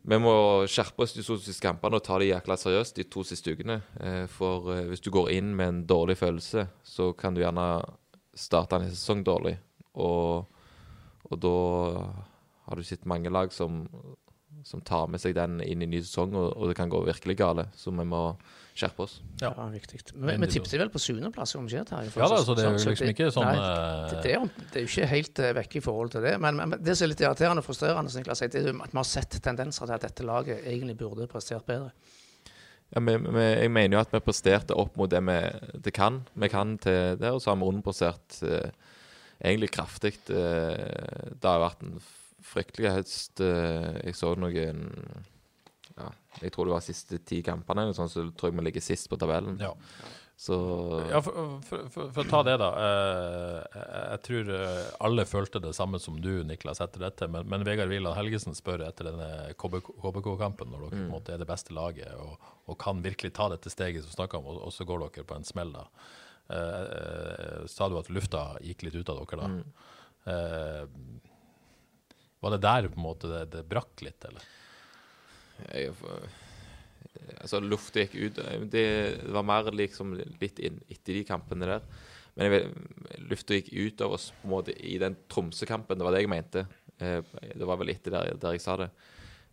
Vi 0.01 0.17
må 0.21 0.33
skjerpe 0.71 1.03
oss 1.03 1.13
de 1.13 1.23
to 1.25 1.35
siste 1.41 1.63
kampene 1.65 1.99
og 1.99 2.05
ta 2.05 2.17
det 2.21 2.29
jækla 2.29 2.55
seriøst 2.57 2.99
de 3.01 3.05
to 3.11 3.23
siste 3.27 3.51
ukene. 3.51 3.81
Eh, 3.99 4.25
For 4.31 4.71
eh, 4.73 4.85
hvis 4.87 5.03
du 5.03 5.11
går 5.11 5.31
inn 5.35 5.51
med 5.55 5.67
en 5.67 5.81
dårlig 5.89 6.17
følelse, 6.21 6.67
så 6.83 7.11
kan 7.19 7.35
du 7.35 7.41
gjerne 7.43 7.67
starte 8.33 8.79
en 8.79 8.87
sesong 8.89 9.25
dårlig. 9.27 9.57
Og, 9.99 10.47
og 11.27 11.41
da 11.43 11.55
har 12.69 12.79
du 12.79 12.85
sett 12.87 13.07
mange 13.09 13.31
lag 13.33 13.51
som, 13.53 13.83
som 14.63 14.81
tar 14.85 15.09
med 15.11 15.21
seg 15.21 15.35
den 15.35 15.59
inn 15.65 15.83
i 15.83 15.89
ny 15.89 15.99
sesong, 16.05 16.35
og, 16.37 16.53
og 16.55 16.71
det 16.71 16.77
kan 16.79 16.91
gå 16.91 17.03
virkelig 17.03 17.35
gale. 17.41 17.67
Så 17.75 17.91
vi 17.91 18.07
må 18.07 18.23
skjerpe 18.79 19.03
oss. 19.05 19.17
Ja. 19.41 19.51
Ja, 19.51 19.65
viktig. 19.73 19.99
Vi, 20.13 20.35
vi 20.41 20.49
tippet 20.51 20.75
vel 20.81 20.91
på 20.93 21.01
syvendeplass, 21.03 21.55
om 21.59 21.67
ikke 21.67 21.83
Terje? 21.89 22.13
Ja 22.15 22.29
da, 22.31 22.39
så 22.45 22.55
det 22.57 22.65
er 22.65 22.71
jo 22.71 22.79
liksom 22.79 23.11
ikke 23.13 23.29
sånn 23.35 23.47
Nei, 23.49 23.57
eh, 23.59 24.05
det, 24.11 24.21
det, 24.23 24.31
er 24.31 24.39
jo, 24.39 24.47
det 24.61 24.79
er 24.79 24.85
jo 24.85 24.91
ikke 24.91 25.09
helt 25.13 25.43
uh, 25.43 25.49
vekk 25.59 25.75
i 25.79 25.83
forhold 25.85 26.13
til 26.15 26.25
det. 26.25 26.33
Men, 26.45 26.61
men 26.61 26.77
det 26.79 26.95
som 26.95 27.07
er 27.07 27.13
litt 27.13 27.25
irriterende 27.25 27.63
og 27.63 27.67
frustrerende, 27.67 28.13
som 28.13 28.23
Niklas 28.23 28.43
sier, 28.43 28.53
det 28.53 28.63
er 28.63 28.71
at 28.73 28.95
vi 28.95 29.01
har 29.01 29.09
sett 29.11 29.39
tendenser 29.43 29.85
til 29.89 29.97
at 29.97 30.07
dette 30.07 30.27
laget 30.27 30.63
egentlig 30.63 30.97
burde 30.99 31.29
prestert 31.31 31.67
bedre. 31.69 31.91
Ja, 32.89 33.01
vi, 33.05 33.17
vi, 33.21 33.43
jeg 33.45 33.73
mener 33.73 33.97
jo 33.97 34.01
at 34.01 34.13
vi 34.13 34.21
presterte 34.25 34.77
opp 34.77 34.95
mot 34.97 35.11
det 35.11 35.21
vi 35.27 35.39
det 35.85 35.93
kan. 35.93 36.23
Vi 36.33 36.49
kan 36.49 36.77
til 36.81 37.19
det, 37.21 37.29
og 37.29 37.41
så 37.43 37.53
har 37.53 37.59
vi 37.59 37.67
underprestert 37.69 38.39
eh, 38.47 38.71
egentlig 39.37 39.69
kraftig. 39.75 40.15
Eh, 40.33 41.35
det 41.35 41.45
har 41.45 41.61
vært 41.61 41.85
en 41.85 41.99
fryktelig 42.49 42.95
høst. 42.95 43.43
Eh, 43.45 43.99
jeg 44.07 44.17
så 44.17 44.33
noen 44.39 44.87
ja, 45.99 46.09
Jeg 46.41 46.53
tror 46.55 46.69
det 46.69 46.77
var 46.77 46.85
siste 46.85 47.19
ti 47.27 47.41
kampene, 47.45 47.89
sånn, 47.97 48.09
så 48.11 48.25
tror 48.31 48.51
jeg 48.51 48.59
vi 48.59 48.65
ligger 48.69 48.85
sist 48.85 49.09
på 49.11 49.19
tabellen. 49.19 49.59
ja. 49.61 49.73
Så 50.39 50.55
Ja, 51.11 51.19
for, 51.19 51.59
for, 51.67 51.81
for, 51.91 52.11
for 52.15 52.23
å 52.23 52.29
ta 52.31 52.39
det, 52.47 52.53
da. 52.61 52.67
Eh, 52.79 53.55
jeg, 53.73 53.87
jeg 54.13 54.19
tror 54.23 54.51
eh, 54.55 54.85
alle 55.03 55.25
følte 55.27 55.59
det 55.59 55.73
samme 55.75 55.99
som 55.99 56.15
du, 56.23 56.29
Niklas, 56.47 56.79
etter 56.79 57.03
dette. 57.03 57.27
Men, 57.27 57.43
men 57.51 57.65
Vegard 57.67 57.91
Wieland 57.91 58.15
Helgesen 58.15 58.55
spør 58.55 58.85
etter 58.87 59.09
denne 59.09 59.27
KBK-kampen, 59.59 60.71
når 60.71 60.85
dere 60.85 60.93
på 60.93 61.01
en 61.01 61.11
måte 61.11 61.35
er 61.35 61.43
det 61.43 61.49
beste 61.49 61.75
laget 61.75 62.15
og, 62.15 62.39
og 62.71 62.79
kan 62.79 63.03
virkelig 63.03 63.33
ta 63.35 63.49
dette 63.51 63.67
steget 63.73 64.07
som 64.07 64.15
snakka 64.15 64.39
om, 64.39 64.47
og, 64.53 64.61
og 64.69 64.71
så 64.71 64.87
går 64.87 65.03
dere 65.09 65.27
på 65.27 65.35
en 65.35 65.49
smell, 65.49 65.75
da. 65.75 65.83
Eh, 66.55 66.87
eh, 67.01 67.67
sa 67.67 67.89
du 67.91 67.99
at 67.99 68.07
lufta 68.09 68.45
gikk 68.63 68.87
litt 68.87 68.95
ut 68.95 69.11
av 69.11 69.19
dere 69.25 69.43
da? 69.43 69.49
Eh, 70.31 70.85
var 72.39 72.55
det 72.55 72.63
der 72.63 72.87
på 72.87 72.95
en 72.95 73.07
måte 73.09 73.27
det, 73.27 73.43
det 73.57 73.67
brakk 73.67 74.07
litt, 74.07 74.23
eller? 74.31 74.47
Jeg, 75.67 75.93
Altså, 77.39 77.59
lufta 77.63 78.03
gikk 78.03 78.15
ut. 78.19 78.39
Det, 78.71 78.83
var 79.33 79.45
mer 79.47 79.69
liksom 79.75 80.15
litt 80.17 80.59
inn 80.63 80.79
etter 80.91 81.17
de 81.17 81.23
kampene 81.27 81.67
der. 81.69 81.85
Men 82.37 82.53
jeg, 82.53 82.69
lufta 83.29 83.57
gikk 83.57 83.71
ut 83.73 84.03
av 84.05 84.15
oss 84.17 84.29
på 84.41 84.47
en 84.47 84.53
måte 84.53 84.75
i 84.75 84.97
den 85.01 85.17
Tromsø-kampen. 85.31 85.99
Det 85.99 86.07
var 86.07 86.15
det 86.15 86.23
jeg 86.23 86.31
mente. 86.31 86.65
Eh, 86.99 87.19
det 87.55 87.67
var 87.67 87.79
vel 87.81 87.93
etter 87.93 88.15
der, 88.15 88.35
der 88.39 88.55
jeg 88.55 88.63
sa 88.63 88.77
det. 88.81 88.89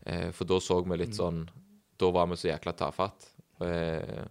Eh, 0.07 0.29
for 0.37 0.49
da 0.49 0.61
så 0.63 0.79
vi 0.85 0.99
litt 1.01 1.17
sånn 1.17 1.41
Da 1.99 2.11
var 2.15 2.29
vi 2.31 2.39
så 2.39 2.51
jækla 2.51 2.75
tafatt. 2.77 3.29
Eh, 3.65 4.25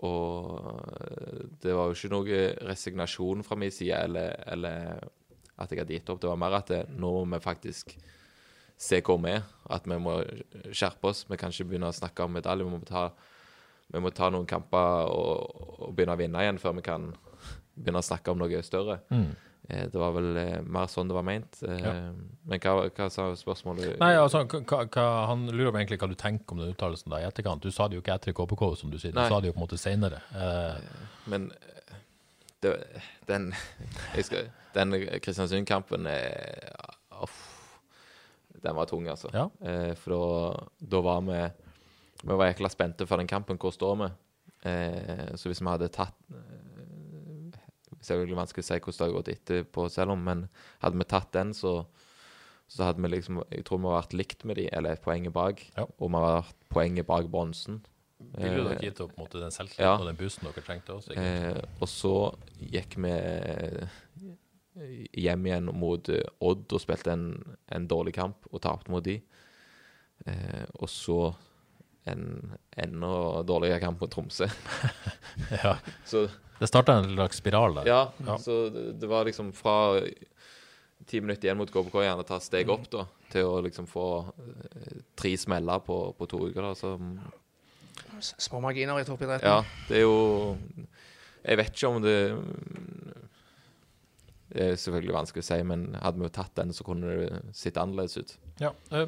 og 0.00 1.58
det 1.60 1.74
var 1.76 1.90
jo 1.90 1.96
ikke 1.96 2.12
noe 2.12 2.40
resignasjon 2.66 3.44
fra 3.46 3.58
min 3.60 3.72
side, 3.74 3.98
eller, 4.08 4.32
eller 4.48 5.04
at 5.60 5.70
jeg 5.70 5.82
hadde 5.82 5.98
gitt 5.98 6.10
opp. 6.10 6.22
Det 6.22 6.30
var 6.30 6.40
mer 6.40 6.56
at 6.58 6.72
det, 6.72 6.80
nå 6.96 7.12
må 7.20 7.36
vi 7.36 7.44
faktisk 7.44 7.94
se 8.80 9.00
hvor 9.04 9.20
vi 9.22 9.34
er. 9.36 9.44
At 9.70 9.84
vi 9.86 9.98
må 10.00 10.18
skjerpe 10.72 11.12
oss. 11.12 11.26
Vi 11.30 11.38
kan 11.40 11.52
ikke 11.52 11.68
begynne 11.70 11.90
å 11.92 11.96
snakke 11.96 12.24
om 12.26 12.32
medalje. 12.38 12.64
Vi 12.66 12.72
må 12.72 12.80
ta, 12.88 13.04
vi 13.92 14.00
må 14.02 14.10
ta 14.16 14.30
noen 14.32 14.48
kamper 14.50 15.12
og, 15.12 15.60
og 15.84 15.92
begynne 15.94 16.16
å 16.16 16.20
vinne 16.20 16.42
igjen 16.46 16.58
før 16.62 16.78
vi 16.80 16.86
kan 16.88 17.10
begynne 17.76 18.02
å 18.02 18.06
snakke 18.10 18.32
om 18.32 18.40
noe 18.42 18.62
større. 18.66 19.00
Mm. 19.12 19.30
Det 19.70 19.94
var 20.00 20.10
vel 20.16 20.32
eh, 20.40 20.56
mer 20.66 20.88
sånn 20.90 21.06
det 21.06 21.14
var 21.14 21.22
ment. 21.28 21.60
Eh, 21.62 21.78
Ja. 21.84 21.92
Men 22.50 22.58
hva, 22.64 22.72
hva 22.90 23.06
sa 23.12 23.28
spørsmålet? 23.38 24.00
Nei, 24.00 24.14
altså, 24.18 24.40
hva, 24.48 24.80
hva, 24.90 25.04
Han 25.30 25.44
lurer 25.52 25.70
på 25.70 25.78
egentlig 25.78 25.98
hva 26.02 26.08
du 26.10 26.16
tenker 26.18 26.56
om 26.56 26.62
den 26.64 26.72
uttalelsen 26.72 27.14
i 27.14 27.20
etterkant. 27.28 27.62
Du 27.62 27.70
sa 27.70 27.86
det 27.86 27.94
jo 28.00 28.02
ikke 28.02 28.16
etter 28.16 28.34
KPK, 28.34 28.64
som 28.80 28.90
du 28.90 28.98
sier. 28.98 29.12
Du 29.14 29.20
Nei. 29.20 29.28
sa 29.30 29.38
det 29.38 29.52
jo 29.52 29.54
på 29.54 29.60
en 29.60 29.66
måte 29.68 29.78
senere. 29.78 30.18
Eh, 30.34 30.80
Men 31.30 31.46
eh, 31.54 32.00
det, 32.64 32.72
den 33.30 33.52
skal, 34.26 34.50
Den 34.74 34.96
Kristiansund-kampen 35.22 36.06
er 36.10 36.74
uff, 37.22 37.38
Den 38.62 38.76
var 38.76 38.88
tung, 38.90 39.06
altså. 39.08 39.30
Ja. 39.34 39.46
Eh, 39.64 39.94
for 39.98 40.60
da, 40.80 41.00
var 41.04 41.22
vi 41.26 41.40
Vi 42.20 42.36
var 42.36 42.50
jækla 42.50 42.68
spente 42.68 43.06
for 43.08 43.16
den 43.16 43.30
kampen. 43.30 43.58
Hvor 43.58 43.72
står 43.72 43.96
vi? 44.02 44.10
Eh, 44.68 45.30
så 45.40 45.48
hvis 45.48 45.62
vi 45.62 45.70
hadde 45.70 45.88
tatt 45.88 46.16
eh, 46.36 47.58
Selvfølgelig 48.00 48.36
vanskelig 48.36 48.64
å 48.64 48.68
si 48.68 48.78
hvordan 48.80 48.98
det 48.98 49.06
har 49.06 49.16
gått 49.16 49.30
etterpå, 49.34 49.88
selv 49.92 50.14
om, 50.14 50.22
men 50.24 50.46
hadde 50.80 51.00
vi 51.00 51.08
tatt 51.08 51.32
den, 51.36 51.54
så 51.56 51.84
så 52.70 52.86
hadde 52.86 53.02
vi 53.02 53.08
liksom 53.10 53.40
Jeg 53.50 53.64
tror 53.66 53.80
vi 53.80 53.88
hadde 53.88 53.98
vært 53.98 54.12
likt 54.14 54.44
med 54.46 54.60
de, 54.60 54.68
eller 54.72 55.00
poenget 55.02 55.32
poeng 55.34 55.56
bak. 55.56 55.64
Ja. 55.76 55.86
Og 55.98 56.06
vi 56.06 56.20
hadde 56.20 56.36
vært 56.36 56.68
poenget 56.70 57.08
bak 57.08 57.30
bronsen. 57.32 57.80
Ville 58.36 58.62
dere 58.62 58.76
Eh, 58.76 58.84
gitt 58.84 59.00
opp 59.00 59.16
mot 59.18 59.32
den 59.32 59.50
selvtilliten 59.50 59.86
ja. 59.86 59.96
og 59.96 60.06
den 60.06 60.18
boosten 60.20 60.46
dere 60.46 60.62
trengte 60.62 60.94
også? 60.94 61.16
Eh, 61.18 61.58
og 61.80 61.88
så 61.90 62.12
gikk 62.60 62.94
vi 63.00 63.14
hjem 65.12 65.46
igjen 65.46 65.70
mot 65.76 66.08
eh, 66.12 66.22
Odd 66.40 66.72
og 66.76 66.80
spilte 66.82 67.12
en, 67.14 67.26
en 67.72 67.86
dårlig 67.90 68.14
kamp 68.16 68.48
og 68.50 68.60
tapte 68.64 68.90
mot 68.92 69.04
de. 69.04 69.18
Eh, 70.26 70.64
og 70.80 70.88
så 70.90 71.20
en 72.08 72.22
enda 72.80 73.42
dårligere 73.46 73.80
kamp 73.82 74.00
mot 74.00 74.10
Tromsø. 74.12 74.46
ja. 75.64 75.74
Så 76.08 76.26
Det 76.60 76.68
starta 76.68 76.98
en 77.00 77.10
slags 77.14 77.36
spiral 77.40 77.74
der. 77.80 77.86
ja, 77.88 78.00
Ja. 78.26 78.38
så 78.40 78.68
det, 78.72 78.86
det 79.00 79.08
var 79.08 79.24
liksom 79.28 79.52
fra 79.56 80.00
ti 81.06 81.20
minutter 81.20 81.48
igjen 81.48 81.56
mot 81.60 81.70
KBK 81.72 81.94
gjerne 82.04 82.24
ta 82.28 82.36
steg 82.40 82.68
opp 82.70 82.84
da, 82.92 83.04
til 83.32 83.48
å 83.48 83.60
liksom 83.64 83.86
få 83.88 84.06
eh, 84.28 84.98
tre 85.16 85.32
smeller 85.40 85.80
på, 85.84 86.00
på 86.18 86.26
to 86.28 86.42
uker. 86.50 86.62
da, 86.70 86.74
så 86.76 86.96
Små 88.20 88.60
marginer 88.60 88.98
i 89.00 89.04
toppidretten. 89.08 89.48
Ja, 89.48 89.62
det 89.88 89.96
er 89.96 90.02
jo 90.04 90.56
Jeg 91.44 91.56
vet 91.56 91.70
ikke 91.72 91.88
om 91.88 92.02
det 92.04 92.16
Det 94.50 94.64
er 94.72 94.78
selvfølgelig 94.82 95.14
vanskelig 95.14 95.44
å 95.44 95.48
si, 95.50 95.58
men 95.66 95.84
hadde 96.00 96.18
vi 96.18 96.26
jo 96.26 96.32
tatt 96.34 96.54
den, 96.58 96.72
så 96.74 96.86
kunne 96.86 97.12
det 97.20 97.42
sett 97.54 97.78
annerledes 97.78 98.16
ut. 98.18 98.36
Ja. 98.62 98.72
eh, 98.90 99.06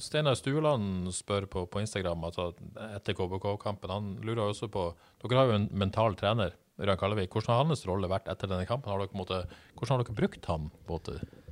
Steinar 0.00 0.34
Stueland 0.38 1.10
spør 1.12 1.44
på, 1.50 1.66
på 1.68 1.82
Instagram 1.82 2.22
altså 2.24 2.50
etter 2.96 3.14
KBK-kampen. 3.18 3.92
Han 3.92 4.10
lurer 4.24 4.46
også 4.48 4.70
på 4.72 4.88
Dere 5.22 5.36
har 5.42 5.50
jo 5.50 5.58
en 5.58 5.68
mental 5.76 6.16
trener, 6.16 6.54
Ørjan 6.80 6.96
Kallevik. 6.96 7.34
Hvordan 7.34 7.52
har 7.52 7.66
hans 7.68 7.84
rolle 7.86 8.08
vært 8.08 8.30
etter 8.32 8.48
denne 8.48 8.64
kampen? 8.68 8.88
Har 8.90 9.02
dere, 9.02 9.12
måte, 9.18 9.42
hvordan 9.76 9.98
har 9.98 10.04
dere 10.06 10.16
brukt 10.16 10.48
han? 10.48 10.70
på? 10.88 10.96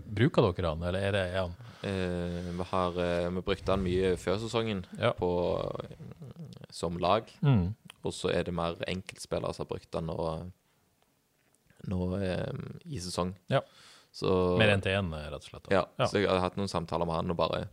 Bruker 0.08 0.46
dere 0.48 0.70
han, 0.72 0.86
eller 0.88 1.04
er 1.04 1.12
det 1.18 1.24
er 1.34 1.42
han 1.44 1.58
Eh, 1.86 2.48
vi 2.58 2.64
har 2.72 2.96
eh, 2.98 3.28
vi 3.30 3.42
brukte 3.46 3.70
han 3.70 3.84
mye 3.84 4.16
før 4.18 4.40
sesongen 4.42 4.80
Ja. 4.98 5.12
på, 5.14 5.28
som 6.74 6.96
lag, 6.98 7.28
mm. 7.38 7.68
og 8.02 8.14
så 8.16 8.32
er 8.34 8.48
det 8.48 8.54
mer 8.56 8.80
enkeltspillere 8.90 9.54
som 9.54 9.62
har 9.62 9.70
brukt 9.70 9.94
han. 9.94 10.08
nå, 10.10 10.50
nå 11.88 12.00
eh, 12.20 12.62
i 12.86 13.00
sesong. 13.02 13.34
Ja. 13.52 13.60
Så, 14.12 14.30
Mer 14.58 14.70
enn 14.74 14.82
til 14.84 14.94
én, 14.96 15.10
rett 15.12 15.34
og 15.42 15.48
slett? 15.50 15.68
Ja, 15.72 15.84
Ja. 15.98 16.06
så 16.08 16.18
jeg 16.22 16.28
har 16.30 16.40
hatt 16.40 16.56
noen 16.58 16.70
samtaler 16.70 17.06
med 17.06 17.14
han 17.20 17.30
og 17.34 17.36
bare 17.38 17.66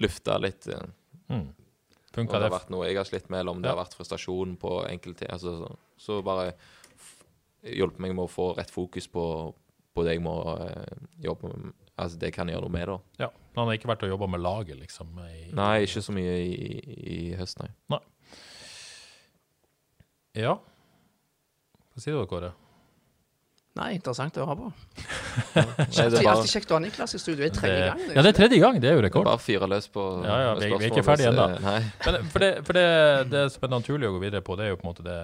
lufta 0.00 0.38
litt. 0.40 0.66
eh, 0.68 0.86
Mm. 1.30 1.54
Funka 2.14 2.32
det 2.36 2.40
det? 2.44 2.50
har 2.50 2.58
vært 2.60 2.70
noe 2.70 2.86
jeg 2.86 2.96
har 2.96 3.04
slitt 3.08 3.28
med, 3.30 3.40
eller 3.40 3.50
om 3.56 3.62
det 3.62 3.68
Ja. 3.70 3.74
har 3.74 3.84
vært 3.84 3.94
frustrasjon 3.96 4.56
på 4.60 4.84
enkelte 4.86 5.26
altså, 5.32 5.54
så, 5.58 5.76
så 5.98 6.18
bare 6.22 6.52
hjelpe 7.64 7.98
meg 7.98 8.14
med 8.14 8.24
å 8.26 8.30
få 8.30 8.54
rett 8.56 8.70
fokus 8.70 9.06
på, 9.08 9.24
på 9.94 10.04
det 10.04 10.14
jeg 10.18 10.22
må 10.22 10.34
eh, 10.60 10.94
jobbe 11.24 11.48
med. 11.48 11.72
Altså 11.96 12.18
det 12.18 12.32
kan 12.34 12.46
jeg 12.48 12.56
gjøre 12.56 12.68
noe 12.68 12.74
med, 12.76 12.86
da. 12.90 12.98
Ja. 13.24 13.28
Han 13.56 13.66
har 13.68 13.74
ikke 13.78 13.88
vært 13.88 14.02
og 14.02 14.10
jobba 14.10 14.26
med 14.28 14.40
laget, 14.42 14.78
liksom? 14.78 15.14
I, 15.30 15.50
Nei, 15.54 15.84
ikke 15.86 16.02
så 16.02 16.12
mye 16.12 16.36
i, 16.42 16.80
i 17.30 17.34
høst, 17.38 17.58
nei. 17.62 17.70
Ja. 20.34 20.56
Hva 21.94 22.02
sier 22.02 22.16
du, 22.18 22.26
Kåre? 22.26 22.52
Nei, 23.74 23.88
interessant 23.96 24.36
å 24.38 24.44
høre 24.46 24.54
på. 24.60 24.68
Det 25.90 26.04
er 26.04 26.28
Alltid, 26.30 26.50
kjekt 26.52 26.70
å 26.70 26.76
ha 26.76 26.80
Niklas 26.84 27.16
i 27.16 27.18
studio. 27.18 27.40
Det 27.42 27.48
er 27.50 27.56
tredje 27.58 27.86
gang. 27.88 28.02
ja, 28.14 28.22
det 28.22 28.30
er 28.30 28.36
tredje 28.38 28.58
gang. 28.62 28.76
Det 28.82 28.90
er 28.90 28.94
jo 28.94 29.02
rekord. 29.02 29.26
bare 29.26 29.40
fyre 29.42 29.66
løs 29.66 29.88
på 29.90 30.04
Ja, 30.22 30.36
ja, 30.44 30.52
vi- 30.60 30.68
vi 30.78 30.84
er 30.86 30.92
ikke 30.92 31.02
ferdig 31.08 31.26
så- 31.26 31.32
ennå. 31.32 31.80
For, 32.32 32.38
det, 32.44 32.50
for 32.68 32.72
det, 32.78 32.84
det 33.32 33.42
som 33.52 33.66
er 33.66 33.72
naturlig 33.74 34.06
å 34.06 34.14
gå 34.14 34.20
videre 34.22 34.42
på, 34.46 34.54
det 34.56 34.66
er 34.68 34.70
jo 34.70 34.78
på 34.78 34.86
en 34.86 34.92
måte 34.92 35.02
det 35.02 35.18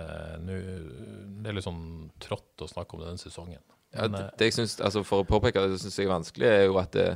Det 1.44 1.48
er 1.53 1.57
litt 1.57 1.64
sånn 1.68 2.11
trått 2.18 2.64
å 2.66 2.68
snakke 2.72 2.98
om 2.98 3.05
den 3.07 3.22
sesongen. 3.22 3.62
Ja, 3.94 4.09
det, 4.09 4.18
eh, 4.24 4.30
det 4.38 4.44
jeg 4.51 4.53
synes, 4.59 4.74
altså 4.86 5.05
For 5.07 5.22
å 5.22 5.26
påpeke 5.30 5.62
det 5.70 5.78
syns 5.82 5.96
jeg 5.98 6.07
er 6.07 6.12
vanskelig, 6.14 6.46
er 6.51 6.64
jo 6.66 6.78
at 6.82 6.90
det, 6.94 7.09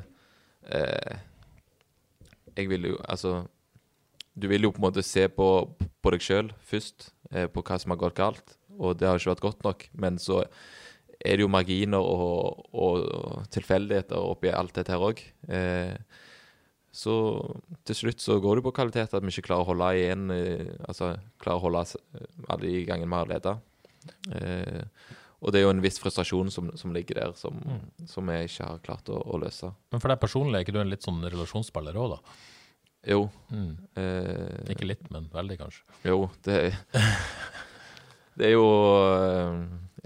eh, 0.71 1.19
Jeg 2.57 2.69
vil 2.71 2.83
jo 2.93 2.97
Altså 3.09 3.47
Du 4.37 4.47
vil 4.51 4.63
jo 4.63 4.71
på 4.73 4.79
en 4.83 4.87
måte 4.93 5.03
se 5.07 5.27
på, 5.29 5.49
på 6.03 6.11
deg 6.15 6.23
sjøl 6.23 6.49
først, 6.67 7.11
eh, 7.33 7.47
på 7.47 7.63
hva 7.63 7.79
som 7.79 7.91
har 7.95 7.99
gått 8.01 8.15
galt. 8.19 8.57
Og 8.79 8.97
det 8.99 9.07
har 9.07 9.19
ikke 9.19 9.31
vært 9.35 9.45
godt 9.45 9.63
nok. 9.63 9.85
Men 9.95 10.17
så 10.19 10.45
er 11.25 11.39
det 11.39 11.45
jo 11.47 11.51
marginer 11.53 12.05
og, 12.05 12.67
og 12.77 13.47
tilfeldigheter 13.55 14.21
oppi 14.21 14.53
alt 14.53 14.75
dette 14.77 14.93
her 14.93 15.05
òg. 15.09 15.23
Eh, 15.49 15.97
så 16.95 17.15
til 17.89 17.97
slutt 17.99 18.23
så 18.23 18.37
går 18.43 18.61
det 18.61 18.65
på 18.69 18.75
kvalitet 18.77 19.17
at 19.17 19.25
vi 19.25 19.33
ikke 19.33 19.49
klarer 19.49 19.65
å 19.65 19.71
holde 19.73 19.89
igjen 19.99 20.29
eh, 20.31 20.69
Altså 20.87 21.09
klarer 21.43 21.59
å 21.59 21.65
holde 21.65 21.81
alle 22.47 22.61
de 22.69 22.85
gangene 22.87 23.11
vi 23.11 23.19
har 23.19 23.33
leda. 23.33 23.57
Eh, 24.37 24.85
og 25.45 25.53
det 25.53 25.61
er 25.61 25.67
jo 25.67 25.73
en 25.75 25.83
viss 25.85 25.99
frustrasjon 26.01 26.49
som, 26.55 26.71
som 26.79 26.93
ligger 26.95 27.19
der, 27.19 27.33
som, 27.37 27.59
som 28.09 28.29
jeg 28.33 28.47
ikke 28.49 28.69
har 28.69 28.79
klart 28.87 29.11
å, 29.13 29.19
å 29.19 29.41
løse. 29.43 29.69
Men 29.93 30.01
for 30.01 30.13
deg 30.13 30.23
personlig, 30.23 30.57
er 30.57 30.65
ikke 30.65 30.77
du 30.77 30.81
en 30.81 30.93
litt 30.93 31.05
sånn 31.05 31.19
relasjonsspiller 31.25 31.99
òg, 32.01 32.15
da? 32.15 32.37
Jo. 33.13 33.27
Mm. 33.53 33.73
Eh, 34.01 34.71
Ikke 34.73 34.87
litt, 34.89 35.03
men 35.13 35.27
veldig, 35.35 35.59
kanskje. 35.61 35.83
jo, 36.09 36.31
det 36.47 36.61
Det 38.41 38.47
er 38.49 38.55
jo 38.55 38.65
eh, 39.19 39.59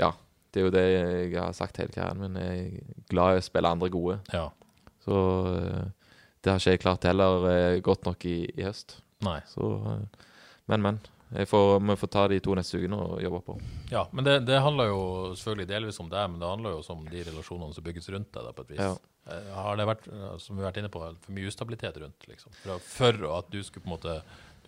Ja. 0.03 0.11
Det 0.53 0.61
er 0.61 0.65
jo 0.67 0.73
det 0.73 0.85
jeg 0.89 1.37
har 1.37 1.53
sagt 1.57 1.77
hele 1.81 1.93
karrieren 1.93 2.23
min. 2.23 2.39
Jeg 2.41 2.65
er 2.71 3.05
glad 3.11 3.37
i 3.37 3.43
å 3.43 3.45
spille 3.45 3.73
andre 3.75 3.91
gode. 3.93 4.19
Ja. 4.33 4.47
Så 5.05 5.19
eh, 5.53 5.85
det 6.41 6.53
har 6.55 6.63
ikke 6.63 6.75
jeg 6.77 6.83
klart 6.85 7.07
heller 7.09 7.47
eh, 7.53 7.81
godt 7.85 8.09
nok 8.09 8.25
i, 8.29 8.39
i 8.57 8.65
høst. 8.65 8.99
Nei. 9.27 9.41
Så 9.51 9.75
eh, 9.93 10.27
Men, 10.69 10.83
men. 10.85 10.99
Får, 11.29 11.81
vi 11.85 11.95
får 12.01 12.09
ta 12.09 12.23
de 12.33 12.39
to 12.41 12.55
neste 12.57 12.79
ukene 12.81 12.97
og 13.05 13.19
jobbe 13.21 13.43
på. 13.45 13.55
Ja, 13.93 14.07
men 14.17 14.25
det, 14.25 14.39
det 14.49 14.63
handler 14.65 14.89
jo 14.89 15.01
selvfølgelig 15.37 15.69
delvis 15.69 15.99
om 16.01 16.09
deg, 16.09 16.25
men 16.33 16.41
det 16.41 16.49
handler 16.49 16.73
jo 16.73 16.79
også 16.81 16.95
om 16.95 17.03
de 17.05 17.25
relasjonene 17.27 17.77
som 17.77 17.85
bygges 17.85 18.09
rundt 18.15 18.31
deg, 18.33 18.47
da, 18.47 18.53
på 18.57 18.65
et 18.65 18.71
vis. 18.73 18.81
Ja. 18.81 18.95
Har 19.59 19.77
det 19.77 19.85
vært, 19.91 20.07
som 20.41 20.57
vi 20.57 20.65
har 20.65 20.71
vært 20.71 20.81
inne 20.81 20.89
på, 20.93 21.03
for 21.05 21.37
mye 21.37 21.51
ustabilitet 21.51 21.99
rundt, 22.01 22.25
liksom? 22.31 22.55
For, 22.63 22.81
for 22.81 23.27
at 23.37 23.51
du 23.53 23.59
skulle 23.61 23.85
på 23.85 23.91
en 23.91 23.97
måte 23.99 24.15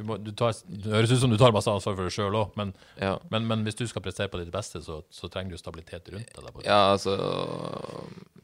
du 0.00 0.04
må, 0.08 0.16
du 0.24 0.30
tar, 0.36 0.56
Det 0.64 0.90
høres 0.94 1.12
ut 1.12 1.20
som 1.22 1.30
du 1.32 1.36
tar 1.40 1.52
masse 1.54 1.68
ansvar 1.70 1.94
for 1.98 2.08
deg 2.08 2.14
sjøl 2.16 2.36
òg, 2.40 2.54
men, 2.58 2.72
Ja. 3.00 3.14
men, 3.30 3.46
men 3.50 3.64
hvis 3.66 3.76
du 3.78 3.84
skal 3.90 4.02
prestere 4.04 4.32
på 4.32 4.40
ditt 4.40 4.50
beste, 4.54 4.80
så, 4.84 5.02
så 5.12 5.28
trenger 5.32 5.52
du 5.54 5.60
stabilitet 5.60 6.08
rundt 6.14 6.32
deg. 6.36 6.64
Ja, 6.64 6.80
altså 6.94 7.14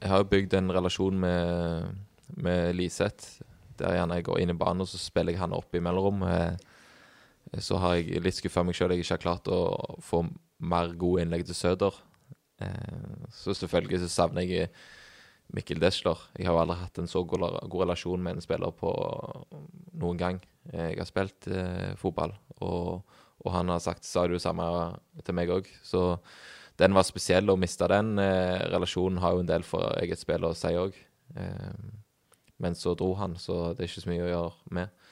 Jeg 0.02 0.10
har 0.12 0.22
jo 0.22 0.30
bygd 0.30 0.54
en 0.58 0.70
relasjon 0.76 1.18
med, 1.20 1.96
med 2.36 2.74
Liseth. 2.76 3.38
Der 3.80 3.92
gjerne 3.98 4.16
jeg 4.20 4.24
går 4.28 4.40
inn 4.40 4.52
i 4.54 4.56
banen, 4.56 4.84
og 4.84 4.88
så 4.88 5.00
spiller 5.00 5.32
jeg 5.34 5.40
han 5.42 5.52
opp 5.56 5.74
i 5.76 5.82
mellomrom. 5.84 6.22
Eh, 6.28 6.56
Så 7.62 7.78
har 7.80 7.94
jeg 7.96 8.20
litt 8.24 8.34
skuffa 8.36 8.64
meg 8.66 8.74
sjøl. 8.76 8.90
Jeg 8.96 9.04
ikke 9.04 9.14
har 9.16 9.22
klart 9.24 9.48
å 9.52 9.60
få 10.02 10.24
mer 10.60 10.92
gode 10.98 11.22
innlegg 11.22 11.44
til 11.46 11.54
Søder. 11.56 11.94
Eh, 12.60 13.26
Så 13.32 13.54
selvfølgelig 13.54 14.00
så 14.04 14.08
savner 14.12 14.42
jeg 14.48 14.70
Mikkel 15.54 15.80
Desler. 15.80 16.18
Jeg 16.38 16.48
har 16.48 16.56
jo 16.56 16.62
aldri 16.64 16.78
hatt 16.80 16.98
en 16.98 17.10
så 17.10 17.22
god, 17.28 17.46
relasjon 17.70 18.22
med 18.22 18.36
en 18.36 18.44
spiller 18.44 18.74
på 18.74 18.90
noen 20.00 20.20
gang. 20.20 20.40
Jeg 20.72 20.98
har 20.98 21.08
spilt 21.08 21.46
eh, 21.52 21.92
fotball, 22.00 22.34
og, 22.58 23.04
og 23.44 23.52
han 23.54 23.70
har 23.70 23.82
sagt 23.84 24.04
sa 24.04 24.26
det 24.26 24.42
samme 24.42 24.66
til 25.22 25.36
meg 25.38 25.52
òg. 25.54 25.70
Så 25.86 26.16
den 26.80 26.96
var 26.96 27.06
spesiell, 27.06 27.48
å 27.48 27.58
miste 27.60 27.86
den 27.88 28.16
eh, 28.20 28.66
relasjonen 28.72 29.22
har 29.22 29.36
jo 29.36 29.44
en 29.44 29.52
del 29.52 29.64
for 29.64 29.94
eget 30.02 30.20
spill 30.20 30.48
å 30.48 30.56
si 30.58 30.74
òg. 30.76 30.98
Eh, 31.38 31.70
men 32.62 32.76
så 32.76 32.94
dro 32.96 33.12
han, 33.20 33.36
så 33.40 33.72
det 33.76 33.84
er 33.84 33.90
ikke 33.90 34.04
så 34.04 34.10
mye 34.10 34.26
å 34.26 34.32
gjøre 34.32 34.76
med. 34.78 35.06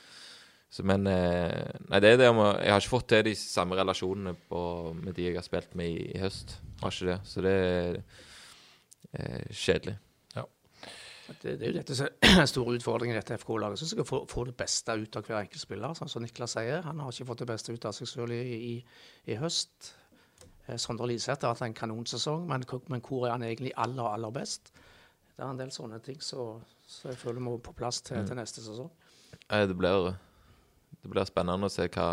Så, 0.74 0.82
men 0.82 1.06
eh, 1.06 1.74
Nei, 1.86 2.00
det 2.02 2.14
er 2.14 2.16
det 2.18 2.30
med 2.34 2.48
Jeg 2.64 2.72
har 2.72 2.82
ikke 2.82 2.94
fått 2.96 3.10
til 3.12 3.26
de 3.28 3.34
samme 3.38 3.76
relasjonene 3.78 4.32
på, 4.50 4.60
med 4.98 5.14
de 5.14 5.28
jeg 5.28 5.36
har 5.38 5.46
spilt 5.46 5.76
med 5.78 5.92
i, 5.92 6.08
i 6.16 6.22
høst. 6.22 6.56
Har 6.80 6.90
ikke 6.90 7.12
det. 7.12 7.18
Så 7.30 7.44
det 7.44 7.52
er 7.54 8.00
eh, 9.12 9.52
kjedelig. 9.52 9.94
Det, 11.24 11.54
det 11.56 11.64
er 11.64 11.70
jo 11.70 11.78
dette 11.78 11.96
som 11.96 12.30
er 12.40 12.48
store 12.50 12.76
utfordringen 12.78 13.16
i 13.16 13.20
dette 13.20 13.38
FK-laget. 13.40 13.80
Som 13.80 13.92
skal 13.92 14.08
få, 14.08 14.22
få 14.30 14.46
det 14.48 14.56
beste 14.60 14.96
ut 15.00 15.18
av 15.18 15.26
hver 15.26 15.40
enkelt 15.40 15.62
spiller. 15.62 15.96
Sånn 15.98 16.12
som 16.12 16.24
Niklas 16.24 16.56
sier, 16.58 16.84
han 16.84 17.00
har 17.00 17.12
ikke 17.12 17.28
fått 17.32 17.44
det 17.44 17.50
beste 17.52 17.74
ut 17.74 17.88
av 17.88 17.96
seg 17.96 18.10
selv 18.10 18.36
i, 18.36 18.42
i, 18.54 18.74
i 19.32 19.38
høst. 19.40 19.94
Eh, 20.66 20.76
Sondre 20.80 21.08
Liseth 21.10 21.44
har 21.44 21.54
hatt 21.54 21.64
en 21.66 21.76
kanonsesong, 21.76 22.46
men, 22.50 22.66
men 22.92 23.04
hvor 23.04 23.28
er 23.28 23.36
han 23.36 23.46
egentlig 23.46 23.72
aller, 23.80 24.04
aller 24.08 24.34
best? 24.34 24.72
Det 25.34 25.42
er 25.42 25.50
en 25.50 25.58
del 25.58 25.72
sånne 25.74 25.98
ting 26.04 26.20
som 26.22 26.60
så 26.86 27.10
jeg 27.10 27.18
føler 27.18 27.42
må 27.42 27.56
på 27.64 27.72
plass 27.76 28.02
til, 28.04 28.20
til 28.28 28.36
neste 28.38 28.62
sesong. 28.62 28.90
Det 29.48 29.76
blir, 29.76 30.10
det 31.00 31.10
blir 31.10 31.28
spennende 31.28 31.68
å 31.68 31.72
se 31.72 31.86
hva, 31.88 32.08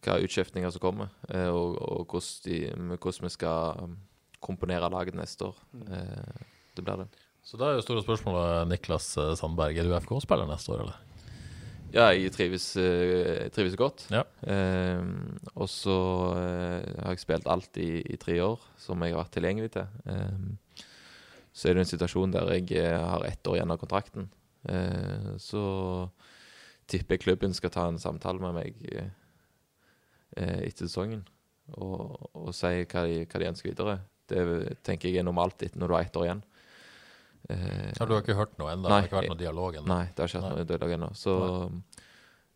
hva 0.00 0.16
utskiftninger 0.24 0.72
som 0.72 0.82
kommer, 0.82 1.12
eh, 1.28 1.48
og, 1.48 1.76
og 1.76 2.14
hvordan, 2.14 2.40
de, 2.46 2.96
hvordan 2.96 3.28
vi 3.28 3.32
skal 3.36 3.84
um, 3.84 3.98
komponere 4.42 4.90
laget 4.92 5.18
neste 5.18 5.50
år. 5.50 5.60
Eh, 5.84 6.48
det 6.76 6.84
blir 6.86 7.04
det. 7.04 7.08
Så 7.42 7.58
da 7.58 7.68
er 7.68 7.78
jo 7.78 7.82
store 7.84 8.04
spørsmålet, 8.04 8.68
Niklas 8.70 9.08
eh, 9.18 9.32
Sandberg, 9.38 9.76
er 9.76 9.88
du 9.88 9.94
FK-spiller 9.98 10.46
neste 10.46 10.72
år, 10.74 10.84
eller? 10.84 11.00
Ja, 11.92 12.06
jeg 12.14 12.30
trives, 12.32 12.70
eh, 12.80 13.42
jeg 13.42 13.52
trives 13.52 13.74
godt. 13.76 14.06
Ja. 14.14 14.22
Eh, 14.48 15.02
og 15.52 15.66
så 15.68 15.96
eh, 16.38 16.86
har 17.02 17.16
jeg 17.16 17.20
spilt 17.24 17.50
alt 17.50 17.76
i, 17.82 17.98
i 18.14 18.18
tre 18.20 18.38
år 18.44 18.62
som 18.80 19.02
jeg 19.04 19.12
har 19.12 19.24
vært 19.24 19.34
tilgjengelig 19.36 19.72
til. 19.74 19.90
Eh, 20.08 20.86
så 21.52 21.68
er 21.68 21.76
det 21.76 21.82
en 21.84 21.90
situasjon 21.90 22.32
der 22.32 22.54
jeg 22.54 22.94
har 22.96 23.26
ett 23.28 23.50
år 23.50 23.58
igjen 23.58 23.74
av 23.74 23.82
kontrakten. 23.82 24.30
Eh, 24.70 25.34
så 25.42 25.64
tipper 26.88 27.18
jeg 27.18 27.24
klubben 27.26 27.58
skal 27.58 27.74
ta 27.74 27.88
en 27.90 28.00
samtale 28.00 28.40
med 28.42 28.56
meg 28.56 28.86
etter 30.32 30.86
sesongen 30.88 31.26
og, 31.76 32.14
og 32.32 32.54
si 32.56 32.70
hva 32.88 33.02
de, 33.04 33.18
hva 33.28 33.40
de 33.42 33.48
ønsker 33.50 33.68
videre. 33.68 33.98
Det 34.32 34.40
tenker 34.86 35.10
jeg 35.10 35.20
er 35.20 35.26
normalt 35.28 35.60
etter 35.60 35.76
når 35.80 35.90
du 35.90 35.94
har 35.98 36.06
ett 36.06 36.16
år 36.16 36.24
igjen. 36.30 36.40
Eh, 37.50 37.92
Ja, 37.98 38.06
du 38.06 38.12
har 38.14 38.22
ikke 38.22 38.36
hørt 38.38 38.58
noe 38.58 38.70
ennå? 38.72 38.86
Det 38.88 38.92
har 38.94 39.08
ikke 39.08 39.18
vært 39.20 39.32
noen 39.32 39.40
dialog 39.42 39.74
ennå? 39.80 39.88
Nei, 39.90 40.04
det 40.12 40.18
har 40.22 40.28
ikke 40.30 40.42
vært 40.44 40.56
noen 40.60 40.70
dialog 40.70 40.94
ennå. 40.98 41.10
Så 41.18 41.34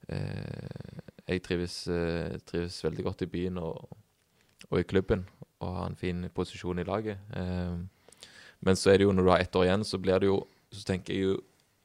eh, 0.08 1.00
jeg 1.26 1.42
trives, 1.42 1.76
eh, 1.88 2.36
trives 2.46 2.78
veldig 2.84 3.04
godt 3.08 3.22
i 3.26 3.30
byen 3.30 3.58
og, 3.58 3.96
og 4.70 4.78
i 4.80 4.86
klubben, 4.86 5.26
og 5.60 5.74
har 5.80 5.86
en 5.90 5.98
fin 5.98 6.28
posisjon 6.34 6.78
i 6.78 6.86
laget. 6.86 7.18
Eh, 7.34 7.76
men 8.66 8.76
så 8.78 8.90
er 8.92 8.98
det 8.98 9.06
jo 9.08 9.12
når 9.12 9.26
du 9.26 9.30
har 9.34 9.42
ett 9.44 9.56
år 9.58 9.66
igjen, 9.68 9.84
så 9.84 9.98
blir 10.00 10.18
det 10.22 10.26
jo 10.30 10.46
Så 10.72 10.82
tenker 10.84 11.14
jeg 11.14 11.22
jo 11.22 11.34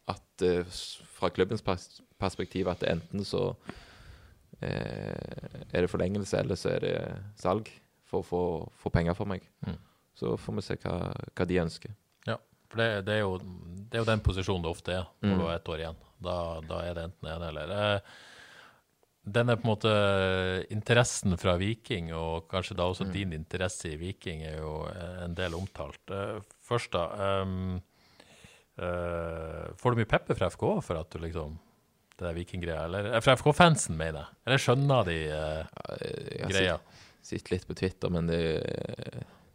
at 0.09 0.41
eh, 0.41 0.65
fra 1.13 1.29
klubbens 1.29 1.61
pers 1.61 2.01
perspektiv 2.19 2.67
at 2.67 2.81
enten 2.83 3.23
så 3.25 3.55
eh, 4.61 5.67
er 5.73 5.81
det 5.85 5.89
forlengelse, 5.89 6.37
eller 6.39 6.55
så 6.59 6.69
er 6.75 6.79
det 6.83 6.95
salg 7.39 7.69
for 8.09 8.21
å 8.21 8.25
få, 8.25 8.41
få 8.81 8.89
penger 8.93 9.13
for 9.17 9.29
meg. 9.29 9.45
Mm. 9.65 9.77
Så 10.17 10.33
får 10.37 10.57
vi 10.57 10.61
se 10.65 10.77
hva, 10.83 10.95
hva 11.37 11.47
de 11.47 11.59
ønsker. 11.61 11.93
For 12.71 12.79
det, 12.79 12.89
det, 13.07 13.17
er 13.19 13.23
jo, 13.25 13.37
det 13.91 13.97
er 13.99 14.03
jo 14.05 14.09
den 14.09 14.23
posisjonen 14.23 14.63
det 14.65 14.71
ofte 14.71 14.93
er 14.95 15.07
når 15.21 15.29
Mm. 15.33 15.37
du 15.39 15.45
har 15.45 15.55
ett 15.59 15.71
år 15.73 15.81
igjen. 15.83 15.97
Da, 16.21 16.35
da 16.63 16.81
er 16.87 16.93
det 16.95 17.03
enten 17.09 17.27
ene 17.33 17.47
eller 17.51 17.71
eh, 17.75 18.11
er 19.51 19.55
på 19.59 19.67
en 19.67 19.69
måte 19.69 19.91
interessen 20.73 21.35
fra 21.37 21.53
Viking, 21.61 22.11
og 22.17 22.47
kanskje 22.49 22.77
da 22.79 22.87
også 22.89 23.05
din 23.11 23.33
interesse 23.37 23.91
i 23.91 23.97
Viking, 23.99 24.41
er 24.47 24.57
jo 24.61 24.87
eh, 24.89 25.23
en 25.27 25.35
del 25.37 25.53
omtalt. 25.57 26.01
Eh, 26.09 26.39
først, 26.65 26.91
da 26.95 27.03
Um, 27.43 27.81
uh, 28.81 29.67
Får 29.77 29.91
du 29.93 29.99
mye 30.01 30.09
pepper 30.09 30.37
fra 30.39 30.49
FK 30.49 30.63
for 30.85 30.97
at 31.01 31.11
du 31.11 31.19
liksom 31.21 31.57
Det 32.17 32.25
der 32.27 32.33
Viking-greia, 32.37 32.85
eller 32.85 33.21
fra 33.21 33.35
FK-fansen, 33.37 33.95
mener 33.97 34.19
jeg? 34.23 34.39
Eller 34.45 34.61
skjønner 34.61 35.05
de 35.07 35.15
eh, 35.33 35.61
Jeg 36.39 36.51
greia? 36.53 36.75
Sitter, 36.77 37.29
sitter 37.31 37.55
litt 37.55 37.67
på 37.69 37.77
Twitter, 37.79 38.11
men 38.13 38.27
det, 38.29 38.41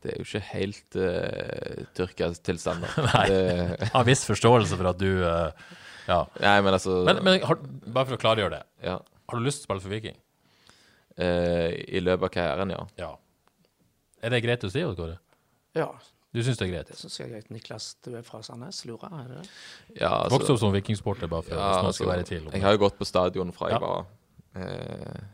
det 0.07 0.15
er 0.15 0.23
jo 0.23 0.27
ikke 0.29 0.45
helt 0.53 0.97
uh, 1.03 1.83
Tyrkia-tilstander. 1.99 2.95
Nei. 3.11 3.25
Det- 3.33 3.91
Har 3.93 4.07
viss 4.09 4.23
forståelse 4.29 4.79
for 4.79 4.91
at 4.95 5.03
du 5.03 5.09
uh, 5.27 5.51
Ja. 6.07 6.21
Nei, 6.41 6.57
men 6.63 6.73
altså 6.79 7.01
Men, 7.09 7.19
men 7.27 7.41
har, 7.43 7.59
bare 7.91 8.07
for 8.07 8.17
å 8.17 8.23
klargjøre 8.23 8.57
det. 8.61 8.65
ja. 8.87 8.97
Har 9.27 9.41
du 9.41 9.43
lyst 9.43 9.59
til 9.59 9.67
å 9.67 9.67
spille 9.75 9.83
for 9.83 9.91
Viking? 9.97 10.15
Uh, 11.19 11.73
I 11.91 11.99
løpet 12.05 12.29
av 12.29 12.31
karrieren, 12.37 12.71
ja. 12.77 12.83
Ja. 13.01 13.09
Er 14.23 14.31
det 14.35 14.43
greit 14.45 14.63
å 14.67 14.71
si, 14.71 14.83
Odd 14.87 14.95
Kåre? 14.99 15.17
Ja, 15.77 15.89
Du 16.37 16.43
syns 16.45 16.59
det 16.61 16.67
er 16.67 16.71
greit? 16.75 16.91
det 16.93 16.99
syns 17.01 17.17
jeg 17.19 17.27
er 17.27 17.33
greit. 17.35 17.49
Niklas, 17.55 17.89
du 18.05 18.13
er 18.19 18.23
fra 18.27 18.39
Sandnes, 18.45 18.83
lurer 18.89 19.09
er 19.19 19.27
det 19.33 19.39
det? 19.43 19.51
ja 20.03 20.13
Vokste 20.33 20.55
opp 20.55 20.61
som 20.63 20.75
vikingsporter, 20.75 21.31
bare 21.33 21.43
for 21.47 21.57
ja, 21.57 21.65
hvis 21.73 21.89
altså, 21.91 21.99
skal 22.03 22.13
være 22.13 22.25
i 22.27 22.29
tvil. 22.31 22.47
om 22.47 22.55
Jeg 22.59 22.65
har 22.69 22.77
jo 22.77 22.83
gått 22.85 22.99
på 23.01 23.09
stadion 23.09 23.51
fra 23.57 23.71
Ja. 23.73 23.79
jeg 23.79 23.83
var 23.87 24.07
eh, 24.63 25.26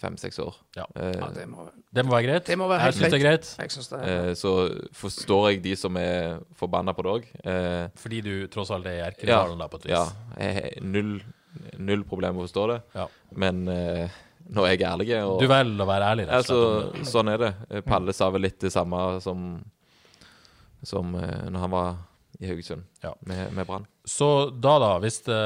fem-seks 0.00 0.38
år. 0.42 0.54
Ja. 0.76 0.84
Eh, 0.96 1.12
Ja, 1.18 1.28
det 1.34 1.46
må, 1.48 1.68
Det 1.94 2.04
må 2.04 2.14
være 2.14 2.26
greit? 2.26 2.46
Det 2.46 2.56
må 2.58 2.68
være 2.68 2.88
jeg 2.88 2.94
syns 2.96 3.10
det 3.12 3.18
er 3.18 3.24
greit. 3.24 3.48
det 3.58 4.00
er 4.00 4.28
eh, 4.30 4.34
så 4.34 4.52
forstår 4.92 5.48
jeg 5.50 5.62
de 5.64 5.74
som 5.76 5.96
er 6.00 6.40
forbanna 6.58 6.92
på 6.96 7.02
det 7.06 7.12
òg. 7.14 7.28
Eh, 7.44 7.88
Fordi 8.02 8.20
du 8.24 8.32
tross 8.52 8.70
alt 8.74 8.86
er 8.86 8.98
i 8.98 9.04
Erkedalen, 9.06 9.58
da, 9.58 9.68
på 9.68 9.80
et 9.82 9.86
vis. 9.86 9.92
ja, 9.92 10.04
jeg 10.38 10.82
null, 10.82 11.22
null 11.78 12.04
problem 12.04 12.34
med 12.36 12.44
å 12.44 12.48
forstå 12.48 12.66
det. 12.72 12.80
Ja. 12.94 13.06
Men 13.36 13.64
når 13.64 14.66
jeg 14.68 14.80
er 14.82 14.90
ærlig. 14.90 15.10
Og, 15.24 15.38
Du 15.40 15.46
velger 15.48 15.84
å 15.84 15.86
være 15.88 16.10
ærlig, 16.12 16.26
rett 16.28 16.50
og 16.50 16.50
slett. 16.50 16.96
Altså, 16.98 17.12
sånn 17.12 17.28
er 17.32 17.38
det. 17.38 17.84
Palle 17.86 18.12
sa 18.12 18.28
vel 18.30 18.42
litt 18.44 18.58
det 18.60 18.72
samme 18.74 19.20
som, 19.24 19.62
som 20.82 21.14
når 21.14 21.60
han 21.64 21.70
var 21.72 21.94
i 22.40 22.48
Haugesund 22.50 22.84
Ja. 23.02 23.14
med, 23.20 23.52
med 23.54 23.66
Brann. 23.68 23.86
Så 24.04 24.50
da, 24.50 24.74
da, 24.82 24.92
hvis 25.02 25.20
det, 25.26 25.38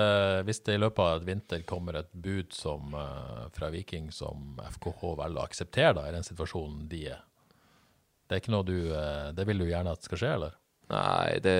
hvis 0.49 0.61
det 0.66 0.74
i 0.78 0.80
løpet 0.82 0.99
av 1.05 1.20
et 1.20 1.26
vinter 1.28 1.62
kommer 1.68 1.99
et 2.01 2.09
bud 2.12 2.53
som, 2.57 2.95
eh, 2.95 3.45
fra 3.55 3.68
Viking 3.74 4.11
som 4.14 4.57
FKH 4.78 5.03
velger 5.20 5.41
å 5.43 5.45
akseptere 5.45 5.93
da, 6.01 6.07
i 6.09 6.14
den 6.16 6.26
situasjonen 6.26 6.86
de 6.91 7.03
er, 7.12 7.20
det 8.28 8.36
er 8.36 8.43
ikke 8.43 8.53
noe 8.53 8.66
du 8.68 8.74
eh, 8.93 9.30
Det 9.32 9.47
vil 9.49 9.62
du 9.62 9.68
gjerne 9.70 9.93
at 9.95 10.05
skal 10.05 10.20
skje, 10.20 10.32
eller? 10.39 10.57
Nei, 10.89 11.39
det 11.45 11.55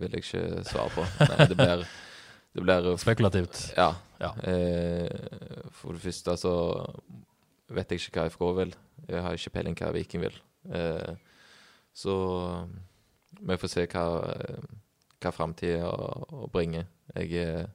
vil 0.00 0.12
jeg 0.16 0.22
ikke 0.26 0.62
svare 0.68 0.92
på. 0.92 1.04
Nei, 1.24 1.46
det 1.48 1.56
blir, 1.56 1.84
det 2.52 2.64
blir 2.66 2.88
Spekulativt. 3.04 3.60
Ja. 3.76 3.90
Ja. 4.20 4.30
Eh, 4.44 5.08
for 5.80 5.96
det 5.96 6.04
første 6.04 6.36
så 6.40 6.52
vet 7.72 7.92
jeg 7.92 8.02
ikke 8.04 8.20
hva 8.20 8.32
FK 8.32 8.44
vil. 8.60 8.74
Jeg 9.08 9.24
har 9.24 9.36
ikke 9.36 9.54
peiling 9.56 9.76
hva 9.80 9.92
Viking 9.96 10.24
vil. 10.26 10.36
Eh, 10.68 11.14
så 11.96 12.16
vi 13.48 13.56
får 13.58 13.70
se 13.72 13.86
hva, 13.90 14.04
eh, 14.32 14.66
hva 15.22 15.32
framtida 15.34 15.90
bringer. 16.54 16.86
Jeg, 17.16 17.32
eh, 17.42 17.66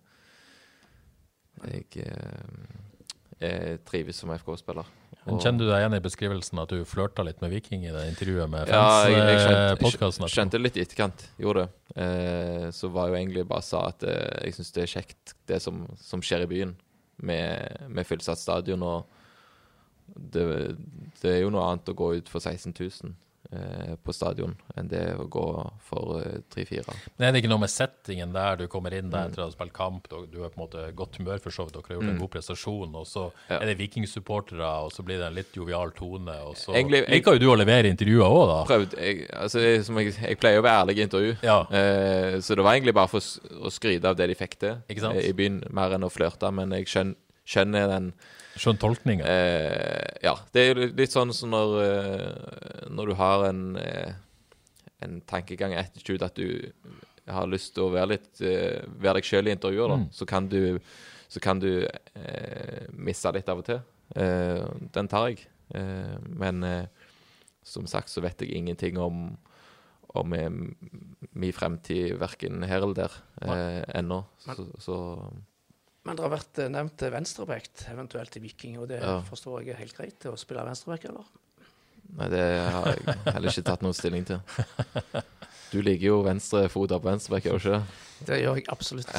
jeg, 1.68 1.86
eh, 2.05 3.41
jeg 3.41 3.80
trives 3.88 4.18
som 4.22 4.32
FK-spiller. 4.34 4.88
Kjenner 5.28 5.59
du 5.59 5.65
deg 5.68 5.82
igjen 5.82 5.95
i 5.97 6.03
beskrivelsen 6.05 6.59
at 6.61 6.72
du 6.72 6.86
flørta 6.88 7.24
litt 7.28 7.41
med 7.43 7.51
Viking 7.51 7.84
i 7.84 7.91
det 7.91 8.05
intervjuet 8.13 8.47
med 8.49 8.70
Ja, 8.72 9.03
jeg, 9.03 9.18
jeg 9.18 9.41
skjønte, 9.43 9.57
jeg 9.68 9.91
skjønte- 9.97 10.30
skjønte 10.32 10.61
litt 10.61 10.78
i 10.80 10.84
etterkant. 10.86 11.26
Gjorde 11.43 11.65
det. 11.65 11.70
Eh, 11.99 12.68
så 12.72 12.89
var 12.93 13.09
jo 13.09 13.18
egentlig 13.20 13.43
bare 13.49 13.65
sa 13.68 13.88
at 13.89 14.03
eh, 14.07 14.45
jeg 14.47 14.55
syns 14.55 14.72
det 14.78 14.84
er 14.86 14.93
kjekt, 14.93 15.34
det 15.51 15.59
som, 15.61 15.84
som 15.99 16.24
skjer 16.24 16.45
i 16.45 16.49
byen, 16.53 16.76
med, 17.20 17.89
med 17.89 18.07
fullsatt 18.07 18.39
stadion. 18.39 18.84
Og 18.88 19.05
det, 20.15 20.45
det 21.20 21.34
er 21.34 21.41
jo 21.43 21.51
noe 21.51 21.65
annet 21.74 21.91
å 21.91 21.97
gå 21.97 22.13
ut 22.22 22.30
for 22.32 22.39
16 22.39 22.72
000 22.72 23.11
eh, 23.11 23.15
på 24.04 24.14
stadion 24.14 24.56
enn 24.76 24.89
det 24.91 25.16
å 25.16 25.28
gå 25.32 25.72
for 25.88 26.20
eh, 26.20 26.39
3-4. 26.54 26.84
Men 27.18 27.28
er 27.28 27.32
det 27.32 27.41
ikke 27.43 27.50
noe 27.54 27.62
med 27.64 27.70
settingen 27.72 28.34
der 28.34 28.58
du 28.58 28.68
kommer 28.68 28.91
inn 28.93 29.06
Mm. 29.08 29.12
der 29.12 29.30
etter 29.30 29.41
å 29.41 29.45
ha 29.48 29.52
spilt 29.54 29.72
kamp, 29.74 30.10
du, 30.10 30.26
du 30.28 30.43
er 30.43 30.50
på 30.50 30.60
en 30.60 30.66
måte 30.68 30.82
godt 30.93 31.16
humør 31.18 31.39
for 31.39 31.50
så 31.56 31.64
vidt, 31.68 31.74
dere 31.78 31.88
har 31.88 32.02
gjort 32.02 32.12
en 32.12 32.18
god 32.20 32.32
prestasjon, 32.34 32.95
og 33.00 33.06
så 33.08 33.32
Ja. 33.50 33.60
er 33.62 33.66
det 33.72 33.78
Viking-supportere, 33.80 34.68
og 34.84 34.91
så 34.91 35.04
blir 35.06 35.18
det 35.22 35.28
en 35.28 35.34
litt 35.38 35.54
jovial 35.56 35.91
tone, 35.91 36.36
og 36.43 36.56
så 36.58 36.74
Egentlig- 36.76 37.06
jeg- 37.08 37.10
liker 37.22 37.34
jo 37.34 37.39
du 37.39 37.48
å 37.48 37.58
levere 37.58 37.88
intervjuer 37.89 38.28
òg, 38.28 38.48
da. 38.48 38.60
Prøvd, 38.76 38.98
jeg, 39.00 39.30
altså, 39.32 39.60
jeg, 39.62 39.86
som 39.86 39.98
jeg, 39.98 40.38
pleier 40.39 40.60
å 40.60 40.64
være 40.64 40.84
ærlig 40.86 40.98
i 40.98 41.06
intervju, 41.08 41.38
Ja. 41.43 41.62
eh, 41.72 42.38
så 42.41 42.56
det 42.56 42.64
var 42.64 42.74
egentlig 42.76 42.93
bare 42.93 43.08
for 43.08 43.20
å 43.20 43.72
skryte 43.72 44.06
av 44.06 44.16
det 44.18 44.28
de 44.28 44.36
fikk 44.36 44.58
til 44.60 44.78
eh, 44.89 45.30
i 45.30 45.32
byen, 45.34 45.64
mer 45.72 45.91
enn 45.95 46.04
å 46.04 46.12
flørte. 46.12 46.52
Men 46.54 46.72
jeg 46.72 46.86
skjønner, 46.86 47.16
skjønner 47.48 47.88
den 47.91 48.12
Skjønn 48.58 48.80
tolkninga. 48.82 49.26
Eh, 49.30 50.16
ja, 50.26 50.34
det 50.54 50.62
er 50.64 50.72
jo 50.72 50.88
litt 50.98 51.14
sånn 51.14 51.30
som 51.36 51.52
når, 51.54 51.74
eh, 51.84 52.88
når 52.89 53.12
du 53.12 53.14
har 53.20 53.43
en, 53.52 53.60
eh, 53.78 54.16
en 55.06 55.20
tankegang, 55.30 55.76
attitude, 55.78 56.26
at 56.26 56.34
du 56.39 56.72
har 57.30 57.45
lyst 57.52 57.76
til 57.76 57.86
å 57.86 57.91
være 57.93 58.16
litt 58.16 58.41
eh, 58.41 58.82
Være 58.98 59.20
deg 59.20 59.28
sjøl 59.30 59.50
i 59.50 59.54
intervjuer, 59.54 59.93
da. 59.93 60.00
Så 60.16 60.26
kan 60.26 60.48
du, 60.50 60.80
så 61.30 61.41
kan 61.43 61.62
du 61.62 61.70
eh, 61.86 62.88
miste 62.98 63.34
litt 63.36 63.52
av 63.54 63.62
og 63.62 63.68
til. 63.70 63.84
Eh, 64.16 64.64
den 64.95 65.12
tar 65.12 65.28
jeg. 65.30 65.45
Eh, 65.78 66.18
men 66.34 66.64
eh, 66.66 66.88
som 67.68 67.86
sagt 67.86 68.10
så 68.10 68.24
vet 68.26 68.41
jeg 68.41 68.56
ingenting 68.58 68.98
om 68.98 69.38
om 70.18 70.32
min 70.32 71.54
fremtid 71.54 72.16
verken 72.18 72.64
her 72.66 72.80
eller 72.82 72.95
der 72.95 73.16
eh, 73.43 73.84
ennå. 74.00 74.24
Så, 74.41 74.66
så 74.82 74.95
Men 76.08 76.16
det 76.18 76.24
har 76.26 76.32
vært 76.32 76.60
eh, 76.64 76.70
nevnt 76.72 77.03
venstrebrekt, 77.14 77.84
venstreback 77.84 77.93
eventuelt 77.93 78.38
i 78.39 78.43
Viking, 78.43 78.78
og 78.82 78.88
det 78.89 79.01
Ja. 79.03 79.18
forstår 79.28 79.66
jeg 79.66 79.76
er 79.76 79.82
helt 79.84 79.97
greit 79.97 80.28
å 80.32 80.36
spille 80.39 80.64
venstreback, 80.68 81.05
eller? 81.12 81.26
Nei, 82.18 82.28
det 82.32 82.43
har 82.72 82.86
jeg 82.93 83.18
heller 83.34 83.51
ikke 83.51 83.66
tatt 83.68 83.82
noen 83.84 83.93
stilling 83.97 84.24
til. 84.26 84.39
Du 85.74 85.82
liker 85.84 86.05
jo 86.08 86.22
venstrefot 86.24 86.93
på 86.95 87.03
venstreback, 87.10 87.43
gjør 87.49 87.58
du 87.58 87.60
ikke 87.60 87.74
det? 87.74 88.28
Det 88.30 88.38
gjør 88.41 88.55
jeg 88.62 88.70
absolutt. 88.72 89.12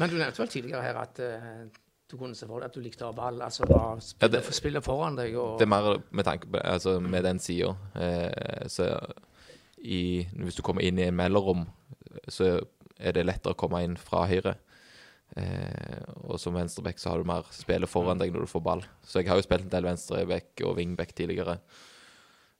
Men 0.00 0.10
du 0.10 0.16
nevnte 0.18 0.42
vel 0.42 0.50
tidligere 0.50 0.82
her 0.82 0.98
at 1.04 1.20
eh, 1.22 1.62
du 2.10 2.16
kunne 2.18 2.34
se 2.34 2.48
for 2.50 2.58
deg 2.58 2.72
at 2.72 2.74
du 2.74 2.80
likte 2.82 3.06
å 3.06 3.12
ha 3.12 3.14
ball, 3.14 3.38
altså 3.46 3.68
bare 3.70 4.00
spille, 4.02 4.26
Ja, 4.26 4.32
det- 4.34 4.54
spille 4.58 4.82
foran 4.82 5.14
deg 5.20 5.36
og 5.38 5.58
Det 5.60 5.68
er 5.68 5.70
mer 5.70 6.00
med 6.10 6.26
tanke 6.26 6.50
på 6.50 6.58
Altså 6.58 6.96
med 7.00 7.22
den 7.22 7.38
sida. 7.38 7.76
Eh, 7.94 8.66
så 8.66 8.90
i, 9.78 10.26
hvis 10.34 10.56
du 10.58 10.62
kommer 10.66 10.82
inn 10.82 10.98
i 10.98 11.06
en 11.06 11.14
mellomrom, 11.16 11.68
så 12.28 12.58
er 12.98 13.12
det 13.16 13.24
lettere 13.30 13.54
å 13.54 13.56
komme 13.56 13.84
inn 13.86 13.94
fra 13.96 14.26
høyre. 14.26 14.56
Eh, 15.38 16.02
og 16.26 16.40
som 16.42 16.54
venstreback 16.56 16.98
så 16.98 17.12
har 17.12 17.18
du 17.22 17.28
mer 17.28 17.44
spillet 17.54 17.88
foran 17.90 18.18
deg 18.18 18.32
når 18.34 18.46
du 18.46 18.50
får 18.50 18.64
ball. 18.66 18.82
Så 19.06 19.20
jeg 19.22 19.28
har 19.30 19.38
jo 19.38 19.46
spilt 19.46 19.62
en 19.68 19.72
del 19.76 19.86
venstreback 19.86 20.64
og 20.66 20.76
wingback 20.80 21.12
tidligere. 21.14 21.58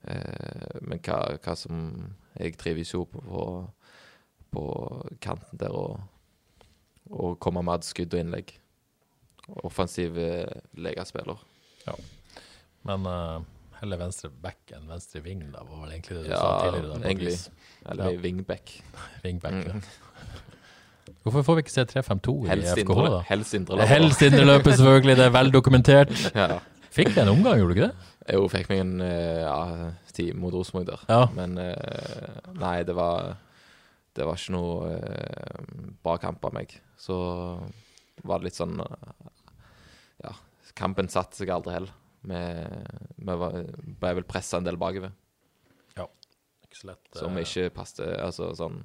Eh, 0.07 0.79
men 0.87 0.99
hva, 1.05 1.19
hva 1.45 1.57
som 1.59 1.81
Jeg 2.39 2.55
trives 2.57 2.93
jo 2.95 3.03
på, 3.11 3.21
på, 3.27 3.45
på 4.55 4.63
kanten 5.21 5.59
der 5.61 5.75
og, 5.75 5.99
og 7.11 7.39
komme 7.43 7.63
med 7.67 7.83
skudd 7.85 8.15
og 8.15 8.21
innlegg. 8.23 8.55
Offensiv 9.67 10.15
legespiller. 10.15 10.71
legespiller. 10.79 11.41
Men 12.87 13.05
uh, 13.05 13.43
heller 13.81 13.99
venstre 14.01 14.31
back 14.31 14.71
enn 14.77 14.87
venstre 14.89 15.21
ving, 15.25 15.43
da, 15.53 15.65
var 15.67 15.83
vel 15.83 15.97
egentlig 15.97 16.21
det 16.21 16.29
du 16.29 16.31
sa 16.37 16.53
tidligere. 16.63 16.95
da, 16.95 17.09
egentlig. 17.11 17.35
Eller 17.91 18.15
Ja. 18.15 18.21
wingback. 18.23 18.73
Wingback, 19.25 19.53
Mm. 19.53 19.67
ja. 19.67 19.75
Hvorfor 21.23 21.43
får 21.47 21.57
vi 21.59 21.63
ikke 21.65 21.73
se 21.75 21.85
3-5-2 21.91 22.35
i 22.47 22.49
Helst 22.53 22.79
FKH, 22.79 23.01
da? 23.07 23.21
helst 23.29 23.55
indreløper. 23.55 23.87
Helst 23.91 24.23
indreløpet, 24.23 24.75
selvfølgelig. 24.79 25.17
Det 25.17 25.25
er 25.27 25.35
vel 25.39 25.51
dokumentert. 25.53 26.13
Ja. 26.41 26.59
Fikk 26.91 27.13
du 27.15 27.21
en 27.23 27.29
omgang, 27.31 27.55
gjorde 27.61 27.75
du 27.75 27.79
ikke 27.79 27.89
det? 27.93 28.35
Jo 28.35 28.49
fikk 28.51 28.69
meg 28.73 28.81
en 28.83 29.01
eh, 29.07 29.45
ja, 29.45 29.91
time 30.13 30.41
mot 30.43 30.53
Rosenborg 30.55 30.89
der. 30.89 31.05
Ja. 31.09 31.21
Men 31.37 31.55
eh, 31.63 32.41
nei, 32.59 32.83
det 32.83 32.97
var 32.99 33.37
Det 34.17 34.27
var 34.27 34.35
ikke 34.41 34.55
noe 34.57 34.91
eh, 34.97 35.61
bra 36.03 36.17
kamp 36.19 36.45
av 36.49 36.53
meg. 36.57 36.75
Så 36.99 37.15
var 38.27 38.41
det 38.43 38.49
litt 38.51 38.59
sånn 38.59 38.75
Ja, 40.25 40.35
kampen 40.75 41.09
satte 41.09 41.39
seg 41.39 41.53
aldri 41.55 41.77
heller. 41.79 41.95
Vi 42.27 42.41
vi 43.25 43.37
var- 43.45 43.55
ble 44.03 44.11
vel 44.19 44.27
pressa 44.29 44.59
en 44.59 44.65
del 44.67 44.77
bakover, 44.77 45.13
Ja. 45.97 46.05
Ikke 46.67 46.77
så 46.83 46.91
lett. 46.91 47.07
som 47.17 47.39
ikke 47.39 47.71
passet 47.71 48.19
Altså 48.21 48.51
sånn 48.59 48.83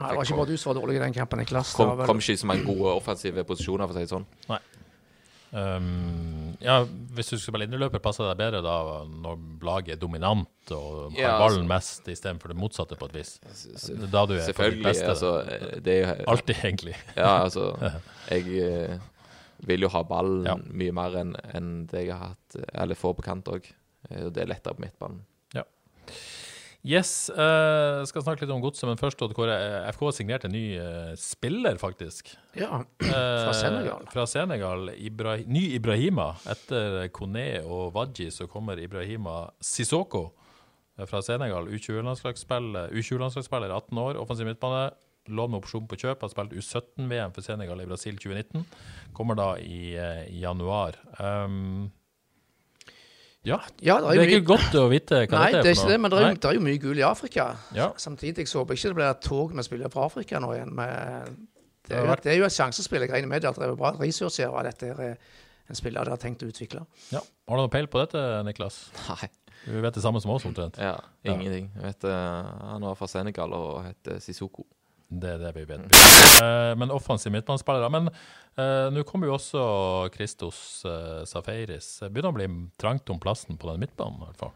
Nei, 0.00 0.08
Det 0.08 0.16
var 0.16 0.24
ikke 0.24 0.36
bare 0.40 0.48
du 0.48 0.56
som 0.56 0.72
var 0.74 0.80
dårlig 0.82 0.96
i 0.96 1.04
den 1.04 1.12
kampen, 1.14 1.38
Niklas. 1.42 1.74
Kom, 1.76 1.90
vel- 1.98 2.06
kom 2.08 2.18
ikke 2.22 2.32
i 2.32 2.40
så 2.40 2.46
mange 2.48 2.64
gode 2.64 2.94
offensive 2.96 3.44
posisjoner, 3.44 3.86
for 3.86 3.92
å 3.94 3.98
si 4.00 4.06
det 4.06 4.14
sånn. 4.14 4.26
Um, 5.52 6.54
ja, 6.62 6.84
hvis 7.10 7.26
du 7.32 7.34
skal 7.34 7.50
spille 7.50 7.66
indreløper, 7.66 7.98
passer 7.98 8.22
det 8.22 8.36
deg 8.36 8.38
bedre 8.44 8.60
da 8.62 8.74
når 9.10 9.40
laget 9.66 9.96
er 9.96 9.98
dominant 9.98 10.70
og 10.76 11.16
har 11.16 11.18
Ja, 11.18 11.32
ballen 11.42 11.66
mest 11.66 12.06
istedenfor 12.06 12.52
det 12.52 12.56
motsatte, 12.60 12.94
på 13.00 13.08
et 13.10 13.16
vis? 13.18 13.32
Da 13.42 14.22
du 14.30 14.36
er 14.36 14.38
på 14.38 14.38
ditt 14.38 14.46
Selvfølgelig. 14.52 14.84
beste. 14.86 15.08
Altså, 15.10 15.32
det 15.82 15.96
er 15.96 16.14
jo 16.20 16.28
Alltid, 16.36 16.54
egentlig. 16.62 16.94
Ja, 17.16 17.32
altså 17.48 17.72
Jeg 18.30 18.46
eh, 18.62 18.94
vil 19.66 19.80
jo 19.88 19.90
ha 19.90 20.04
ballen 20.06 20.46
Ja. 20.46 20.54
mye 20.70 20.92
mer 20.94 21.18
enn 21.24 21.34
en 21.52 21.72
det 21.90 22.06
jeg 22.06 22.14
har 22.14 22.28
hatt 22.36 22.60
Eller 22.72 22.94
får 22.94 23.18
på 23.18 23.26
kant 23.26 23.50
òg. 23.50 23.66
Det 24.08 24.38
er 24.38 24.46
lettere 24.54 24.78
på 24.78 24.86
midtbanen. 24.86 25.24
Yes, 26.80 27.28
uh, 27.28 28.00
skal 28.08 28.22
snakke 28.24 28.46
litt 28.46 28.52
om 28.54 28.62
godset, 28.62 28.86
men 28.88 28.96
først 28.96 29.20
Odd 29.20 29.34
Kåre. 29.36 29.52
eh, 29.52 29.88
FK 29.92 30.06
signert 30.16 30.46
en 30.48 30.54
ny 30.54 30.78
uh, 30.80 31.12
spiller, 31.20 31.76
faktisk. 31.76 32.32
Ja, 32.56 32.80
fra 33.44 33.52
Senegal. 33.52 34.06
Fra 34.08 34.24
Senegal. 34.26 34.88
Ibra 34.96 35.36
ny 35.44 35.66
Ibrahima. 35.76 36.30
Etter 36.48 37.10
Kone 37.12 37.60
og 37.66 37.92
Wadji 37.98 38.30
så 38.32 38.48
kommer 38.48 38.80
Ibrahima 38.80 39.50
Sissoko 39.60 40.30
eh, 40.96 41.04
fra 41.04 41.20
Senegal. 41.20 41.68
U20-landslagsspiller, 41.68 42.96
U20-landslagsspiller 42.96 43.76
18 43.76 44.00
år, 44.06 44.16
offensiv 44.24 44.48
midtbane. 44.48 44.88
Lån 45.28 45.52
med 45.52 45.60
opsjon 45.60 45.84
på 45.84 46.00
kjøp. 46.00 46.24
Har 46.24 46.32
spilt 46.32 46.56
U17-VM 46.56 47.36
for 47.36 47.44
Senegal 47.44 47.84
i 47.84 47.90
Brasil 47.92 48.16
2019. 48.16 48.64
Kommer 49.12 49.36
da 49.36 49.52
i, 49.60 49.92
i 50.00 50.40
januar. 50.40 50.96
Um, 51.20 51.90
ja, 53.44 53.58
Ja, 53.82 53.96
det 54.00 54.18
er 54.20 54.28
ikke 54.34 54.46
godt 54.50 54.74
å 54.76 54.88
vite 54.90 55.22
hva 55.26 55.38
Nei, 55.38 55.52
dette 55.52 55.62
det 55.62 55.70
er 55.70 55.70
er 55.70 55.78
ikke 55.78 55.92
det, 55.92 56.00
men 56.00 56.10
det 56.12 56.18
er, 56.18 56.22
Nei. 56.26 56.30
jo- 56.34 56.40
det 56.42 56.48
er 56.50 56.54
jo 56.58 56.60
mye 56.66 56.78
gull 56.82 56.98
i 56.98 57.04
Afrika. 57.06 57.46
Ja. 57.74 57.90
Samtidig 57.96 58.46
så 58.48 58.58
håper 58.60 58.74
jeg 58.76 58.78
ikke 58.82 58.88
det 58.92 58.98
blir 59.00 59.10
et 59.10 59.20
tog 59.24 59.54
med 59.54 59.64
spillere 59.64 59.90
fra 59.90 60.04
Afrika 60.04 60.38
nå 60.42 60.52
igjen. 60.56 60.72
Med, 60.76 61.36
det, 61.88 61.96
er 61.96 62.04
jo, 62.06 62.14
det 62.22 62.32
er 62.34 62.38
jo 62.38 62.44
et 62.44 62.52
sjansespill. 62.52 63.00
Jeg 63.06 63.10
regner 63.14 63.28
med 63.28 63.44
at 63.44 63.56
det 63.56 63.64
er 63.68 63.74
bra 63.80 63.92
ressurser 63.98 64.46
av 64.50 64.58
og 64.60 64.64
dette 64.68 64.92
er 64.92 65.16
en 65.70 65.78
spiller 65.78 66.04
de 66.04 66.10
har 66.10 66.18
tenkt 66.18 66.42
å 66.42 66.48
utvikle. 66.50 66.84
Ja. 67.14 67.20
Har 67.48 67.56
du 67.56 67.62
noe 67.62 67.70
peil 67.72 67.86
på 67.86 67.98
dette, 68.02 68.18
Niklas? 68.44 68.90
Nei. 69.08 69.28
Du 69.66 69.80
vet 69.80 69.94
det 69.94 70.02
samme 70.02 70.20
som 70.20 70.30
oss, 70.32 70.44
omtrent. 70.48 70.78
Ja, 70.80 70.96
ingenting. 71.24 71.70
Jeg 71.76 71.82
vet, 71.84 72.04
eh, 72.08 72.44
han 72.72 72.80
var 72.82 72.94
fra 72.96 73.06
Senegal 73.06 73.52
og 73.52 73.84
heter 73.84 74.18
Sissoko. 74.24 74.64
Det 75.10 75.32
er 75.34 75.40
det 75.42 75.50
vi 75.56 75.64
vet. 75.66 75.86
Uh, 75.90 76.72
men 76.78 76.92
offensiv 76.94 77.32
midtbanespillere. 77.34 77.90
Men 77.90 78.08
uh, 78.14 78.88
nå 78.94 79.02
kommer 79.08 79.26
jo 79.26 79.34
også 79.34 79.62
Christos 80.14 80.60
uh, 80.86 81.24
Safaris. 81.26 81.96
Det 82.04 82.12
begynner 82.14 82.30
å 82.30 82.36
bli 82.38 82.46
trangt 82.78 83.10
om 83.10 83.18
plassen 83.22 83.58
på 83.58 83.72
den 83.72 83.82
midtbanen, 83.82 84.20
i 84.22 84.28
hvert 84.28 84.38
fall. 84.44 84.52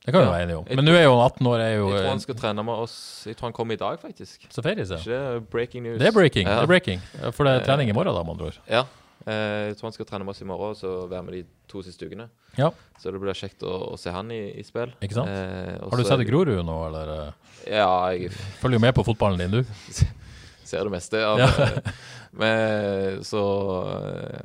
Det 0.00 0.14
kan 0.14 0.22
vi 0.22 0.26
Ja. 0.26 0.32
være 0.32 0.42
enige 0.46 0.56
om. 0.56 0.64
Men 0.70 0.84
nå 0.88 0.92
er 0.96 1.02
jo 1.04 1.18
18 1.20 1.46
år, 1.46 1.58
er 1.60 1.74
jo 1.76 1.88
Jeg 1.90 1.98
tror 1.98 2.04
eh, 2.06 2.08
han 2.14 2.20
skal 2.24 2.34
trene 2.40 2.62
med 2.64 2.74
oss 2.86 2.94
Jeg 3.28 3.36
tror 3.36 3.50
han 3.50 3.52
kommer 3.52 3.76
i 3.76 3.76
dag, 3.82 3.98
faktisk. 4.00 4.46
Safaris, 4.48 4.88
ja. 4.88 4.96
Ikke 4.96 5.50
breaking 5.52 5.84
news? 5.84 5.98
Det 6.00 6.08
er 6.08 6.14
breaking. 6.16 6.48
Ja. 6.48 6.54
det 6.54 6.62
er 6.62 6.70
breaking. 6.72 7.02
For 7.36 7.44
det 7.44 7.52
er 7.58 7.66
trening 7.68 7.92
i 7.92 7.92
morgen, 7.92 8.14
da, 8.16 8.22
med 8.24 8.32
andre 8.38 8.48
ord. 8.48 8.60
Ja. 8.70 8.84
Eh, 9.26 9.66
jeg 9.68 9.76
tror 9.76 9.90
han 9.90 9.92
skal 9.92 10.06
trene 10.08 10.24
med 10.24 10.32
oss 10.32 10.40
i 10.40 10.46
morgen 10.48 10.70
og 10.72 10.76
så 10.80 10.92
være 11.10 11.22
med 11.26 11.34
de 11.34 11.42
to 11.68 11.82
siste 11.84 12.06
ukene. 12.08 12.28
Ja, 12.56 12.70
Så 12.98 13.12
det 13.12 13.20
blir 13.20 13.36
kjekt 13.36 13.62
å, 13.62 13.92
å 13.92 13.98
se 14.00 14.10
han 14.14 14.30
i, 14.32 14.40
i 14.58 14.62
spill. 14.64 14.94
Ikke 15.04 15.14
sant? 15.18 15.28
Eh, 15.28 15.76
Har 15.82 16.00
du 16.00 16.04
sett 16.08 16.24
Grorud 16.28 16.64
nå, 16.64 16.78
eller? 16.88 17.12
eh, 17.16 17.76
Ja, 17.76 17.90
jeg 18.16 18.32
Følger 18.62 18.78
jo 18.80 18.84
med 18.86 18.94
på 18.96 19.04
fotballen 19.04 19.38
din, 19.44 19.60
du. 19.60 19.62
ser 20.70 20.84
det 20.86 20.92
meste. 20.94 21.18
av 21.26 21.38
Ja. 21.42 21.48
Men 22.32 23.24
så 23.26 23.40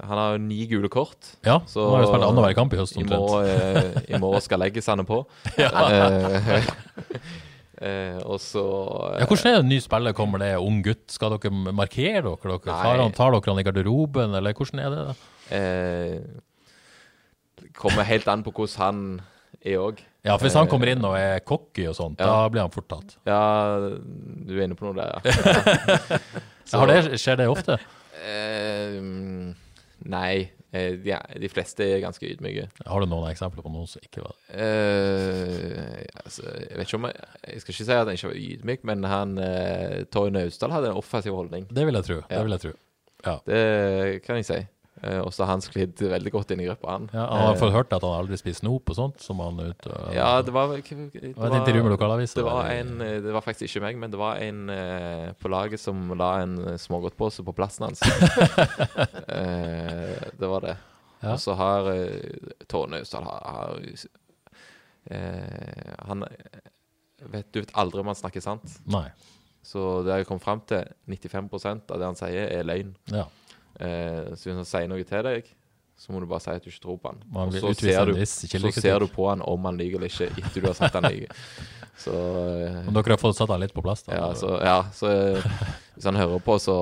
Han 0.02 0.18
har 0.18 0.32
jo 0.34 0.40
ni 0.42 0.66
gule 0.68 0.90
kort. 0.90 1.22
Ja, 1.46 1.60
Så- 1.70 1.86
nå 1.86 1.96
har 1.96 2.02
jo 2.04 2.08
spilt 2.12 2.26
annenhver 2.26 2.56
kamp 2.58 2.74
i 2.74 2.78
høst, 2.82 2.98
I 2.98 3.04
omtrent. 3.04 3.22
morgen, 3.22 3.46
eh, 3.48 4.16
I 4.16 4.20
morgen 4.20 4.42
skal 4.42 4.60
legges 4.60 4.88
han 4.90 5.06
på. 5.06 5.24
Ja. 5.58 5.70
Eh, 7.76 8.16
eh, 8.16 8.18
og 8.24 8.40
så 8.40 8.64
eh, 9.12 9.20
Ja, 9.22 9.26
hvordan 9.28 9.52
er 9.52 9.56
det 9.58 9.64
en 9.66 9.70
ny 9.74 9.80
spiller 9.84 10.14
kommer? 10.18 10.40
Det 10.44 10.54
ung 10.62 10.82
gutt. 10.86 11.06
Skal 11.12 11.36
dere 11.36 11.52
markere 11.76 12.22
dere? 12.24 12.36
dere? 12.42 12.60
Tar, 12.66 13.00
han, 13.04 13.12
tar 13.16 13.32
dere 13.36 13.52
han 13.52 13.60
i 13.62 13.68
garderoben, 13.68 14.36
eller 14.40 14.54
hvordan 14.58 14.80
er 14.86 14.90
det? 14.96 15.06
da? 15.10 15.14
eh, 15.56 16.20
kommer 17.76 18.08
helt 18.08 18.28
an 18.32 18.44
på 18.46 18.52
hvordan 18.56 18.82
han 18.82 19.02
er 19.66 19.80
òg. 19.82 20.00
Ja, 20.26 20.36
for 20.38 20.48
Hvis 20.48 20.56
han 20.58 20.68
kommer 20.72 20.90
inn 20.90 21.04
og 21.06 21.14
er 21.20 21.40
cocky 21.46 21.86
og 21.90 21.96
sånt, 21.98 22.20
Ja. 22.20 22.26
da 22.26 22.50
blir 22.50 22.62
han 22.64 22.72
fort 22.74 22.88
tatt. 22.90 23.18
Ja, 23.28 23.78
du 23.92 24.54
er 24.56 24.64
inne 24.66 24.78
på 24.78 24.88
noe 24.88 24.96
der, 24.98 25.12
ja. 25.14 25.20
Ja, 26.72 26.80
har 26.82 26.88
det, 26.90 27.20
skjer 27.22 27.38
det 27.38 27.46
ofte? 27.52 27.76
Eh, 28.26 28.96
nei. 30.10 30.50
Eh, 30.74 30.96
de, 31.00 31.16
de 31.42 31.50
fleste 31.52 31.86
er 31.86 32.02
ganske 32.04 32.28
ydmyke. 32.28 32.68
Har 32.86 33.04
du 33.04 33.10
noen 33.10 33.30
eksempler 33.30 33.64
på 33.66 33.72
noen 33.72 33.88
som 33.90 34.04
ikke 34.04 34.24
var 34.24 34.34
det? 34.36 34.46
Uh, 34.56 36.02
altså, 36.24 36.46
jeg 36.50 36.80
vet 36.80 36.88
ikke 36.88 37.00
om 37.00 37.10
jeg, 37.10 37.28
jeg 37.48 37.64
skal 37.64 37.76
ikke 37.76 37.88
si 37.88 37.96
at 37.96 38.02
han 38.02 38.18
ikke 38.18 38.32
var 38.32 38.40
ydmyk, 38.42 38.88
men 38.92 39.10
han 39.10 39.36
uh, 39.40 40.00
Torje 40.12 40.36
Naustdal 40.36 40.76
hadde 40.76 40.92
en 40.92 41.02
offensiv 41.02 41.38
holdning. 41.38 41.70
Det 41.72 41.86
vil 41.88 42.00
jeg 42.02 42.10
tro. 42.10 42.20
Ja. 42.24 42.32
Det 42.34 42.44
vil 42.48 42.58
jeg 42.58 42.66
tro. 42.66 42.74
Ja. 43.26 43.38
Det 43.48 43.62
kan 44.26 44.42
jeg 44.42 44.50
si. 44.50 44.62
Eh, 45.06 45.20
og 45.22 45.30
så 45.34 45.44
har 45.46 45.52
han 45.54 45.62
sklidd 45.62 46.02
veldig 46.10 46.32
godt 46.34 46.52
inn 46.56 46.64
i 46.64 46.66
gruppa, 46.66 46.96
han. 46.96 47.04
Ja, 47.14 47.26
han 47.30 47.44
har 47.46 47.54
Eh, 47.54 47.60
fått 47.62 47.74
hørt 47.76 47.94
at 47.94 48.02
han 48.02 48.16
aldri 48.24 48.40
spiser 48.42 48.64
snop 48.64 48.90
og 48.90 48.98
sånt, 48.98 49.22
som 49.22 49.44
han 49.44 49.60
ut... 49.62 49.88
og 49.88 50.16
Ja, 50.16 50.42
det 50.42 50.54
var 50.56 50.72
Det 50.74 50.82
Det 50.90 51.36
var 51.38 51.52
et 51.52 51.60
intervju 51.60 51.84
med 51.84 51.94
lokalavisa. 51.94 52.40
Det 52.40 52.46
var, 52.48 52.72
en, 52.74 53.02
eh, 53.02 53.22
det 53.22 53.34
var 53.36 53.46
faktisk 53.46 53.70
ikke 53.70 53.86
meg, 53.86 54.00
men 54.02 54.12
det 54.12 54.20
var 54.20 54.42
en 54.42 54.70
eh, 54.70 55.32
på 55.38 55.52
laget 55.52 55.80
som 55.80 56.10
la 56.18 56.32
en 56.42 56.58
eh, 56.68 56.78
smågodtpose 56.82 57.46
på 57.46 57.54
plassen 57.54 57.86
hans. 57.86 58.02
eh, 59.38 60.18
det 60.40 60.48
var 60.48 60.62
det. 60.62 60.78
Ja. 61.22 61.34
Og 61.34 61.40
så 61.40 61.54
har 61.58 61.88
uh, 61.90 62.66
Tone 62.70 63.00
Austdal 63.02 63.24
har, 63.24 63.40
har 63.56 63.80
eh, 65.10 65.94
Han 66.06 66.26
vet, 67.32 67.54
Du 67.54 67.62
vet 67.62 67.74
aldri 67.74 68.02
om 68.04 68.12
han 68.12 68.18
snakker 68.20 68.44
sant. 68.44 68.78
Nei. 68.86 69.08
Så 69.66 70.04
det 70.06 70.14
har 70.14 70.22
jeg 70.22 70.28
kommet 70.30 70.46
fram 70.46 70.62
til, 70.70 70.86
95% 71.10 71.90
av 71.90 71.98
det 72.02 72.06
han 72.12 72.20
sier, 72.20 72.52
er 72.54 72.68
løgn. 72.68 72.92
Ja. 73.10 73.26
Eh, 73.80 74.34
så 74.36 74.50
hvis 74.50 74.60
han 74.62 74.68
sier 74.70 74.90
noe 74.92 75.04
til 75.08 75.24
deg, 75.28 75.50
så 75.96 76.12
må 76.12 76.20
du 76.20 76.28
bare 76.28 76.44
si 76.44 76.52
at 76.52 76.64
du 76.66 76.70
ikke 76.72 76.84
tror 76.84 76.98
på 77.00 77.12
han. 77.14 77.22
Og 77.32 77.54
så 77.56 77.72
ser, 77.80 78.12
du, 78.12 78.18
så 78.28 78.82
ser 78.82 79.00
du 79.00 79.08
på 79.12 79.30
han 79.30 79.44
om 79.48 79.68
han 79.70 79.78
lyver 79.80 80.02
eller 80.02 80.12
ikke, 80.12 80.28
etter 80.44 80.62
du 80.64 80.68
har 80.68 80.78
sagt 80.78 80.98
han 81.00 81.08
lyver. 81.08 81.32
Så 81.96 82.12
eh, 82.12 82.82
Men 82.84 82.92
dere 82.98 83.16
har 83.16 83.22
fått 83.22 83.38
satt 83.38 83.48
han 83.54 83.62
litt 83.64 83.72
på 83.72 83.80
plass, 83.86 84.02
da? 84.04 84.18
ja, 84.18 84.26
så, 84.36 84.50
ja, 84.60 84.74
så 84.92 85.08
eh, 85.08 85.46
hvis 85.96 86.04
han 86.10 86.18
hører 86.20 86.42
på, 86.44 86.58
så 86.60 86.74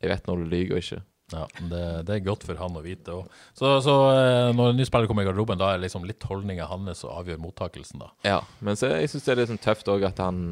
Jeg 0.00 0.08
vet 0.08 0.30
når 0.30 0.40
du 0.40 0.46
lyver 0.48 0.78
og 0.78 0.80
ikke. 0.80 1.02
Ja, 1.32 1.42
det, 1.68 1.82
det 2.08 2.14
er 2.16 2.24
godt 2.24 2.46
for 2.48 2.56
han 2.60 2.74
å 2.76 2.80
vite. 2.84 3.12
Og. 3.12 3.28
Så, 3.52 3.74
så 3.84 3.92
eh, 4.16 4.48
når 4.56 4.72
en 4.72 4.80
ny 4.80 4.86
spiller 4.88 5.08
kommer 5.10 5.26
i 5.26 5.28
garderoben, 5.28 5.60
da 5.60 5.74
er 5.74 5.84
liksom 5.84 6.08
litt 6.08 6.24
holdninga 6.28 6.64
hans 6.72 7.04
som 7.04 7.12
avgjør 7.12 7.40
mottakelsen, 7.44 8.00
da. 8.02 8.08
Ja, 8.26 8.40
men 8.64 8.80
så 8.80 8.90
jeg 8.94 9.12
syns 9.12 9.28
det 9.28 9.34
er 9.34 9.40
litt 9.42 9.52
sånn 9.52 9.60
tøft 9.68 9.92
òg 9.92 10.08
at 10.08 10.24
han 10.24 10.42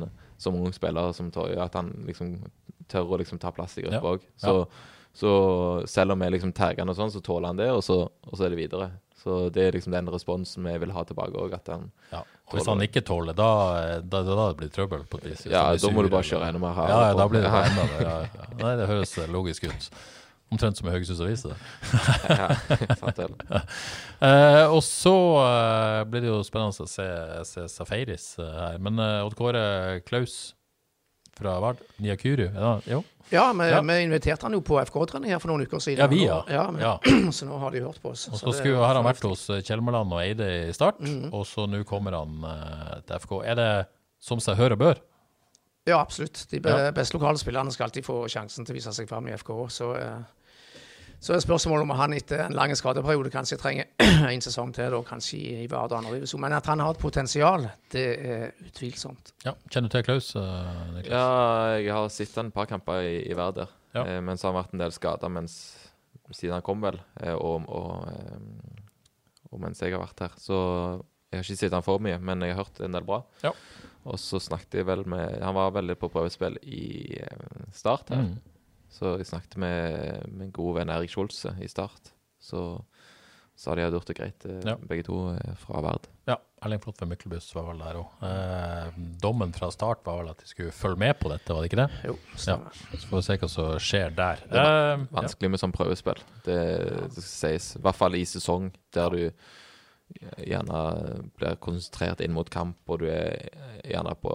som 0.40 0.56
ung 0.60 0.72
spiller 0.76 1.16
som 1.16 1.32
Torje, 1.32 1.56
at 1.60 1.76
han 1.80 1.90
liksom 2.04 2.36
tør 2.92 3.16
å 3.16 3.18
liksom 3.20 3.40
ta 3.42 3.52
plass 3.56 3.76
i 3.80 3.84
Ja. 3.86 3.96
gruppa 3.96 4.16
òg. 4.18 4.28
Så, 4.40 4.54
så 5.16 5.30
selv 5.90 6.14
om 6.14 6.20
vi 6.22 6.30
liksom 6.30 6.52
tagger 6.56 6.84
han 6.84 6.92
og 6.92 6.98
sånn, 6.98 7.12
så 7.12 7.20
tåler 7.24 7.50
han 7.50 7.60
det, 7.60 7.70
og 7.74 7.82
så, 7.84 7.96
og 8.08 8.34
så 8.36 8.42
er 8.46 8.50
det 8.54 8.60
videre. 8.60 8.86
Så 9.20 9.50
det 9.52 9.62
er 9.66 9.72
liksom 9.76 9.92
den 9.92 10.08
responsen 10.08 10.64
vi 10.64 10.78
vil 10.80 10.94
ha 10.96 11.02
tilbake 11.04 11.36
òg, 11.36 11.52
Ja. 12.10 12.22
Hvis 12.50 12.66
han 12.66 12.80
ikke 12.82 13.02
tåler, 13.06 13.34
da, 13.36 13.50
da, 14.00 14.22
da, 14.26 14.34
da 14.34 14.46
blir 14.56 14.66
det 14.70 14.74
trøbbel 14.74 15.04
på 15.06 15.18
et 15.20 15.26
vis. 15.28 15.44
Ja, 15.46 15.76
da 15.76 15.90
må 15.94 16.02
du 16.02 16.08
bare 16.10 16.26
kjøre 16.26 16.48
enda 16.48 16.58
mer 16.62 16.74
hardt. 16.74 16.90
Ja, 16.90 17.02
ja, 17.10 17.14
da 17.18 17.28
blir 17.30 17.42
det 17.44 17.50
enda 17.68 17.84
mer. 17.92 18.02
Ja, 18.02 18.16
ja. 18.26 18.48
Nei, 18.62 18.72
det 18.80 18.88
høres 18.90 19.12
logisk 19.30 19.68
ut. 19.68 19.90
Omtrent 20.50 20.76
som 20.80 20.88
i 20.88 20.92
Haugesunds 20.94 21.22
Avis. 21.22 21.42
Eh, 24.20 24.66
og 24.68 24.82
så 24.84 25.14
eh, 25.40 26.02
blir 26.04 26.20
det 26.20 26.28
jo 26.28 26.42
spennende 26.44 26.84
å 26.84 26.88
se, 26.90 27.06
se 27.48 27.62
Safaris 27.72 28.34
eh, 28.36 28.50
her. 28.52 28.76
Men 28.84 29.00
eh, 29.00 29.24
Odd 29.24 29.32
Kåre 29.38 29.62
Klaus 30.04 30.52
fra 31.40 31.54
Vard, 31.62 31.80
Niakuru, 32.04 32.50
ja, 32.50 32.74
jo. 32.84 33.00
Ja, 33.30 33.52
vi, 33.52 33.68
Ja. 33.70 33.80
vi 33.82 33.96
inviterte 34.02 34.42
han 34.42 34.52
jo 34.52 34.60
på 34.60 34.78
FK-trening 34.84 35.30
her 35.30 35.38
for 35.38 35.48
noen 35.52 35.62
uker 35.66 35.78
siden. 35.78 35.98
Ja, 36.02 36.06
vi, 36.10 36.24
ja. 36.26 36.40
ja. 36.48 36.64
men- 36.70 36.82
ja. 36.82 36.98
Så 37.36 37.46
nå 37.46 37.58
har 37.62 37.70
de 37.70 37.80
hørt 37.84 38.00
på 38.02 38.10
oss. 38.10 38.28
Og 38.28 38.34
Så 38.34 38.40
så 38.42 38.46
det 38.52 38.56
skulle, 38.58 38.76
har 38.82 38.94
han 38.94 39.04
vært 39.04 39.22
hos 39.28 39.46
Kjelmeland 39.66 40.12
og 40.12 40.20
Eide 40.24 40.48
i 40.68 40.72
start, 40.72 40.98
Mhm. 41.00 41.30
og 41.32 41.46
så 41.46 41.66
nå 41.70 41.84
kommer 41.84 42.12
han 42.18 42.42
uh, 42.44 43.00
til 43.06 43.16
FK. 43.20 43.32
Er 43.44 43.54
det 43.54 43.70
som 44.20 44.40
seg 44.40 44.56
hør 44.56 44.72
og 44.72 44.78
bør? 44.78 44.98
Ja, 45.86 46.00
absolutt. 46.00 46.46
De 46.50 46.60
beste 46.60 47.16
lokale 47.16 47.38
spillerne 47.40 47.72
skal 47.72 47.86
alltid 47.88 48.04
få 48.04 48.26
sjansen 48.28 48.66
til 48.66 48.74
å 48.74 48.78
vise 48.78 48.92
seg 48.92 49.08
fram 49.08 49.26
i 49.28 49.32
FK. 49.32 49.48
Så, 49.72 49.94
eh, 49.96 50.18
så 51.20 51.34
er 51.36 51.42
spørsmålet 51.44 51.84
om 51.84 51.90
han 51.98 52.14
etter 52.16 52.46
en 52.46 52.54
lang 52.56 52.72
skadeperiode 52.78 53.28
kanskje 53.32 53.58
trenger 53.60 53.90
en 54.32 54.40
sesong 54.44 54.70
til, 54.76 54.88
da, 54.94 55.00
kanskje 55.04 55.40
i, 55.64 55.66
Vardø. 55.68 55.98
Men 56.40 56.56
at 56.56 56.66
han 56.72 56.80
har 56.80 56.94
et 56.96 57.02
potensial, 57.02 57.66
det 57.92 58.06
er 58.24 58.46
utvilsomt. 58.66 59.34
Ja, 59.44 59.52
Kjenner 59.68 59.92
du 59.92 59.96
til 59.98 60.06
Klaus? 60.06 60.30
Niklas? 60.36 61.12
Ja, 61.12 61.76
jeg 61.76 61.92
har 61.92 62.08
sett 62.14 62.34
han 62.40 62.48
et 62.48 62.56
par 62.56 62.70
kamper 62.70 63.04
i, 63.04 63.18
i 63.28 63.36
Vardø, 63.36 63.68
Ja. 63.92 64.04
eh, 64.06 64.20
men 64.22 64.38
så 64.38 64.48
har 64.48 64.54
han 64.54 64.62
vært 64.62 64.74
en 64.76 64.84
del 64.84 64.92
skada 64.96 65.28
siden 66.30 66.54
han 66.54 66.62
kom, 66.62 66.80
vel, 66.84 67.00
eh, 67.20 67.34
og, 67.34 67.64
og, 67.68 68.04
eh, 68.06 69.50
og 69.50 69.60
mens 69.64 69.80
jeg 69.82 69.92
har 69.96 70.02
vært 70.04 70.20
her. 70.24 70.36
Så 70.38 70.56
jeg 71.30 71.40
har 71.40 71.44
ikke 71.46 71.58
sett 71.58 71.74
han 71.74 71.82
for 71.86 71.98
mye, 72.02 72.18
men 72.22 72.42
jeg 72.46 72.54
har 72.54 72.64
hørt 72.64 72.80
en 72.86 72.94
del 72.94 73.06
bra. 73.06 73.20
Ja. 73.42 73.50
Og 74.08 74.16
så 74.22 74.38
snakket 74.40 74.78
jeg 74.80 74.86
vel 74.88 75.02
med 75.10 75.42
Han 75.44 75.52
var 75.58 75.74
veldig 75.76 75.98
på 76.00 76.08
prøvespill 76.08 76.54
i 76.64 77.18
eh, 77.20 77.66
Start 77.76 78.08
her. 78.14 78.22
Mm. 78.30 78.38
Så 78.90 79.16
jeg 79.20 79.26
snakket 79.30 79.56
med 79.62 80.26
min 80.34 80.50
gode 80.52 80.80
venn 80.80 80.90
Erik 80.90 81.10
Skjolse 81.12 81.52
i 81.62 81.68
Start. 81.70 82.10
Så 82.42 82.80
sa 83.60 83.74
de 83.76 83.82
hadde 83.84 83.92
gjort 83.98 84.08
det 84.08 84.16
greit, 84.16 84.44
eh, 84.48 84.60
Ja. 84.64 84.74
begge 84.76 85.04
to 85.04 85.34
eh, 85.34 85.54
fra 85.60 85.82
Verd. 85.84 86.06
Ja, 86.26 86.38
Erling 86.64 86.80
Flott 86.80 86.98
ved 87.02 87.10
Myklebust 87.10 87.52
var 87.54 87.66
vel 87.68 87.78
der 87.82 87.98
òg. 88.00 88.22
Eh, 88.24 88.90
dommen 89.20 89.52
fra 89.52 89.68
start 89.70 90.00
var 90.06 90.22
vel 90.22 90.30
at 90.30 90.38
de 90.40 90.46
skulle 90.48 90.72
følge 90.72 90.96
med 90.98 91.18
på 91.20 91.28
dette, 91.28 91.52
var 91.52 91.60
det 91.62 91.68
ikke 91.70 91.82
det? 91.82 91.90
Jo, 92.08 92.16
stemmer. 92.40 92.72
Så 92.96 93.06
får 93.10 93.16
vi 93.20 93.22
se 93.28 93.36
hva 93.42 93.50
som 93.52 93.70
skjer 93.78 94.14
der. 94.16 94.36
Det 94.48 94.56
Eh, 94.64 94.96
ja. 94.96 94.96
Vanskelig 95.12 95.50
med 95.50 95.60
sånn 95.60 95.72
prøvespill. 95.76 96.22
Det, 96.44 96.56
det 97.12 97.12
skal 97.20 97.50
sies. 97.52 97.76
I 97.76 97.80
hvert 97.84 98.00
fall 98.00 98.14
i 98.16 98.24
sesong 98.24 98.72
der 98.96 99.10
du 99.10 99.30
gjerne 100.42 100.80
blir 101.38 101.56
konsentrert 101.62 102.20
inn 102.24 102.32
mot 102.34 102.48
kamp, 102.50 102.76
og 102.90 102.98
du 103.04 103.06
er 103.12 103.50
gjerne 103.84 104.16
på 104.20 104.32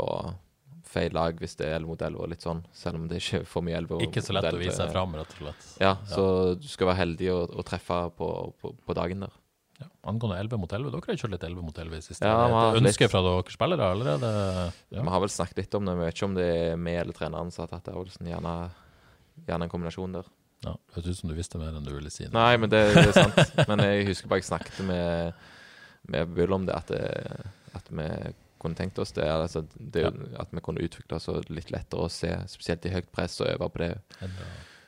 feil 0.96 1.14
lag 1.16 1.38
hvis 1.44 1.56
det 1.60 1.68
er 1.70 1.78
11 1.82 1.90
mot 1.92 2.02
11 2.10 2.22
og 2.26 2.30
litt 2.32 2.44
sånn, 2.46 2.62
selv 2.76 3.00
om 3.02 3.08
det 3.12 3.22
ikke 3.22 3.42
er 3.44 3.48
for 3.52 3.66
mye 3.68 3.78
11 3.84 4.04
Ikke 4.08 4.24
så 4.24 4.36
lett 4.38 4.48
å 4.52 4.60
vise 4.62 4.78
seg 4.80 4.94
fram, 4.96 5.16
rett 5.20 5.34
og 5.36 5.42
slett. 5.44 5.66
Ja, 5.84 5.96
så 6.10 6.28
du 6.60 6.68
skal 6.72 6.90
være 6.94 7.02
heldig 7.04 7.32
å, 7.36 7.42
å 7.60 7.66
treffe 7.68 7.98
på, 8.18 8.30
på, 8.62 8.72
på 8.88 8.96
dagen 8.98 9.26
der. 9.28 9.34
Ja. 9.76 9.90
Angående 10.08 10.38
11 10.40 10.56
mot 10.62 10.72
11, 10.72 10.88
dere 10.94 11.04
har 11.12 11.18
kjørt 11.20 11.34
litt 11.36 11.44
11 11.44 11.64
mot 11.68 11.80
11 11.84 11.98
i 11.98 12.04
siste. 12.06 12.24
Ja, 12.24 12.36
er 12.46 12.48
det 12.48 12.56
har 12.56 12.78
et 12.78 12.80
ønske 12.80 13.04
litt- 13.04 13.12
fra 13.12 13.22
dere 13.26 13.52
spillere, 13.58 13.90
allerede? 13.92 14.30
Vi 14.88 14.96
ja. 15.02 15.04
Har 15.12 15.24
vel 15.26 15.34
snakket 15.34 15.60
litt 15.66 15.76
om 15.76 15.90
det, 15.90 15.96
vi 16.00 16.06
vet 16.08 16.16
ikke 16.16 16.30
om 16.30 16.38
det 16.38 16.46
er 16.54 16.78
vi 16.80 16.94
eller 17.02 17.18
treneren 17.18 17.52
som 17.52 17.66
har 17.66 17.74
tatt 17.74 17.90
avgjørelsen. 17.92 18.30
Gjerne, 18.32 18.54
gjerne 19.50 19.68
en 19.68 19.74
kombinasjon 19.74 20.16
der. 20.16 20.30
ja, 20.64 20.72
Det 20.80 20.96
høres 21.02 21.12
ut 21.12 21.20
som 21.20 21.34
du 21.34 21.36
visste 21.36 21.60
mer 21.60 21.76
enn 21.76 21.84
du 21.90 21.92
ville 21.92 22.14
si. 22.14 22.30
Nei, 22.32 22.54
men 22.64 22.72
det, 22.72 22.82
det 22.96 23.04
er 23.10 23.18
sant. 23.20 23.60
Men 23.68 23.84
jeg 23.84 24.08
husker 24.14 24.32
bare 24.32 24.40
jeg 24.46 24.48
snakket 24.54 24.80
med, 24.88 25.44
med 26.16 26.32
Bull 26.40 26.56
om 26.56 26.70
det, 26.72 26.80
at, 26.80 26.96
det, 26.96 27.52
at 27.76 27.92
vi 27.92 28.08
kunne 28.66 28.78
tenkt 28.80 29.00
oss 29.02 29.14
det. 29.16 29.28
Altså, 29.30 29.64
det 29.78 30.06
At 30.42 30.52
vi 30.52 30.64
kunne 30.66 30.84
utvikle 30.86 31.18
oss 31.20 31.30
litt 31.54 31.72
lettere 31.74 32.06
å 32.08 32.12
se, 32.12 32.34
spesielt 32.52 32.86
i 32.90 32.94
høyt 32.98 33.12
press, 33.16 33.38
og 33.42 33.48
øve 33.54 33.70
på 33.72 33.84
det. 33.86 33.92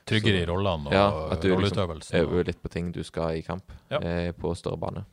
Tryggere 0.07 0.41
i 0.43 0.47
rollene 0.47 0.87
og 0.87 0.93
Ja, 0.95 1.07
at 1.33 1.41
du 1.43 1.49
liksom 1.51 1.61
rolleutøvelsen. 1.83 2.19
øver 2.21 2.45
litt 2.47 2.61
på 2.63 2.69
ting 2.71 2.91
du 2.95 3.01
skal 3.03 3.37
i 3.37 3.41
kamp 3.43 3.71
Ja. 3.91 3.99
eh, 3.99 4.31
på 4.31 4.53
større 4.55 4.77
bane. 4.79 5.05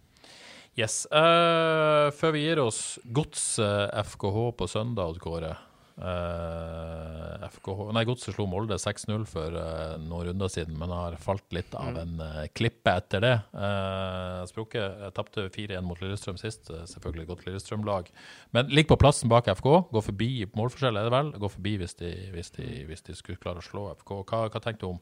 Yes. 0.77 1.07
Uh, 1.13 2.11
før 2.11 2.33
vi 2.35 2.41
gir 2.49 2.59
oss 2.59 2.99
Godset 3.13 3.93
FKH 3.95 4.53
på 4.59 4.67
søndag, 4.69 5.19
Kåre. 5.23 5.57
Eh, 5.95 7.45
FKH, 7.55 7.85
nei, 7.95 8.03
Godset 8.09 8.35
slo 8.35 8.47
Molde 8.51 8.77
6-0 8.81 9.27
for 9.31 9.55
uh, 9.55 9.95
noen 10.03 10.31
runder 10.31 10.51
siden, 10.51 10.75
men 10.81 10.91
har 10.91 11.15
falt 11.23 11.45
litt 11.55 11.75
av 11.79 11.99
en 12.01 12.17
uh, 12.19 12.41
klippe 12.57 12.97
etter 12.99 13.23
det. 13.23 13.35
Uh, 13.55 14.43
Sprukket 14.51 15.05
tapte 15.15 15.47
4-1 15.55 15.85
mot 15.87 16.01
Lillestrøm 16.03 16.41
sist, 16.41 16.73
selvfølgelig 16.91 17.29
godt 17.31 17.45
Lillestrøm-lag. 17.47 18.11
Men 18.57 18.73
ligger 18.73 18.95
på 18.95 19.03
plassen 19.05 19.31
bak 19.31 19.53
FK, 19.55 19.71
går 19.95 20.07
forbi 20.09 20.31
målforskjell, 20.57 20.99
er 20.99 21.07
det 21.07 21.15
vel? 21.15 21.31
Går 21.45 21.55
forbi 21.59 21.77
hvis 21.85 21.95
de, 22.01 22.11
hvis 22.35 22.51
de, 22.59 22.71
hvis 22.89 23.07
de 23.07 23.19
skulle 23.19 23.43
klare 23.43 23.63
å 23.63 23.69
slå 23.69 23.87
FK. 24.01 24.17
Hva, 24.25 24.49
hva 24.49 24.65
tenkte 24.65 24.89
du 24.89 24.97
om, 24.97 25.01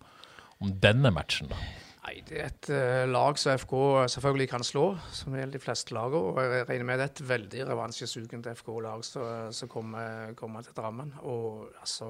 om 0.61 0.77
denne 0.83 1.15
matchen, 1.15 1.49
da? 1.53 1.63
Nei, 2.03 2.17
det 2.27 2.39
er 2.41 2.49
et 2.49 2.69
eh, 2.75 3.05
lag 3.07 3.37
som 3.39 3.55
FK 3.55 3.75
selvfølgelig 4.11 4.49
kan 4.51 4.65
slå, 4.67 4.89
som 5.15 5.37
gjelder 5.39 5.55
de 5.55 5.63
fleste 5.63 5.95
lagene. 5.95 6.33
Og 6.33 6.41
jeg 6.43 6.65
regner 6.67 6.89
med 6.89 6.99
det 6.99 7.05
er 7.07 7.13
et 7.13 7.25
veldig 7.29 7.67
revansjesugent 7.69 8.49
FK-lag 8.59 9.05
som 9.07 9.53
som 9.55 9.71
kommer, 9.71 10.33
kommer 10.35 10.67
til 10.67 10.75
Drammen. 10.75 11.13
Og 11.23 11.69
altså 11.79 12.09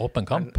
Åpen 0.00 0.24
kamp? 0.24 0.56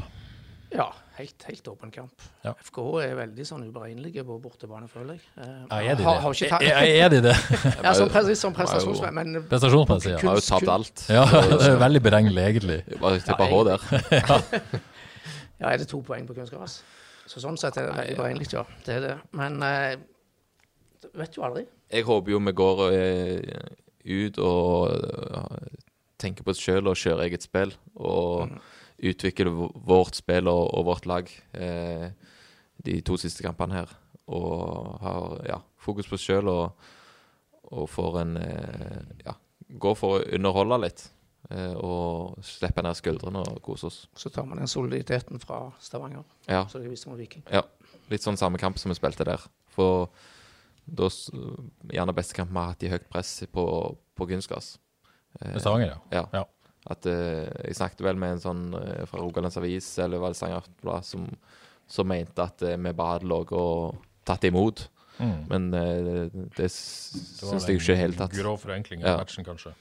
Ja, 0.71 0.85
helt, 1.17 1.43
helt 1.49 1.67
åpen 1.67 1.89
kamp. 1.91 2.21
Ja. 2.45 2.53
FK 2.63 2.77
er 3.03 3.17
veldig 3.17 3.43
sånn 3.47 3.65
uberegnelige 3.67 4.23
på 4.23 4.37
bortebane, 4.39 4.87
føler 4.87 5.17
jeg. 5.17 5.25
Eh, 5.41 5.49
Ja, 5.71 5.81
er 5.81 5.97
de 5.99 6.05
har, 6.05 6.15
det? 6.15 6.21
har 6.21 6.37
ikke 6.45 7.01
Er, 7.01 7.09
de 7.09 7.19
det? 7.25 7.35
ja, 7.83 7.93
som, 7.97 8.13
som 8.39 8.53
prestasjonsmenn, 8.55 9.17
men 9.17 9.49
Prestasjonsmessig, 9.49 10.13
ja. 10.13 10.21
Har 10.29 10.39
jo 10.39 10.45
tapt 10.45 10.71
alt. 10.71 11.03
Ja, 11.11 11.25
det 11.57 11.73
er 11.73 11.81
veldig 11.81 12.03
beregnelig, 12.05 12.45
egentlig. 12.53 12.79
Bare 13.01 13.19
tippa 13.19 13.49
H 13.51 13.63
der. 13.67 13.89
ja, 15.59 15.73
er 15.73 15.81
det 15.81 15.89
to 15.91 15.99
poeng 16.05 16.29
på 16.29 16.37
kunstgras? 16.37 16.79
Så 17.31 17.39
sånn 17.39 17.59
sett 17.59 17.77
er 17.79 17.87
det 17.87 17.95
veldig 17.95 18.17
beregnelig, 18.19 18.49
ja. 18.51 18.65
Det 18.83 18.97
er 18.97 19.05
det. 19.05 19.13
Men 19.39 19.61
eh, 19.63 19.93
du 20.99 21.07
vet 21.21 21.37
jo 21.37 21.45
aldri. 21.47 21.63
Jeg 21.91 22.03
håper 22.07 22.33
jo 22.33 22.41
vi 22.43 22.53
går 22.59 22.81
eh, 22.91 23.61
ut 24.11 24.39
og 24.43 24.91
eh, 24.91 25.77
tenker 26.19 26.43
på 26.43 26.51
oss 26.51 26.59
sjøl 26.61 26.91
og 26.91 26.99
kjører 26.99 27.29
eget 27.29 27.47
spill. 27.47 27.71
Og 27.95 28.51
utvikler 29.01 29.49
vårt 29.51 30.19
spill 30.19 30.51
og, 30.51 30.65
og 30.75 30.89
vårt 30.91 31.07
lag 31.09 31.31
eh, 31.55 32.11
de 32.83 32.97
to 33.07 33.15
siste 33.21 33.45
kampene 33.45 33.79
her. 33.79 33.95
Og 34.31 34.99
har 35.01 35.39
ja, 35.47 35.61
fokus 35.79 36.11
på 36.11 36.19
oss 36.19 36.27
sjøl 36.27 36.51
og, 36.51 36.91
og 37.71 37.87
får 37.89 38.21
en 38.25 38.37
eh, 38.43 38.99
Ja, 39.23 39.37
går 39.81 39.97
for 39.97 40.19
å 40.19 40.23
underholde 40.35 40.83
litt. 40.83 41.07
Eh, 41.49 41.73
og 41.73 42.37
slippe 42.45 42.83
ned 42.85 42.95
skuldrene 42.95 43.41
og 43.41 43.61
kose 43.65 43.87
oss. 43.89 44.07
Så 44.15 44.29
tar 44.31 44.45
man 44.45 44.57
den 44.61 44.67
soliditeten 44.69 45.39
fra 45.41 45.71
Stavanger, 45.81 46.23
Ja. 46.47 46.67
som 46.67 46.81
de 46.83 46.89
viste 46.89 47.09
mot 47.09 47.17
Viking. 47.17 47.43
Ja, 47.51 47.63
litt 48.09 48.21
sånn 48.21 48.37
samme 48.37 48.57
kamp 48.61 48.77
som 48.77 48.89
vi 48.91 48.95
spilte 48.95 49.25
der. 49.25 49.41
For 49.73 50.09
da 50.85 51.09
gjerne 51.91 52.13
beste 52.15 52.35
kamp 52.37 52.51
vi 52.51 52.57
har 52.57 52.71
hatt 52.73 52.83
i 52.83 52.89
høyt 52.89 53.09
press 53.09 53.43
på, 53.51 53.97
på 54.15 54.27
kunstgras. 54.27 54.77
Eh, 55.41 55.57
Stavanger, 55.57 55.95
ja. 55.95 55.99
Ja. 56.21 56.25
Ja. 56.33 56.45
At 56.89 57.05
eh, 57.05 57.49
Jeg 57.67 57.75
snakket 57.77 58.01
vel 58.05 58.15
med 58.17 58.37
en 58.37 58.39
sånn 58.45 58.63
eh, 58.77 59.05
fra 59.09 59.19
Rogalands 59.21 59.57
Avis, 59.57 59.97
eller 59.99 60.19
var 60.21 60.29
det 60.33 60.37
Stavanger 60.39 61.03
som, 61.03 61.27
som 61.87 62.07
mente 62.07 62.41
at 62.41 62.61
eh, 62.61 62.77
vi 62.77 62.93
bare 62.93 63.17
hadde 63.17 63.29
ligget 63.29 63.51
og 63.57 63.97
tatt 64.25 64.43
imot. 64.49 64.87
Mm. 65.19 65.47
Men 65.49 65.73
eh, 65.73 66.03
det 66.05 66.29
Det 66.55 66.63
var 66.63 66.69
syns 66.69 67.67
jeg 67.67 67.77
ikke 67.81 67.91
i 67.91 67.95
det 67.95 67.97
hele 67.99 68.13
tatt. 68.17 68.33
En 68.33 68.43
grov 68.43 68.57
forenkling 68.63 69.03
av 69.03 69.09
Ja. 69.09 69.17
matchen, 69.17 69.45
kanskje. 69.45 69.73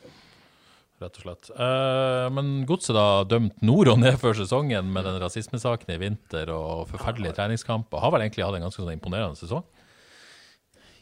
Rett 1.00 1.16
og 1.16 1.22
slett. 1.24 1.50
Eh, 1.56 2.26
men 2.36 2.48
Godset 2.68 2.92
da 2.96 3.04
dømt 3.24 3.62
nord 3.64 3.88
og 3.88 4.00
ned 4.02 4.18
før 4.20 4.34
sesongen 4.36 4.90
med 4.92 5.06
den 5.08 5.16
rasismesaken 5.22 5.94
i 5.94 6.00
vinter 6.02 6.50
og 6.52 6.86
forferdelige 6.90 7.32
treningskamper. 7.38 8.02
Har 8.04 8.12
vel 8.12 8.26
egentlig 8.26 8.44
hatt 8.44 8.58
en 8.58 8.66
ganske 8.66 8.82
sånn 8.82 8.92
imponerende 8.92 9.38
sesong. 9.40 9.64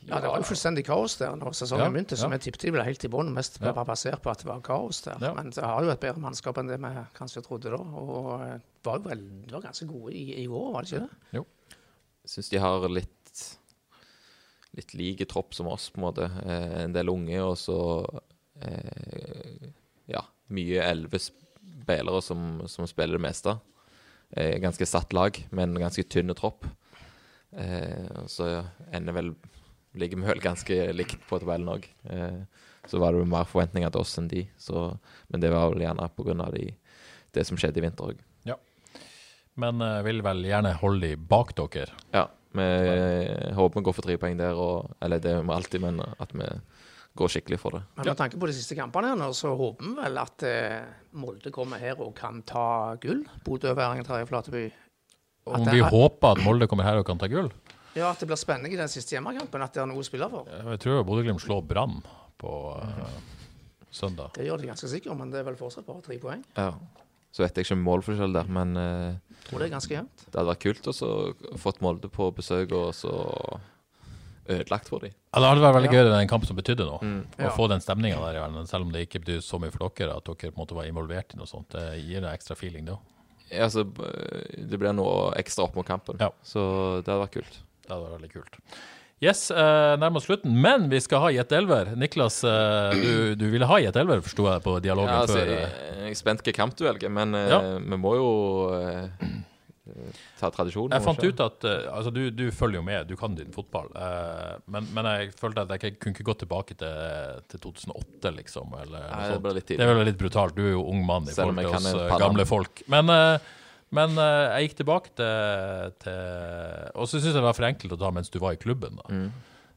Ja, 0.08 0.20
det 0.22 0.30
var 0.30 0.38
jo 0.40 0.46
fullstendig 0.48 0.86
kaos 0.86 1.18
der 1.20 1.34
når 1.36 1.52
sesongen 1.58 1.84
Ja, 1.84 1.90
begynte, 1.92 2.16
som 2.16 2.32
ja. 2.32 2.38
jeg 2.38 2.46
tippet 2.46 2.62
de 2.64 2.70
ble 2.78 2.84
helt 2.86 3.02
i 3.04 3.10
bånn. 3.12 3.32
Mest 3.34 3.58
Ja. 3.60 3.72
bare 3.76 3.84
basert 3.90 4.22
på 4.24 4.30
at 4.30 4.40
det 4.40 4.46
var 4.48 4.62
kaos 4.64 5.02
der. 5.04 5.18
Ja. 5.20 5.34
Men 5.36 5.50
det 5.50 5.64
har 5.66 5.82
jo 5.84 5.90
et 5.92 6.00
bedre 6.00 6.22
mannskap 6.22 6.56
enn 6.62 6.70
det 6.70 6.78
vi 6.80 6.92
kanskje 7.18 7.42
trodde 7.44 7.74
da. 7.74 7.82
Og 7.82 8.30
eh, 8.40 8.58
var 8.86 9.02
jo 9.02 9.08
vel, 9.10 9.26
var 9.50 9.66
ganske 9.66 9.86
gode 9.90 10.14
i, 10.14 10.44
i 10.44 10.46
år, 10.46 10.70
var 10.72 10.86
det 10.86 10.92
ikke 10.94 11.08
det? 11.08 11.42
Jeg 12.22 12.32
syns 12.36 12.48
de 12.54 12.62
har 12.62 12.88
litt 12.88 13.14
litt 14.78 14.94
like 14.94 15.26
tropp 15.26 15.54
som 15.56 15.66
oss, 15.66 15.90
på 15.90 15.98
en 15.98 16.06
måte. 16.06 16.30
Eh, 16.46 16.84
en 16.84 16.92
del 16.94 17.10
unge, 17.10 17.42
og 17.42 17.56
så 17.58 17.78
eh, 18.62 19.68
ja, 20.08 20.24
mye 20.54 20.84
elleve 20.84 21.20
spillere 21.22 22.22
som, 22.24 22.62
som 22.70 22.88
spiller 22.88 23.18
det 23.18 23.26
meste. 23.28 23.56
Eh, 24.30 24.56
ganske 24.62 24.86
satt 24.88 25.14
lag, 25.16 25.38
men 25.50 25.76
ganske 25.80 26.04
tynne 26.08 26.36
tropp. 26.36 26.66
Eh, 27.56 28.24
så 28.28 28.50
ender 28.92 29.16
vel 29.16 29.32
ligger 29.98 30.20
vi 30.20 30.28
vel 30.28 30.40
ganske 30.44 30.80
likt 30.94 31.22
på 31.28 31.40
tabellen 31.40 31.70
òg. 31.72 31.86
Eh, 32.10 32.40
så 32.88 33.00
var 33.00 33.12
det 33.12 33.22
jo 33.22 33.28
mer 33.28 33.48
forventninger 33.48 33.92
til 33.92 34.04
oss 34.04 34.16
enn 34.20 34.30
de, 34.30 34.46
så, 34.60 34.90
men 35.28 35.42
det 35.42 35.52
var 35.52 35.72
vel 35.72 35.84
gjerne 35.84 36.08
pga. 36.16 36.48
De, 36.54 36.66
det 37.36 37.44
som 37.44 37.60
skjedde 37.60 37.80
i 37.80 37.84
vinter 37.84 38.12
òg. 38.12 38.24
Men 39.58 39.82
eh, 39.82 40.02
vil 40.06 40.22
vel 40.22 40.44
gjerne 40.46 40.76
holde 40.78 41.08
de 41.08 41.16
bak 41.30 41.54
dere. 41.58 41.96
Ja, 42.14 42.28
vi 42.54 42.66
håper 43.58 43.80
vi 43.80 43.84
går 43.88 43.96
for 43.96 44.06
tre 44.06 44.16
poeng 44.20 44.38
der, 44.38 44.56
og, 44.56 44.92
eller 45.04 45.22
det 45.22 45.34
gjør 45.34 45.48
vi 45.48 45.56
alltid, 45.56 45.84
men 45.84 46.02
at 46.06 46.34
vi 46.36 46.46
går 47.18 47.30
skikkelig 47.34 47.58
for 47.60 47.74
det. 47.76 47.82
Men 47.98 48.08
med 48.12 48.18
tanke 48.20 48.38
på 48.40 48.48
de 48.50 48.54
siste 48.56 48.76
kampene 48.78 49.10
her 49.12 49.32
så 49.36 49.50
håper 49.58 49.84
vi 49.88 49.94
vel 49.98 50.20
at 50.22 50.44
eh, 50.46 50.84
Molde 51.18 51.50
kommer 51.54 51.80
her 51.82 51.98
og 52.04 52.12
kan 52.18 52.42
ta 52.46 52.94
gull. 53.02 53.24
Bodø, 53.46 53.72
Væringen, 53.74 54.06
Terje 54.06 54.28
Flateby. 54.30 54.66
Om 55.48 55.64
vi 55.66 55.80
er- 55.80 55.90
håper 55.90 56.36
at 56.36 56.44
Molde 56.44 56.68
kommer 56.70 56.84
her 56.86 57.00
og 57.00 57.06
kan 57.08 57.18
ta 57.18 57.26
gull. 57.32 57.50
Ja, 57.96 58.10
at 58.12 58.20
det 58.20 58.28
blir 58.30 58.38
spennende 58.38 58.70
i 58.70 58.76
den 58.78 58.90
siste 58.92 59.16
hjemmekampen. 59.16 59.62
At 59.64 59.74
det 59.74 59.82
er 59.82 59.88
noe 59.90 59.98
å 60.02 60.06
spille 60.06 60.28
for. 60.30 60.46
Jeg 60.46 60.78
tror 60.84 61.02
Bodø-Glimt 61.08 61.40
slår 61.42 61.64
Brann 61.66 61.98
på 62.38 62.52
eh, 62.78 63.18
søndag. 63.90 64.30
Det 64.36 64.46
gjør 64.46 64.60
de 64.62 64.68
ganske 64.70 64.90
sikkert, 64.92 65.16
men 65.18 65.32
det 65.32 65.40
er 65.40 65.48
vel 65.48 65.56
fortsatt 65.58 65.86
bare 65.88 66.04
tre 66.04 66.18
poeng. 66.22 66.44
Ja. 66.56 66.72
Så 67.32 67.42
vet 67.44 67.58
jeg 67.58 67.66
ikke 67.66 67.76
målforskjell 67.80 68.32
der, 68.36 68.46
men 68.52 68.76
eh, 68.76 69.16
Jeg 69.40 69.48
tror 69.50 69.58
det 69.64 69.66
er 69.68 69.74
ganske 69.74 69.94
jevnt. 69.96 70.22
det 70.28 70.36
hadde 70.38 70.52
vært 70.52 70.62
kult 70.68 70.86
å 70.92 70.94
få 71.64 71.72
Molde 71.84 72.08
på 72.12 72.30
besøk 72.36 72.72
og 72.76 72.92
så 72.96 73.12
ødelagt 74.48 74.88
for 74.88 75.00
dem. 75.04 75.12
Ja, 75.34 75.40
det 75.40 75.48
hadde 75.50 75.62
vært 75.66 75.76
veldig 75.78 75.92
gøy 75.92 76.00
i 76.06 76.12
den 76.18 76.28
kampen 76.30 76.46
som 76.48 76.56
betydde 76.56 76.86
noe. 76.88 76.98
Å 77.38 77.42
Ja. 77.46 77.50
få 77.54 77.68
den 77.68 77.80
stemninga 77.84 78.16
der, 78.24 78.38
i 78.38 78.42
verden, 78.42 78.66
selv 78.66 78.86
om 78.86 78.92
det 78.92 79.06
ikke 79.08 79.20
betyr 79.24 79.40
så 79.44 79.60
mye 79.60 79.70
for 79.70 79.88
dere 79.88 80.16
at 80.16 80.24
dere 80.24 80.50
på 80.50 80.56
en 80.56 80.60
måte 80.66 80.74
var 80.74 80.84
involvert 80.88 81.34
i 81.34 81.38
noe 81.38 81.46
sånt. 81.46 81.68
Det 81.70 81.86
gir 82.02 82.18
en 82.24 82.32
ekstra 82.32 82.56
feeling, 82.56 82.84
det 82.86 82.94
òg. 82.94 83.00
Ja, 83.50 83.64
altså, 83.64 83.84
det 83.84 84.78
blir 84.78 84.92
noe 84.92 85.32
ekstra 85.40 85.64
opp 85.64 85.74
mot 85.76 85.86
kampen, 85.86 86.16
Ja. 86.20 86.30
så 86.44 87.02
det 87.02 87.08
hadde 87.12 87.26
vært 87.28 87.32
kult. 87.38 87.58
Det 87.86 87.90
hadde 87.90 88.04
vært 88.08 88.20
veldig 88.20 88.32
kult. 88.32 88.58
Yes, 89.20 89.50
eh, 89.50 89.96
nærmer 89.98 90.16
oss 90.18 90.26
slutten, 90.28 90.52
men 90.54 90.88
vi 90.88 91.00
skal 91.00 91.18
ha 91.20 91.28
Jet 91.34 91.50
Elver. 91.50 91.96
Niklas, 91.96 92.44
eh, 92.44 92.92
du, 92.94 93.34
du 93.34 93.50
ville 93.50 93.66
ha 93.66 93.76
Jet 93.82 93.96
Elver, 93.96 94.20
forsto 94.22 94.44
jeg 94.46 94.62
på 94.62 94.80
dialogen 94.80 95.08
Ja, 95.10 95.22
altså, 95.24 95.38
før. 95.40 95.46
jeg, 95.46 95.64
eh. 95.64 95.96
jeg 96.04 96.10
er 96.10 96.14
spent 96.14 96.42
hvilken 96.44 96.54
kamp 96.54 96.76
du 96.76 96.84
velger, 96.84 97.10
men 97.10 97.34
eh, 97.34 97.48
Ja. 97.48 97.58
vi 97.78 97.96
må 97.98 98.14
jo 98.14 98.28
eh, 98.78 99.08
ta 100.40 100.50
tradisjonen. 100.54 100.94
Jeg 100.96 101.04
fant 101.04 101.22
ut 101.24 101.40
at 101.44 101.66
eh, 101.68 101.86
altså, 101.92 102.12
du, 102.14 102.20
du 102.34 102.44
følger 102.54 102.80
jo 102.80 102.84
med, 102.86 103.06
du 103.10 103.14
kan 103.20 103.34
din 103.38 103.52
fotball. 103.54 103.88
eh, 103.94 104.56
men, 104.66 104.88
men 104.96 105.08
jeg 105.10 105.32
følte 105.38 105.64
at 105.66 105.74
jeg 105.76 105.96
kunne 105.98 106.14
ikke 106.16 106.26
gå 106.30 106.34
tilbake 106.44 106.76
til, 106.80 107.44
til 107.52 107.62
2008, 107.66 108.34
liksom. 108.40 108.74
Eller 108.82 109.06
Nei, 109.12 109.28
det 109.34 109.40
ble 109.46 109.54
litt 109.58 109.66
Det 109.68 109.76
tidlig. 109.76 109.88
er 109.88 110.00
vel 110.00 110.10
litt 110.10 110.20
brutalt. 110.24 110.56
Du 110.58 110.64
er 110.66 110.74
jo 110.76 110.84
ung 110.88 111.04
mann 111.06 111.28
i 111.30 111.34
forhold 111.36 111.62
til 111.62 111.72
oss 111.80 111.88
eh, 111.94 112.18
gamle 112.24 112.46
folk. 112.48 112.84
Men, 112.92 113.12
men 113.96 114.18
jeg 114.20 114.68
gikk 114.68 114.78
tilbake 114.82 115.14
til, 115.16 115.96
til 116.04 116.92
Og 116.98 117.08
så 117.08 117.16
syns 117.18 117.30
jeg 117.32 117.38
det 117.40 117.46
var 117.48 117.56
for 117.56 117.68
enkelt 117.70 117.94
å 117.96 118.00
ta 118.00 118.10
mens 118.14 118.28
du 118.32 118.38
var 118.42 118.56
i 118.56 118.60
klubben. 118.60 118.98
da. 119.00 119.08
Mm. 119.08 119.28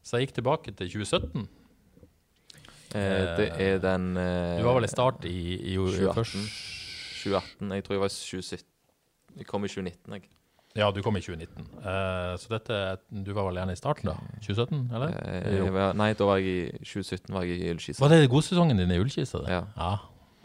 Så 0.02 0.18
jeg 0.18 0.26
gikk 0.28 0.38
tilbake 0.40 0.74
til 0.76 0.90
2017. 0.92 1.48
Eh, 2.92 3.36
det 3.38 3.46
er 3.56 3.78
den 3.80 4.10
eh, 4.20 4.58
Du 4.58 4.66
var 4.66 4.76
vel 4.76 4.84
i 4.84 4.90
start 4.92 5.24
i, 5.24 5.36
i, 5.56 5.72
i 5.72 5.76
2018. 5.80 6.42
2018. 7.22 7.70
Jeg 7.78 7.84
tror 7.86 7.96
jeg 7.96 8.02
var 8.02 8.12
2017. 8.12 8.71
Jeg 9.38 9.46
kom 9.48 9.64
i 9.64 9.68
2019, 9.68 10.14
jeg. 10.16 10.28
Ja, 10.76 10.86
du 10.90 11.02
kom 11.04 11.16
i 11.18 11.20
2019. 11.20 11.66
Uh, 11.84 12.32
så 12.40 12.48
dette 12.54 12.76
Du 13.12 13.34
var 13.36 13.44
vel 13.50 13.58
gjerne 13.60 13.74
i 13.76 13.80
starten, 13.80 14.08
da? 14.08 14.14
2017, 14.40 14.86
eller? 14.96 15.12
Eh, 15.20 15.56
jeg 15.58 15.74
var, 15.74 15.92
nei, 16.00 16.12
da 16.16 16.28
var 16.28 16.40
jeg 16.40 16.54
i 16.78 16.78
2017 16.80 17.34
var 17.34 17.44
jeg 17.44 17.60
i 17.60 17.74
Ullkisa. 17.74 18.00
Var 18.00 18.14
det 18.14 18.30
godsesongen 18.32 18.80
din 18.80 18.94
i 18.94 19.00
Ullkisa? 19.02 19.42
Ja. 19.52 19.66
Ja. 19.76 19.90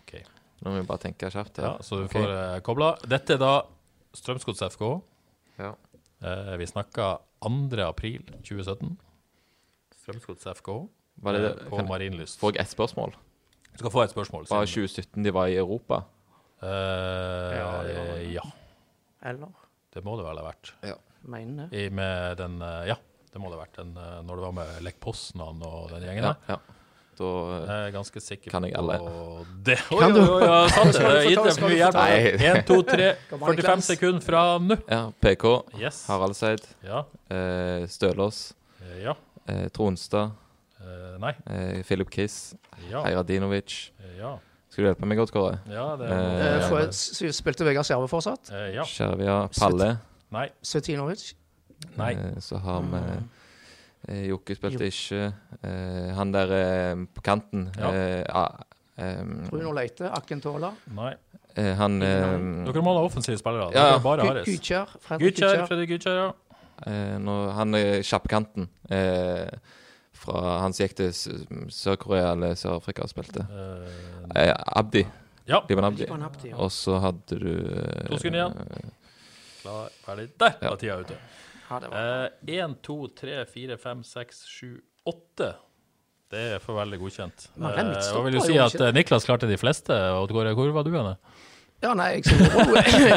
ok. 0.02 0.18
Nå 0.64 0.74
må 0.74 0.82
vi 0.82 0.90
bare 0.90 1.04
tenke 1.06 1.32
kjapt. 1.32 1.62
Ja, 1.64 1.78
så 1.86 2.02
du 2.02 2.10
okay. 2.10 2.20
får 2.20 2.34
uh, 2.34 2.58
kobla. 2.66 2.92
Dette 3.08 3.38
er 3.38 3.42
da 3.44 3.54
Strømsgods 4.18 4.66
FK. 4.76 4.84
Ja. 5.62 5.72
Uh, 6.20 6.54
vi 6.60 6.68
snakka 6.68 7.14
2. 7.46 7.80
april 7.88 8.28
2017. 8.42 8.98
Strømsgods 10.02 10.52
FK 10.60 10.70
Var 11.24 11.34
det, 11.40 11.48
eh, 11.54 11.66
på 11.72 11.88
Marienlyst. 11.88 12.40
får 12.40 12.56
jeg 12.56 12.66
ett 12.66 12.76
spørsmål? 12.76 13.16
Du 13.72 13.80
skal 13.80 13.92
få 13.92 14.04
et 14.04 14.12
spørsmål. 14.12 14.48
Var 14.50 14.66
siden- 14.66 14.92
2017 14.92 15.24
de 15.24 15.34
var 15.34 15.48
i 15.48 15.56
Europa? 15.56 16.04
Uh, 16.62 16.68
Ja, 16.68 17.84
det 17.84 17.96
var 17.96 18.16
det. 18.18 18.34
ja, 18.34 18.42
Eller? 19.28 19.52
det 19.94 20.04
må 20.06 20.14
det 20.20 20.26
vel 20.28 20.38
ha 20.42 20.46
vært. 20.48 20.72
Ja. 20.86 20.96
Mener 21.28 21.68
det. 21.72 21.86
I, 21.86 21.90
med 21.90 22.38
den 22.40 22.60
eh, 22.62 22.88
Ja, 22.92 22.96
det 23.34 23.40
må 23.42 23.50
det 23.52 23.58
ha 23.58 23.64
vært. 23.66 23.78
Den, 23.80 23.94
eh, 23.98 24.18
når 24.28 24.40
det 24.40 24.44
var 24.48 24.56
med 24.60 24.82
Lech 24.86 25.00
Poznan 25.04 25.64
og 25.66 25.90
den 25.96 26.06
gjengen 26.06 26.28
Ja. 26.28 26.34
der. 26.34 26.56
ja. 26.56 26.60
Da 27.18 27.26
eh, 27.26 27.64
Jeg 27.66 27.88
er 27.88 27.94
ganske 27.96 28.22
sikker 28.22 28.52
Kan 28.54 28.68
jeg 28.68 28.76
på 28.76 28.84
alle? 28.84 28.98
det. 29.66 29.78
Oi, 29.92 30.00
Kan 30.04 30.12
oi, 30.14 30.20
du? 30.20 30.34
oi, 30.36 30.42
ja, 30.46 30.58
sant 30.70 30.94
det. 30.94 31.02
Jeg 31.18 31.32
gitt 31.34 31.48
deg 31.48 31.64
mye 31.66 31.80
hjelp. 31.80 32.44
1, 32.52 32.60
2, 32.70 32.78
3, 32.92 33.08
45 33.34 33.86
sekunder 33.88 34.22
fra 34.28 34.44
nå. 34.62 34.78
Ja, 34.86 35.00
PK. 35.26 35.46
Yes. 35.82 36.04
Haraldseid. 36.12 36.68
Ja. 36.86 37.02
Eh, 37.34 37.88
Stølås. 37.90 38.44
Ja. 39.02 39.16
Eh, 39.50 39.66
Tronstad. 39.74 40.36
Eh, 40.78 41.16
nei. 41.26 41.34
Eh, 41.50 41.82
Philip 41.90 42.14
Kiss. 42.14 42.54
Ja. 42.92 43.02
Heiradinovic. 43.08 43.80
Ja. 44.20 44.36
Skal 44.78 44.86
du 44.86 44.90
hjelpe 44.92 45.08
meg 45.10 45.18
godt, 45.18 45.32
Kåre? 45.34 45.56
Ja, 45.74 45.96
det 45.98 46.06
Eh, 46.06 46.62
Eh, 46.62 46.70
for- 46.70 47.32
spilte 47.34 47.66
Vegard 47.66 47.84
Skjerve 47.88 48.08
fortsatt? 48.08 48.52
Eh, 48.54 48.76
Ja. 48.76 48.84
Skjervia. 48.86 49.50
Palle. 49.58 49.98
Nei. 50.32 50.50
Svetinovic? 50.62 51.34
Nei. 51.98 52.12
Eh, 52.14 52.36
så 52.40 52.60
har 52.62 52.82
vi 52.84 53.00
eh, 54.08 54.28
Jokke 54.30 54.56
spilte 54.56 54.86
ikke. 54.86 55.34
Eh, 55.64 56.14
han 56.14 56.32
der 56.32 56.52
eh, 56.54 56.96
på 57.12 57.22
kanten 57.24 57.72
Ja. 57.76 57.90
eh, 57.92 58.24
ah, 58.30 58.52
Bruno 59.50 59.72
Leite? 59.72 60.12
Akentola? 60.14 60.72
Nei. 60.94 61.16
eh, 61.56 61.74
Han 61.76 62.00
eh, 62.04 62.66
Dere 62.72 62.82
må 62.84 62.94
ha 62.94 63.04
offensive 63.04 63.40
spillere. 63.40 63.72
Ja. 63.74 63.98
Gytkjær? 63.98 64.88
Fredrik. 65.02 65.34
Gytkjær? 65.38 65.68
Fredrik 65.68 65.90
Gytkjær, 65.90 66.16
ja. 66.22 66.32
eh, 66.86 67.18
Han 67.54 67.74
er 67.74 68.02
kjappkanten. 68.04 68.70
Eh, 68.92 69.50
fra 70.18 70.42
Han 70.64 70.74
som 70.74 70.86
gikk 70.88 70.96
til 71.00 71.12
Sør-Korea 71.74 72.34
eller 72.34 72.56
Sør-Afrika 72.60 73.06
og 73.08 73.12
spilte. 73.14 73.46
Eh, 73.48 73.96
Eh, 74.36 74.54
Abdi. 74.76 75.06
ja. 75.48 75.62
Liban 75.70 75.86
Abdi. 75.92 76.04
Liban 76.06 76.24
Abdi, 76.28 76.50
ja. 76.52 76.58
Og 76.58 76.72
så 76.76 76.98
hadde 77.00 77.38
du 77.40 77.48
eh, 77.48 78.08
To 78.10 78.18
sekunder 78.20 78.42
igjen. 78.50 78.92
Klar, 79.62 79.90
ferdig. 80.06 80.28
Der 80.40 80.54
Ja. 80.62 80.70
var 80.70 80.78
tida 80.82 81.00
ute. 81.00 81.18
Én, 82.48 82.76
to, 82.84 83.08
tre, 83.16 83.46
fire, 83.46 83.78
fem, 83.78 84.04
seks, 84.04 84.46
sju, 84.48 84.78
åtte. 85.08 85.54
Det 86.32 86.40
er 86.56 86.60
for 86.60 86.76
veldig 86.76 87.00
godkjent. 87.00 87.48
Eh, 87.56 88.16
og 88.18 88.26
vil 88.26 88.34
du 88.36 88.40
si 88.44 88.58
at 88.60 88.74
ikke 88.76 88.88
eh, 88.90 88.94
Niklas 88.96 89.26
klarte 89.28 89.48
de 89.48 89.58
fleste? 89.60 89.96
Oddgård, 90.20 90.50
hvor, 90.56 90.72
var 90.76 90.84
du 90.84 90.92
henne? 90.92 91.16
Ja, 91.84 91.94
nei, 91.94 92.08
jeg 92.18 92.24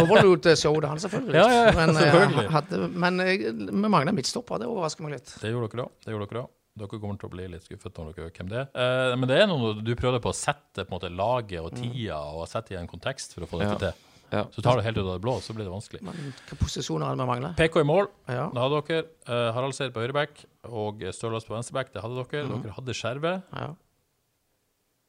overlot- 0.04 0.46
eh, 0.52 0.54
showet 0.60 0.82
til 0.84 0.88
han, 0.92 0.98
selvfølgelig. 1.00 1.34
Ja, 1.34 1.46
ja, 1.48 1.62
ja, 1.66 1.72
men, 1.74 1.90
eh, 1.96 2.02
selvfølgelig. 2.02 2.50
Hadde, 2.54 2.80
men 2.92 3.18
vi 3.24 3.88
mangler 3.88 4.12
midtstopper, 4.14 4.60
det 4.62 4.68
overrasker 4.70 5.02
meg 5.06 5.16
litt. 5.18 5.32
Det 5.40 5.50
gjorde 5.50 5.70
dere 5.72 5.86
da. 5.86 5.88
Det 6.04 6.12
gjorde 6.14 6.28
dere 6.30 6.42
også. 6.44 6.56
Dere 6.78 6.88
kommer 7.00 7.18
til 7.18 7.28
å 7.28 7.32
bli 7.32 7.48
litt 7.50 7.64
skuffet 7.66 7.96
når 7.98 8.12
dere 8.14 8.24
hører 8.28 8.36
hvem 8.38 8.48
det 8.52 8.60
er. 8.62 8.68
Eh, 8.78 9.16
men 9.18 9.28
det 9.28 9.40
er 9.42 9.46
noe 9.50 9.72
du 9.82 9.90
prøvde 9.98 10.20
på 10.22 10.30
å 10.30 10.36
sette 10.36 10.84
på 10.86 10.92
en 10.94 10.96
måte 11.00 11.10
laget 11.10 11.60
og 11.60 11.74
tida 11.74 12.20
og 12.32 12.46
sette 12.48 12.72
i 12.72 12.78
en 12.78 12.86
kontekst 12.88 13.34
for 13.34 13.42
å 13.44 13.48
få 13.50 13.58
dette 13.58 13.72
Ja. 13.74 13.78
til. 13.90 14.06
Ja. 14.30 14.44
Så 14.54 14.62
tar 14.62 14.76
du 14.78 14.82
helt 14.86 14.96
ut 14.96 15.02
av 15.04 15.16
det 15.18 15.22
blå, 15.24 15.40
så 15.42 15.52
blir 15.52 15.64
det 15.66 15.72
vanskelig. 15.74 16.02
Men 16.06 16.14
hvilke 16.14 16.56
posisjoner 16.60 17.06
hadde 17.10 17.18
vi 17.18 17.26
manglet? 17.26 17.56
PK 17.58 17.80
i 17.80 17.82
mål, 17.82 18.06
Ja. 18.28 18.48
det 18.54 18.62
hadde 18.62 18.82
dere. 18.86 19.52
Harald 19.52 19.74
Seid 19.74 19.92
på 19.92 19.98
høyreback 20.06 20.44
og 20.70 21.00
Stølås 21.10 21.44
på 21.44 21.56
venstreback, 21.58 21.92
det 21.92 22.00
hadde 22.02 22.14
dere. 22.30 22.46
Mhm. 22.46 22.62
Dere 22.62 22.72
hadde 22.78 22.94
Skjerve. 22.94 23.42
ja. 23.52 23.74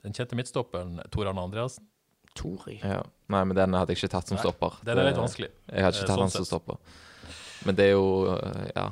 Den 0.03 0.13
kjente 0.13 0.33
midtstopperen 0.33 0.99
Tor 1.11 1.27
Arne 1.27 1.37
Andreassen. 1.45 1.85
Tori. 2.33 2.79
Ja. 2.81 3.03
Nei, 3.29 3.43
men 3.43 3.55
den 3.55 3.73
hadde 3.73 3.89
jeg 3.93 3.97
ikke 4.01 4.09
tatt 4.17 4.27
som 4.27 4.37
Nei, 4.37 4.43
stopper. 4.45 4.77
Den 4.83 4.97
er 4.97 5.03
litt 5.11 5.17
vanskelig. 5.19 5.49
Jeg 5.69 5.83
hadde 5.83 5.93
ikke 5.99 6.03
Eh, 6.03 6.07
tatt 6.07 6.17
sånn 6.17 6.23
den 6.23 6.29
som 6.29 6.45
stopper. 6.45 6.77
Men 7.65 7.75
det 7.75 7.85
er 7.85 7.91
jo 7.91 8.33
eh, 8.33 8.71
Ja. 8.75 8.89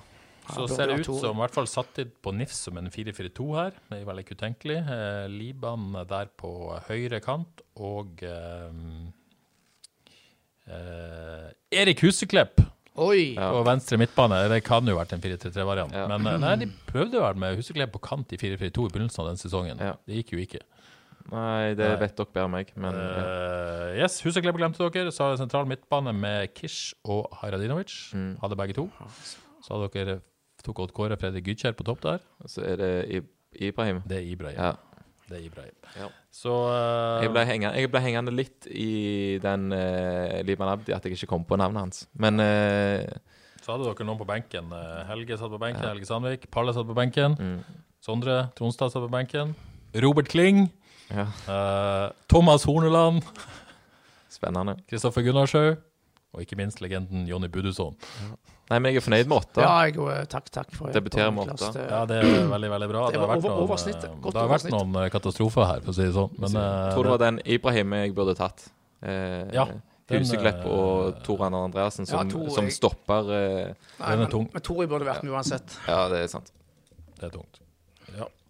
Så 0.55 0.65
ser 0.71 0.89
det 0.89 0.99
ut 1.01 1.09
som, 1.09 1.35
i 1.37 1.41
hvert 1.43 1.55
fall 1.55 1.69
satt 1.69 2.01
inn 2.01 2.11
på 2.23 2.33
NIF 2.35 2.53
som 2.55 2.77
en 2.79 2.89
4-4-2 2.93 3.47
her. 3.55 3.77
Det 3.89 3.99
er 3.99 4.07
veldig 4.09 4.25
utenkelig. 4.31 4.79
Eh, 4.95 5.27
Liban 5.31 5.91
der 6.09 6.31
på 6.39 6.51
høyre 6.87 7.21
kant, 7.23 7.63
og 7.77 8.23
eh, 8.25 8.73
eh, 10.69 11.47
Erik 11.81 12.03
Huseklepp 12.05 12.61
Oi! 12.99 13.35
Ja. 13.37 13.51
på 13.53 13.61
venstre 13.67 13.99
midtbane. 14.01 14.41
Det 14.51 14.59
kan 14.65 14.87
jo 14.89 14.97
vært 14.97 15.13
en 15.15 15.23
4-3-3-variant. 15.23 15.93
Ja. 15.95 16.07
Men 16.11 16.27
eh, 16.27 16.39
nei, 16.41 16.55
de 16.63 16.69
prøvde 16.89 17.21
vel 17.23 17.39
med 17.39 17.59
Huseklepp 17.59 17.93
på 17.95 18.01
kant 18.09 18.33
i 18.35 18.39
4-4-2 18.41 18.89
i 18.89 18.93
begynnelsen 18.95 19.23
av 19.23 19.31
den 19.31 19.39
sesongen. 19.41 19.79
Ja. 19.79 19.95
Det 20.09 20.19
gikk 20.19 20.35
jo 20.35 20.41
ikke. 20.43 20.63
Nei, 21.29 21.75
det 21.77 21.85
Nei. 21.85 21.99
vet 22.01 22.15
dere 22.17 22.31
bedre 22.33 22.47
enn 22.47 22.55
meg, 22.55 22.71
men. 22.79 22.95
Eh, 22.97 23.99
yes, 24.01 24.17
Huseklepp 24.25 24.57
glemte 24.57 24.89
dere. 24.89 25.13
Så 25.13 25.25
har 25.27 25.35
vi 25.35 25.43
sentral 25.43 25.69
midtbane 25.69 26.13
med 26.17 26.55
Kish 26.57 26.95
og 27.05 27.29
Haradinovic. 27.41 27.93
Mm. 28.17 28.33
Hadde 28.41 28.57
begge 28.59 28.75
to. 28.79 28.87
Så 29.63 29.75
hadde 29.75 29.91
dere 29.93 30.17
tok 30.65 30.79
Odd 30.85 30.93
Kåre 30.95 31.17
Fredrik 31.19 31.47
Gytkjær 31.47 31.75
på 31.77 31.85
topp 31.87 32.01
der. 32.05 32.19
så 32.47 32.63
er 32.65 32.75
det 32.81 33.23
Ibrahim. 33.59 34.01
Det 34.07 34.17
er 34.17 34.31
Ibrahim. 34.31 34.57
Ja. 34.59 34.71
Det 35.29 35.37
er 35.37 35.45
Ibrahim. 35.45 35.75
Ja. 35.95 36.07
Så 36.33 36.49
uh, 36.49 37.21
Jeg 37.23 37.29
ble, 37.31 37.43
hengende, 37.45 37.75
jeg 37.77 37.89
ble 37.93 37.99
hengende 38.01 38.31
litt 38.33 38.65
i 38.69 39.37
den 39.43 39.67
uh, 39.73 40.39
Liban 40.45 40.71
Abdi, 40.71 40.93
at 40.95 41.05
jeg 41.05 41.13
ikke 41.17 41.29
kom 41.29 41.43
på 41.45 41.57
navnet 41.59 41.83
hans. 41.83 41.99
Men 42.13 42.41
uh, 42.41 43.05
så 43.61 43.75
hadde 43.75 43.85
dere 43.85 44.07
noen 44.07 44.17
på 44.17 44.25
benken. 44.25 44.71
Helge 45.09 45.37
satt 45.37 45.51
på 45.53 45.59
benken, 45.61 45.83
Ja. 45.83 45.91
Helge 45.93 46.07
Sandvik. 46.09 46.47
Palle 46.53 46.73
satt 46.73 46.87
på 46.89 46.95
benken. 46.97 47.35
mm, 47.37 47.59
Sondre 48.01 48.39
Tronstad 48.57 48.89
satt 48.93 49.03
på 49.05 49.11
benken. 49.13 49.53
Robert 50.01 50.29
Kling. 50.31 50.69
ja, 51.11 51.25
Thomas 52.29 52.63
Horneland. 52.65 53.21
spennende. 54.29 54.77
Kristoffer 54.89 55.21
Gunnarshaug. 55.25 55.77
Og 56.33 56.41
ikke 56.45 56.55
minst 56.57 56.81
legenden 56.81 57.27
Jonny 57.27 57.47
Budusson. 57.49 57.95
Nei, 58.69 58.77
men 58.79 58.93
jeg 58.93 58.99
er 59.01 59.05
fornøyd 59.05 59.27
med 59.31 59.37
åtte. 59.39 59.61
Ja, 59.65 59.71
jeg 59.87 59.95
går, 59.95 60.25
takk, 60.29 60.49
takk. 60.53 60.71
For 60.77 60.91
Debuterer 60.93 61.31
med 61.33 61.49
åtte. 61.55 61.71
Ja, 61.89 62.03
det 62.05 62.19
er 62.21 62.47
veldig, 62.51 62.69
veldig 62.75 62.89
bra. 62.91 63.03
Det 63.09 63.17
har 63.19 63.27
var 63.27 63.35
vært 63.35 63.45
over- 63.49 63.65
noen, 63.65 63.87
eh, 63.89 64.01
det 64.01 64.33
har 64.35 64.43
over 64.45 64.53
vært 64.57 64.73
noen 64.75 64.95
eh, 65.03 65.09
katastrofer 65.09 65.65
her, 65.65 65.79
for 65.81 65.91
å 65.91 65.95
si 65.97 66.03
det 66.05 66.13
sånn. 66.13 66.35
Men 66.37 66.55
eh, 66.55 66.67
Jeg 66.85 66.93
tror 66.93 67.03
det 67.07 67.13
var 67.15 67.23
den 67.25 67.39
Ibrahim 67.45 67.93
jeg 67.97 68.13
burde 68.15 68.35
tatt. 68.37 68.67
Eh, 69.01 69.49
Ja, 69.57 69.65
Huseklepp 70.09 70.63
eh, 70.65 70.69
og 70.73 71.23
Tor 71.23 71.41
Einar 71.45 71.65
Andreassen 71.69 72.05
som, 72.09 72.17
Ja, 72.27 72.31
Tor- 72.31 72.49
som 72.53 72.69
stopper 72.69 73.29
eh, 73.33 73.73
Nei, 73.99 74.15
men, 74.17 74.29
men 74.53 74.61
Tori 74.61 74.85
burde 74.89 75.05
vært 75.05 75.23
med 75.23 75.33
uansett. 75.33 75.75
Ja, 75.87 76.07
det 76.09 76.23
er 76.23 76.27
sant. 76.27 76.51
det 77.19 77.25
er 77.31 77.35
tungt. 77.37 77.59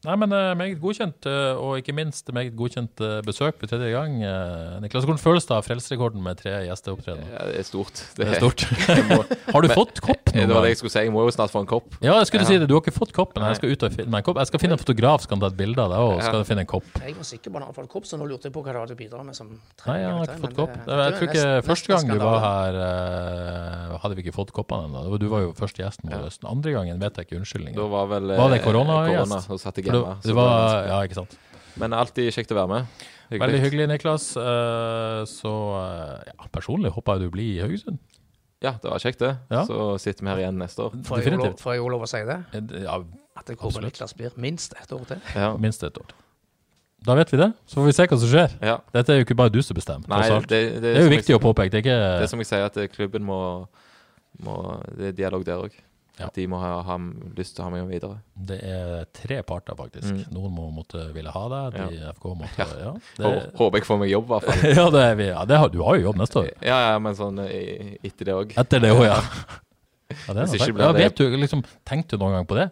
Nei, 0.07 0.13
men 0.15 0.31
uh, 0.31 0.53
meget 0.55 0.77
godkjent, 0.79 1.25
uh, 1.27 1.59
og 1.59 1.73
ikke 1.81 1.91
minst 1.91 2.29
meget 2.31 2.53
godkjent 2.55 3.01
uh, 3.03 3.17
besøk 3.25 3.57
for 3.59 3.67
tredje 3.67 3.89
gang. 3.91 4.13
Niklas, 4.79 5.03
hvordan 5.03 5.19
føles 5.19 5.43
det 5.49 5.51
av 5.57 5.65
frelsesrekorden 5.67 6.23
med 6.23 6.39
tre 6.39 6.53
gjesteopptredener? 6.69 7.27
Ja, 7.33 7.47
det 7.49 7.57
er 7.59 7.67
stort. 7.67 7.99
Det 8.15 8.27
er 8.29 8.37
stort. 8.39 8.63
må- 9.11 9.25
Har 9.53 9.65
du 9.65 9.67
Men- 9.67 9.75
fått 9.75 9.99
kopp 10.05 10.31
Det 10.31 10.45
var 10.47 10.63
det 10.63 10.71
jeg 10.71 10.79
skulle 10.79 10.93
si. 10.93 11.03
Jeg 11.03 11.11
må 11.11 11.25
jo 11.27 11.33
snart 11.35 11.51
få 11.51 11.65
en 11.65 11.67
kopp. 11.67 11.97
Ja, 11.99 12.13
jeg 12.21 12.29
skulle 12.29 12.45
Ja. 12.45 12.51
si 12.53 12.59
det. 12.61 12.69
Du 12.71 12.75
har 12.77 12.83
ikke 12.85 12.95
fått 12.95 13.11
koppen. 13.17 13.43
Jeg 13.43 13.59
skal 13.59 13.73
ut 13.75 13.83
og 13.89 13.91
finne 13.97 14.21
en 14.21 14.23
kopp. 14.29 14.39
Jeg 14.39 14.47
skal 14.53 14.61
finne 14.63 14.77
en 14.77 14.81
fotograf 14.85 15.25
som 15.25 15.33
kan 15.33 15.43
ta 15.43 15.49
et 15.51 15.57
bilde 15.59 15.83
av 15.83 15.91
deg, 15.91 15.99
og 15.99 16.23
skal 16.23 16.45
finne 16.47 16.63
en 16.63 16.69
kopp. 16.71 16.87
Jeg 17.03 17.17
var 17.19 17.27
sikker 17.33 17.51
på 17.51 17.57
at 17.57 17.59
han 17.59 17.67
hadde 17.67 17.79
fått 17.81 17.91
kopp, 17.91 18.07
så 18.07 18.19
nå 18.21 18.29
lurte 18.29 18.47
jeg 18.47 18.55
på 18.55 18.63
hva 18.63 18.75
du 18.77 18.79
hadde 18.79 18.95
bidratt 18.99 19.25
med 19.27 19.35
som 19.35 19.51
Nei, 19.51 19.97
jeg 19.99 20.15
har 20.15 20.23
ikke 20.29 20.39
fått 20.45 20.55
kopp. 20.61 20.73
det- 20.79 20.99
Jeg, 21.03 21.17
tror 21.19 21.27
ikke 21.33 21.67
Første 21.69 21.87
gang 21.91 22.07
du 22.13 22.23
var 22.23 22.39
her, 22.45 22.79
hadde 23.99 24.15
vi 24.15 24.23
ikke 24.23 24.35
fått 24.37 24.53
koppene 24.55 24.87
ennå. 24.87 25.19
Du 25.19 25.27
var 25.27 25.43
jo 25.43 25.51
første 25.57 25.83
gjesten 25.83 26.07
vår. 26.07 26.29
Ja. 26.29 26.49
Andre 26.49 26.71
gangen 26.77 26.99
vet 27.03 27.19
jeg 27.19 27.27
ikke 27.27 27.75
Da 27.75 27.87
var 27.91 28.07
vel 28.07 28.27
Var 28.37 28.49
det 28.55 28.63
koronagjest? 28.63 29.49
korona, 29.49 29.88
jeg 29.95 30.03
hjemme. 30.03 30.15
det, 30.21 30.29
det 30.29 30.35
var 30.35 30.87
ja, 30.87 30.99
ikke 31.07 31.17
sant. 31.19 31.37
Men 31.79 31.93
alltid 31.95 32.29
kjekt 32.35 32.51
å 32.51 32.59
være 32.59 32.71
med. 32.73 32.85
Veldig 33.29 33.59
hyggelig, 33.61 33.87
Niklas. 33.91 34.23
Eh, 34.41 35.23
Så 35.29 35.51
eh, 35.79 36.31
ja, 36.31 36.47
personlig 36.51 36.91
håper 36.95 37.17
jeg 37.19 37.27
du 37.29 37.33
blir 37.35 37.51
i 37.57 37.59
Haugesund. 37.63 37.99
Ja, 38.59 38.73
det 38.81 38.89
var 38.91 38.99
kjekt, 38.99 39.19
det. 39.23 39.35
Ja. 39.53 39.61
Så 39.69 39.97
sitter 40.03 40.25
vi 40.25 40.31
her 40.33 40.41
igjen 40.41 40.57
neste 40.59 40.83
år. 40.89 40.95
Får 41.07 41.21
jeg, 41.23 41.37
lov, 41.39 41.53
får 41.61 41.77
jeg 41.77 41.91
lov 41.93 42.01
å 42.03 42.09
si 42.11 42.19
det? 42.27 42.39
Ja, 42.83 42.97
At 43.39 43.47
jeg 43.53 43.59
håper 43.61 43.85
Niklas 43.85 44.15
blir 44.17 44.33
minst 44.35 44.73
et 44.75 44.91
år 44.91 45.05
til. 45.07 45.21
Ja. 45.35 45.53
minst 45.61 45.83
et 45.87 45.95
år. 46.01 46.09
Da 47.07 47.15
vet 47.15 47.29
vi 47.31 47.37
det. 47.39 47.53
Så 47.69 47.77
får 47.79 47.85
vi 47.87 47.93
se 47.95 48.07
hva 48.11 48.17
som 48.19 48.27
skjer. 48.33 48.55
ja. 48.59 48.73
Dette 48.91 49.13
er 49.13 49.21
jo 49.21 49.23
ikke 49.23 49.37
bare 49.39 49.53
du 49.53 49.61
som 49.63 49.77
bestemmer. 49.77 50.09
Nei, 50.11 50.25
det, 50.27 50.49
det, 50.49 50.81
Det 50.83 50.89
er 50.91 51.05
jo 51.05 51.11
viktig 51.13 51.15
viktig 51.15 51.37
å 51.37 51.43
påpeke. 51.45 51.71
Det 51.77 51.85
er 51.87 52.17
Det 52.19 52.25
er 52.25 52.31
som 52.33 52.41
jeg 52.43 52.49
sier, 52.49 52.65
at 52.67 52.75
klubben 52.91 53.23
må, 53.23 53.39
må 54.43 54.57
Det 54.97 55.13
er 55.13 55.15
dialog 55.21 55.45
der 55.47 55.63
òg. 55.69 55.77
Ja. 56.19 56.27
At 56.27 56.35
de 56.35 56.43
må 56.51 56.57
ha, 56.59 56.81
ha 56.83 56.97
lyst 57.37 57.55
til 57.55 57.63
å 57.63 57.69
ha 57.69 57.71
meg 57.71 57.85
med 57.85 57.93
videre. 57.95 58.17
Det 58.49 58.57
er 58.59 59.05
tre 59.15 59.37
parter, 59.47 59.77
faktisk. 59.79 60.09
Mm. 60.11 60.25
Noen 60.35 60.51
må 60.51 60.65
måtte 60.75 61.05
ville 61.15 61.31
ha 61.31 61.43
deg. 61.53 61.77
De 61.79 62.11
FK 62.11 62.27
måtte 62.41 62.65
Ja. 62.65 62.67
Ja. 62.89 62.91
Det, 63.19 63.31
Håper 63.55 63.79
jeg 63.79 63.87
får 63.87 64.01
meg 64.01 64.11
jobb, 64.11 64.27
i 64.27 64.33
hvert 64.33 64.49
fall. 64.49 64.73
ja, 64.81 64.85
det 64.95 65.05
er 65.05 65.15
vi. 65.19 65.29
Ja, 65.29 65.45
det 65.47 65.61
har, 65.61 65.71
du 65.71 65.79
har 65.85 65.95
jo 65.95 66.09
jobb 66.09 66.19
neste 66.19 66.43
år. 66.43 66.51
Ja, 66.59 66.81
ja, 66.89 66.99
men 67.03 67.15
sånn 67.15 67.39
eh, 67.45 67.95
etter 68.03 68.29
det 68.29 68.35
òg. 68.35 68.53
Etter 68.59 68.83
det 68.83 68.91
òg, 68.97 69.05
ja. 69.07 69.17
ja, 70.25 70.35
det 70.35 70.43
er 70.43 70.51
Hvis 70.51 70.67
ikke 70.67 70.83
ja, 70.83 70.91
vet 70.99 71.23
du, 71.23 71.25
liksom, 71.39 71.63
Tenkte 71.87 72.19
du 72.19 72.25
noen 72.25 72.39
gang 72.39 72.49
på 72.49 72.59
det? 72.59 72.67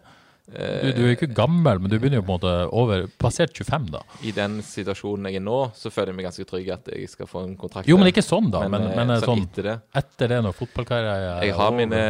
Du, 0.48 0.86
du 0.96 1.00
er 1.04 1.10
ikke 1.12 1.28
gammel, 1.36 1.76
men 1.82 1.90
du 1.92 1.98
begynner 1.98 2.22
jo 2.22 2.24
på 2.24 2.32
en 2.32 2.38
måte 2.38 2.52
over 2.72 3.02
Passert 3.20 3.52
25, 3.52 3.90
da. 3.92 4.00
I 4.24 4.32
den 4.32 4.58
situasjonen 4.64 5.28
jeg 5.28 5.42
er 5.42 5.44
nå, 5.44 5.58
så 5.76 5.92
føler 5.92 6.14
jeg 6.14 6.18
meg 6.18 6.28
ganske 6.30 6.46
trygg 6.48 6.70
at 6.72 6.88
jeg 6.94 7.10
skal 7.12 7.28
få 7.28 7.42
en 7.44 7.52
kontrakt. 7.60 7.90
Jo, 7.90 7.98
men 8.00 8.08
ikke 8.08 8.24
sånn, 8.24 8.48
da. 8.54 8.62
Men, 8.64 8.86
men, 8.86 8.96
men, 8.96 9.12
eh, 9.18 9.26
sånn 9.26 9.44
etter 9.44 9.68
det 9.68 9.76
etter 10.00 10.32
det, 10.32 10.38
når 10.46 10.56
fotballkarrieren 10.56 11.26
er 11.34 11.44
jeg 11.50 11.58
har, 11.58 11.74
mine, 11.76 12.00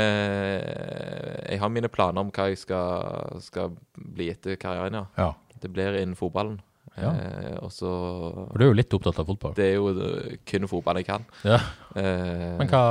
jeg 1.49 1.61
har 1.65 1.75
mine 1.75 1.91
planer 1.93 2.23
om 2.23 2.31
hva 2.35 2.47
jeg 2.53 2.61
skal, 2.63 3.43
skal 3.43 3.75
bli 3.99 4.31
etter 4.33 4.59
karrieren, 4.61 5.01
ja. 5.03 5.05
Ja, 5.19 5.59
Det 5.59 5.73
blir 5.75 5.99
innen 5.99 6.15
fotballen. 6.19 6.61
Ja. 6.99 7.11
Eh, 7.15 7.57
og 7.63 7.71
så 7.75 7.91
for 8.51 8.59
du 8.59 8.65
er 8.65 8.73
jo 8.73 8.79
litt 8.79 8.95
opptatt 8.97 9.19
av 9.23 9.29
fotball. 9.29 9.53
Det 9.59 9.67
er 9.73 9.77
jo 9.77 9.91
eh, 9.95 10.39
kun 10.49 10.67
fotball 10.71 10.99
jeg 11.03 11.07
kan. 11.11 11.27
Ja. 11.47 11.59
Eh, 11.95 12.55
Men 12.59 12.71
hva 12.71 12.85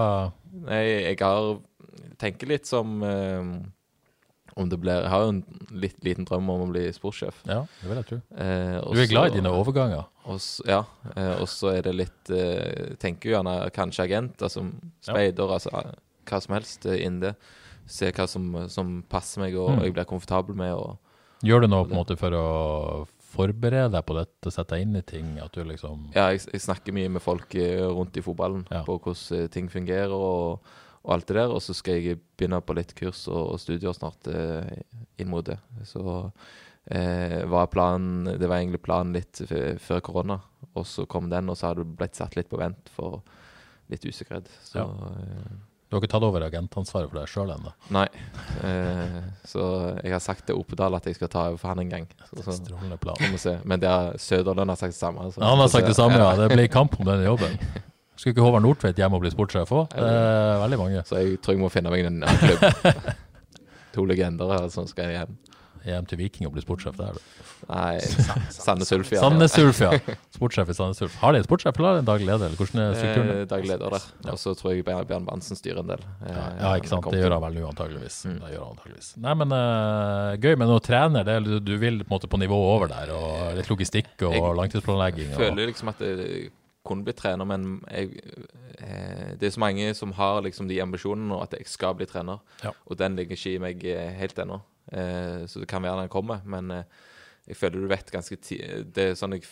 Nei, 0.68 0.84
jeg 1.12 1.18
har 1.22 1.58
tenker 2.18 2.50
litt 2.50 2.66
som 2.66 2.96
eh, 3.06 3.50
om 4.58 4.70
det 4.72 4.80
blir 4.82 4.98
Jeg 5.04 5.10
har 5.14 5.22
jo 5.24 5.30
en 5.36 5.40
litt 5.84 6.00
liten 6.04 6.26
drøm 6.26 6.50
om 6.50 6.64
å 6.66 6.70
bli 6.72 6.88
sportssjef. 6.96 7.44
Ja, 7.46 7.60
det 7.82 7.90
vil 7.92 8.00
jeg 8.02 8.08
tro. 8.10 8.18
Eh, 8.42 8.78
og 8.82 8.96
Du 8.98 9.02
er 9.04 9.10
glad 9.12 9.32
i 9.32 9.36
dine 9.38 9.52
overganger. 9.54 10.06
Også, 10.28 10.66
ja, 10.68 10.82
eh, 11.16 11.36
og 11.42 11.48
så 11.48 11.72
er 11.78 11.82
det 11.88 11.94
litt 11.96 12.32
eh, 12.36 12.96
Tenker 13.00 13.30
jo 13.30 13.36
gjerne 13.38 13.56
kanskje 13.76 14.04
agent, 14.10 14.42
altså 14.44 14.66
speider, 15.06 15.54
altså 15.56 15.72
eh, 15.80 15.92
hva 16.28 16.42
som 16.44 16.58
helst 16.58 16.86
eh, 16.90 17.00
innen 17.06 17.22
det. 17.30 17.36
Se 17.88 18.10
hva 18.12 18.26
som, 18.28 18.50
som 18.68 18.98
passer 19.08 19.40
meg 19.46 19.56
og 19.56 19.70
Mm. 19.78 19.84
jeg 19.86 19.94
blir 19.96 20.10
komfortabel 20.10 20.56
med. 20.60 20.74
Og, 20.76 20.98
Gjør 21.46 21.62
du 21.64 21.68
noe 21.70 21.86
på 21.86 21.94
en 21.94 22.02
måte 22.02 22.18
for 22.20 22.34
å 22.34 22.46
forberede 23.38 23.92
deg 23.94 24.06
på 24.08 24.16
dette, 24.18 24.52
sette 24.52 24.74
deg 24.76 24.86
inn 24.88 24.98
i 24.98 25.04
ting? 25.06 25.30
At 25.44 25.54
du 25.54 25.62
liksom 25.68 26.08
ja, 26.16 26.30
jeg, 26.34 26.42
jeg 26.54 26.64
snakker 26.64 26.96
mye 26.96 27.12
med 27.14 27.22
folk 27.24 27.54
eh, 27.60 27.84
rundt 27.86 28.18
i 28.18 28.24
fotballen 28.26 28.66
Ja. 28.74 28.82
på 28.88 28.98
hvordan 29.00 29.44
eh, 29.44 29.48
ting 29.54 29.70
fungerer 29.72 30.12
og, 30.16 30.60
og 31.08 31.14
alt 31.16 31.28
det 31.30 31.38
der. 31.40 31.54
Og 31.56 31.62
så 31.64 31.74
skal 31.74 32.02
jeg 32.04 32.20
begynne 32.38 32.60
på 32.62 32.76
litt 32.76 32.92
kurs 33.00 33.24
og, 33.32 33.54
og 33.56 33.60
studier 33.64 33.96
snart 33.96 34.28
eh, 34.28 34.82
inn 35.24 35.30
mot 35.32 35.46
det. 35.48 35.56
Så 35.88 36.04
eh, 36.92 37.46
var 37.48 37.70
planen 37.72 38.28
Det 38.38 38.48
var 38.48 38.60
egentlig 38.60 38.84
planen 38.84 39.16
litt 39.16 39.40
før 39.80 40.04
korona, 40.04 40.42
og 40.76 40.86
så 40.86 41.08
kom 41.10 41.30
den, 41.32 41.50
og 41.50 41.58
så 41.58 41.72
har 41.72 41.80
det 41.80 41.88
blitt 41.98 42.20
satt 42.20 42.36
litt 42.38 42.50
på 42.52 42.60
vent 42.60 42.92
for 42.94 43.22
litt 43.90 44.04
usikkerhet. 44.04 44.52
Så 44.68 44.84
Ja. 44.84 44.86
eh, 44.86 45.56
Du 45.90 45.96
har 45.96 46.02
ikke 46.04 46.12
tatt 46.12 46.24
over 46.28 46.44
agentansvaret 46.44 47.08
for 47.10 47.16
deg 47.22 47.30
sjøl 47.32 47.52
ennå? 47.54 47.72
Nei. 47.96 48.08
Eh, 48.68 49.22
så 49.48 49.62
jeg 50.04 50.12
har 50.12 50.20
sagt 50.20 50.44
til 50.50 50.58
Opedal 50.60 50.98
at 50.98 51.06
jeg 51.08 51.16
skal 51.16 51.30
ta 51.32 51.46
over 51.48 51.56
for 51.62 51.70
han 51.72 51.80
en 51.80 51.90
gang. 51.94 52.08
Så, 52.28 52.44
så 52.44 52.52
Strålende 52.58 52.98
plan. 53.00 53.16
Men 53.64 53.80
Søderlund 54.20 54.68
har 54.70 54.76
sagt 54.76 54.92
det 54.92 55.00
samme. 55.00 55.32
så- 55.32 55.42
Han 55.42 55.58
har 55.64 55.70
sagt 55.72 55.88
det 55.88 55.96
samme, 55.96 56.18
ja. 56.20 56.34
Ja. 56.36 56.48
Det 56.48 56.58
blir 56.58 56.68
kamp 56.68 57.00
om 57.00 57.06
denne 57.06 57.24
jobben. 57.24 57.56
Skulle 58.18 58.34
ikke 58.34 58.46
Håvard 58.48 58.66
Nordtveit 58.66 58.98
hjem 58.98 59.14
og 59.14 59.22
bli 59.24 59.30
sportssjef 59.34 59.72
òg? 59.78 59.92
Det 59.94 60.04
er 60.10 60.62
veldig 60.64 60.80
mange. 60.82 61.04
Så 61.06 61.22
jeg 61.22 61.38
tror 61.46 61.54
jeg 61.54 61.62
må 61.62 61.70
finne 61.74 61.94
meg 61.94 62.08
en 62.10 62.24
annen 62.26 62.40
klubb. 62.42 63.12
to 63.98 64.06
legender 64.10 64.50
her 64.58 64.68
som 64.74 64.88
skal 64.90 65.14
hjem. 65.14 65.36
hjem 65.88 66.08
til 66.10 66.20
Viking 66.20 66.48
og 66.50 66.56
bli 66.58 66.62
sportssjef 66.66 66.98
der. 66.98 67.16
du. 67.16 67.44
Nei, 67.70 67.98
Sandnes 68.54 68.92
Ulf, 68.94 69.10
ja. 69.16 69.22
Sandnes 69.24 69.56
Ulf, 69.62 69.80
ja. 69.82 69.92
Sportssjef 70.36 70.70
i 70.70 70.76
Sandnes 70.78 71.00
Ulf. 71.06 71.16
Har 71.22 71.34
de 71.34 71.40
en 71.42 71.46
sportssjef, 71.48 71.78
eller 71.80 72.02
en 72.02 72.10
daglig 72.10 72.28
leder? 72.28 72.50
Eller 72.52 72.60
hvordan 72.60 72.82
er 72.84 72.98
strukturen? 73.00 73.32
Eh, 73.38 73.46
daglig 73.54 73.72
leder 73.72 73.96
der. 73.96 74.06
Og 74.34 74.42
så 74.42 74.54
tror 74.60 74.76
jeg 74.76 74.86
Bjørn 74.90 75.26
Bansen 75.30 75.58
styrer 75.58 75.82
en 75.86 75.94
del. 75.94 76.04
eh, 76.28 76.34
Ja, 76.36 76.44
ja, 76.60 76.74
ikke 76.82 76.92
sant. 76.92 77.08
Det 77.14 77.22
gjør 77.24 77.38
han 77.38 77.46
vel 77.48 77.58
nå, 77.62 77.66
antageligvis. 77.72 78.20
Mm. 78.30 78.38
Det 78.44 78.52
gjør 78.54 78.66
han 78.68 78.76
antageligvis. 78.76 79.10
Nei, 79.26 79.34
men 79.42 79.56
uh, 79.58 80.36
gøy 80.44 80.54
med 80.62 80.70
noe 80.74 80.84
trener. 80.86 81.26
Det, 81.32 81.40
du 81.66 81.74
vil 81.82 82.02
på 82.04 82.10
en 82.12 82.16
måte 82.18 82.30
på 82.34 82.42
nivå 82.44 82.60
over 82.76 82.92
der, 82.94 83.14
og 83.18 83.58
litt 83.62 83.70
logistikk 83.74 84.14
og 84.28 84.38
Jeg 84.38 84.56
langtidsplanlegging. 84.62 85.34
Jeg 85.34 85.42
føler 85.48 85.72
liksom 85.74 85.94
at 85.96 86.04
jeg 86.06 86.50
kunne 86.88 87.06
blitt 87.08 87.20
trener, 87.20 87.48
men 87.48 87.82
jeg, 87.92 88.22
eh, 88.80 89.36
det 89.40 89.50
er 89.50 89.54
så 89.54 89.64
mange 89.64 89.92
som 89.98 90.16
har 90.18 90.42
liksom 90.46 90.70
de 90.70 90.80
ambisjonene 90.84 91.30
nå, 91.32 91.42
at 91.44 91.54
jeg 91.58 91.70
skal 91.70 91.96
bli 92.00 92.08
trener. 92.10 92.42
Ja. 92.64 92.74
Og 92.88 93.00
den 93.00 93.20
ligger 93.20 93.38
ikke 93.38 93.54
i 93.54 93.62
meg 93.62 93.86
eh, 93.92 94.12
helt 94.18 94.40
ennå. 94.44 94.62
Eh, 94.92 95.46
så 95.52 95.62
det 95.62 95.70
kan 95.70 95.84
være 95.84 96.06
den 96.06 96.14
kommer, 96.14 96.44
men 96.48 96.72
eh, 96.72 97.00
jeg 97.48 97.60
føler 97.60 97.84
du 97.84 97.88
vet 97.92 98.12
ganske 98.12 98.36
ti 98.44 98.58
Det 98.92 99.04
er 99.04 99.16
sånn 99.16 99.38
jeg 99.38 99.46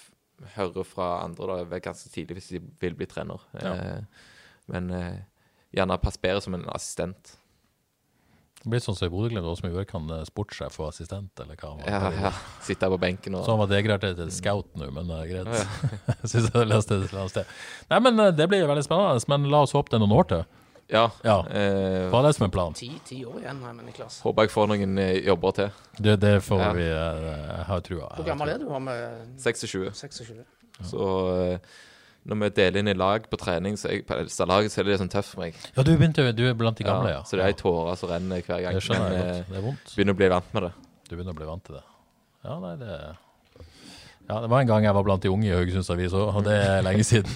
hører 0.55 0.83
fra 0.87 1.09
andre, 1.23 1.61
da, 1.63 1.79
ganske 1.79 2.11
tidlig 2.11 2.39
hvis 2.39 2.51
de 2.55 2.61
vil 2.81 2.97
bli 2.97 3.07
trener. 3.09 3.43
Ja. 3.61 3.73
Eh, 3.75 4.31
men 4.71 4.91
eh, 4.95 5.23
gjerne 5.75 5.99
pass 6.01 6.19
bedre 6.21 6.43
som 6.43 6.57
en 6.57 6.67
assistent. 6.73 7.35
Det 8.65 8.71
blir 8.73 8.81
sånn 8.81 8.95
som 8.97 9.05
i 9.05 9.11
Bodø-Glimt, 9.13 9.45
også 9.45 9.67
med 9.67 9.75
Gjørkan, 9.77 10.07
eh, 10.15 10.23
sportssjef 10.25 10.79
og 10.81 10.87
assistent, 10.89 11.29
eller 11.43 11.53
hva 11.61 11.69
han 11.75 11.83
var. 11.83 11.91
Ja, 12.17 12.23
ja. 12.25 12.31
Sitte 12.65 12.89
på 12.89 12.97
benken 12.97 13.35
og 13.37 13.43
Så 13.45 13.53
han 13.53 13.59
var 13.61 13.69
degradert 13.69 14.17
til 14.17 14.31
scout 14.33 14.71
nå, 14.73 14.87
men 14.95 15.05
det 15.11 15.19
er 15.21 15.27
greit. 15.29 15.67
Jeg 16.09 16.29
synes 16.31 16.47
jeg 16.49 16.69
leste 16.71 16.97
det 16.97 17.05
et 17.05 17.11
eller 17.13 17.21
annet 17.27 17.35
sted. 17.35 17.51
Nei, 17.93 17.99
men 18.07 18.19
eh, 18.25 18.31
det 18.41 18.47
blir 18.49 18.65
veldig 18.65 18.85
spennende. 18.87 19.21
Men 19.35 19.45
la 19.53 19.61
oss 19.67 19.75
håpe 19.77 19.93
det 19.93 19.99
er 19.99 20.03
noen 20.07 20.17
år 20.17 20.29
til. 20.33 20.43
Ja. 20.89 21.05
Ja. 21.25 21.37
Eh, 21.49 22.09
Hva 22.09 22.19
er 22.23 22.27
det 22.31 22.33
som 22.39 22.47
er 22.49 22.51
planen? 22.57 22.73
Ti, 22.77 22.89
ti 23.05 23.19
år 23.25 23.37
igjen, 23.43 23.61
her, 23.65 23.73
men 23.77 23.85
Niklas. 23.89 24.19
håper 24.25 24.45
jeg 24.49 24.53
får 24.57 24.67
noen 24.73 24.97
eh, 25.01 25.13
jobber 25.29 25.55
til. 25.61 25.69
Det, 26.01 26.17
det 26.25 26.33
får 26.45 26.59
Ja. 26.65 26.73
vi 26.77 26.89
eh, 26.89 27.25
Jeg 27.29 27.65
har 27.69 27.85
trua. 27.85 28.09
Hvor 28.17 28.27
gammel 28.33 28.49
er 28.53 28.61
du? 28.65 28.67
Har 28.73 28.81
med 28.85 29.37
26. 29.45 29.93
26? 29.93 30.41
Så 30.89 31.07
eh, 31.53 31.59
når 32.25 32.39
vi 32.41 32.49
deler 32.57 32.79
inn 32.81 32.87
i 32.89 32.93
lag 32.97 33.27
på 33.29 33.37
trening, 33.37 33.75
så 33.77 33.91
jeg, 33.91 34.05
på 34.09 34.15
laget, 34.49 34.71
så 34.73 34.79
er 34.81 34.83
det 34.87 34.91
litt 34.95 35.01
sånn 35.03 35.11
tøft 35.13 35.33
for 35.35 35.43
meg. 35.43 35.53
Ja, 35.75 35.83
du 35.85 35.91
begynte 35.97 36.25
Du 36.35 36.41
er 36.49 36.53
blant 36.57 36.77
de 36.77 36.83
gamle, 36.87 37.11
ja. 37.13 37.21
Så 37.23 37.37
det 37.37 37.43
er 37.45 37.51
ei 37.53 37.57
tåre 37.59 37.93
som 37.99 38.09
renner 38.09 38.41
hver 38.41 38.63
gang. 38.65 38.73
Det 38.73 38.81
skjønner 38.81 39.13
jeg 39.13 39.21
godt. 39.21 39.35
eh, 39.35 39.43
Det 39.51 39.57
er 39.59 39.65
vondt. 39.67 39.93
begynner 39.95 40.15
å 40.17 40.19
bli 40.23 40.29
vant 40.33 40.53
med 40.57 40.63
det. 40.63 40.71
Du 41.09 41.15
begynner 41.15 41.35
å 41.35 41.37
bli 41.37 41.45
vant 41.51 41.63
til 41.67 41.75
det. 41.77 41.83
Ja, 42.45 42.59
nei, 42.59 42.75
det 42.81 42.91
Ja, 44.25 44.39
det 44.41 44.49
var 44.49 44.59
en 44.61 44.67
gang 44.67 44.83
jeg 44.83 44.93
var 44.97 45.03
blant 45.05 45.21
de 45.21 45.29
unge 45.29 45.45
i 45.45 45.53
Haugesunds 45.53 45.89
Avis 45.93 46.13
òg, 46.17 46.33
og 46.35 46.43
det 46.47 46.55
er 46.57 46.81
lenge 46.81 47.03
siden. 47.05 47.29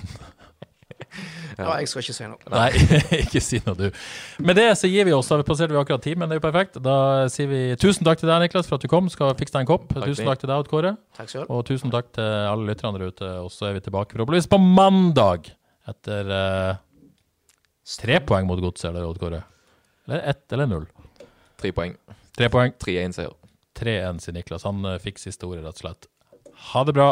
Ja, 1.60 1.74
jeg 1.82 1.90
skal 1.92 2.04
ikke 2.04 2.16
si 2.16 2.28
noe. 2.30 2.52
Nei, 2.54 2.68
ikke 3.24 3.42
si 3.44 3.60
noe, 3.66 3.76
du. 3.76 4.02
Med 4.46 4.60
det 4.60 4.68
så 4.80 4.90
gir 4.90 5.08
vi 5.08 5.14
oss. 5.16 5.30
Da 5.32 5.40
passerte 5.46 5.76
vi 5.76 5.80
akkurat 5.82 6.04
timen, 6.06 6.30
det 6.30 6.38
er 6.38 6.42
jo 6.42 6.46
perfekt. 6.46 6.80
Da 6.86 6.98
sier 7.32 7.50
vi 7.52 7.62
tusen 7.82 8.08
takk 8.08 8.22
til 8.22 8.30
deg, 8.32 8.46
Niklas, 8.46 8.70
for 8.70 8.80
at 8.80 8.86
du 8.86 8.92
kom. 8.92 9.10
Skal 9.12 9.34
fikse 9.40 9.56
deg 9.56 9.66
en 9.66 9.72
kopp. 9.72 9.90
Takk 9.92 10.08
tusen 10.12 10.30
takk 10.30 10.44
til 10.44 10.52
deg, 10.52 10.62
Odd 10.64 10.72
Kåre. 10.72 10.94
Takk 11.20 11.34
selv. 11.34 11.52
Og 11.54 11.66
tusen 11.68 11.94
takk 11.94 12.12
til 12.16 12.30
alle 12.30 12.70
lytterne 12.70 13.02
der 13.02 13.14
ute. 13.14 13.32
Og 13.44 13.52
så 13.54 13.70
er 13.70 13.80
vi 13.80 13.84
tilbake 13.88 14.16
forhåpentligvis 14.16 14.52
på 14.52 14.62
mandag 14.64 15.52
etter 15.90 16.32
uh, 16.32 16.74
tre 18.00 18.22
poeng 18.30 18.48
mot 18.50 18.62
Godset, 18.64 18.92
eller 18.94 19.10
Odd 19.10 19.20
Kåre? 19.22 19.44
Eller 20.08 20.24
ett 20.32 20.56
eller 20.56 20.70
null? 20.70 20.88
Tre 21.60 21.74
poeng. 21.76 21.98
Tre 22.38 22.48
poeng. 22.54 22.76
3-1-seier. 22.80 23.36
3-1, 23.80 24.22
sier 24.24 24.36
Niklas. 24.36 24.68
Han 24.68 24.86
uh, 24.88 24.96
fikk 25.02 25.20
siste 25.22 25.48
ordet, 25.48 25.66
rett 25.66 25.82
og 25.82 25.86
slett. 25.88 26.10
Ha 26.72 26.86
det 26.88 26.96
bra. 26.96 27.12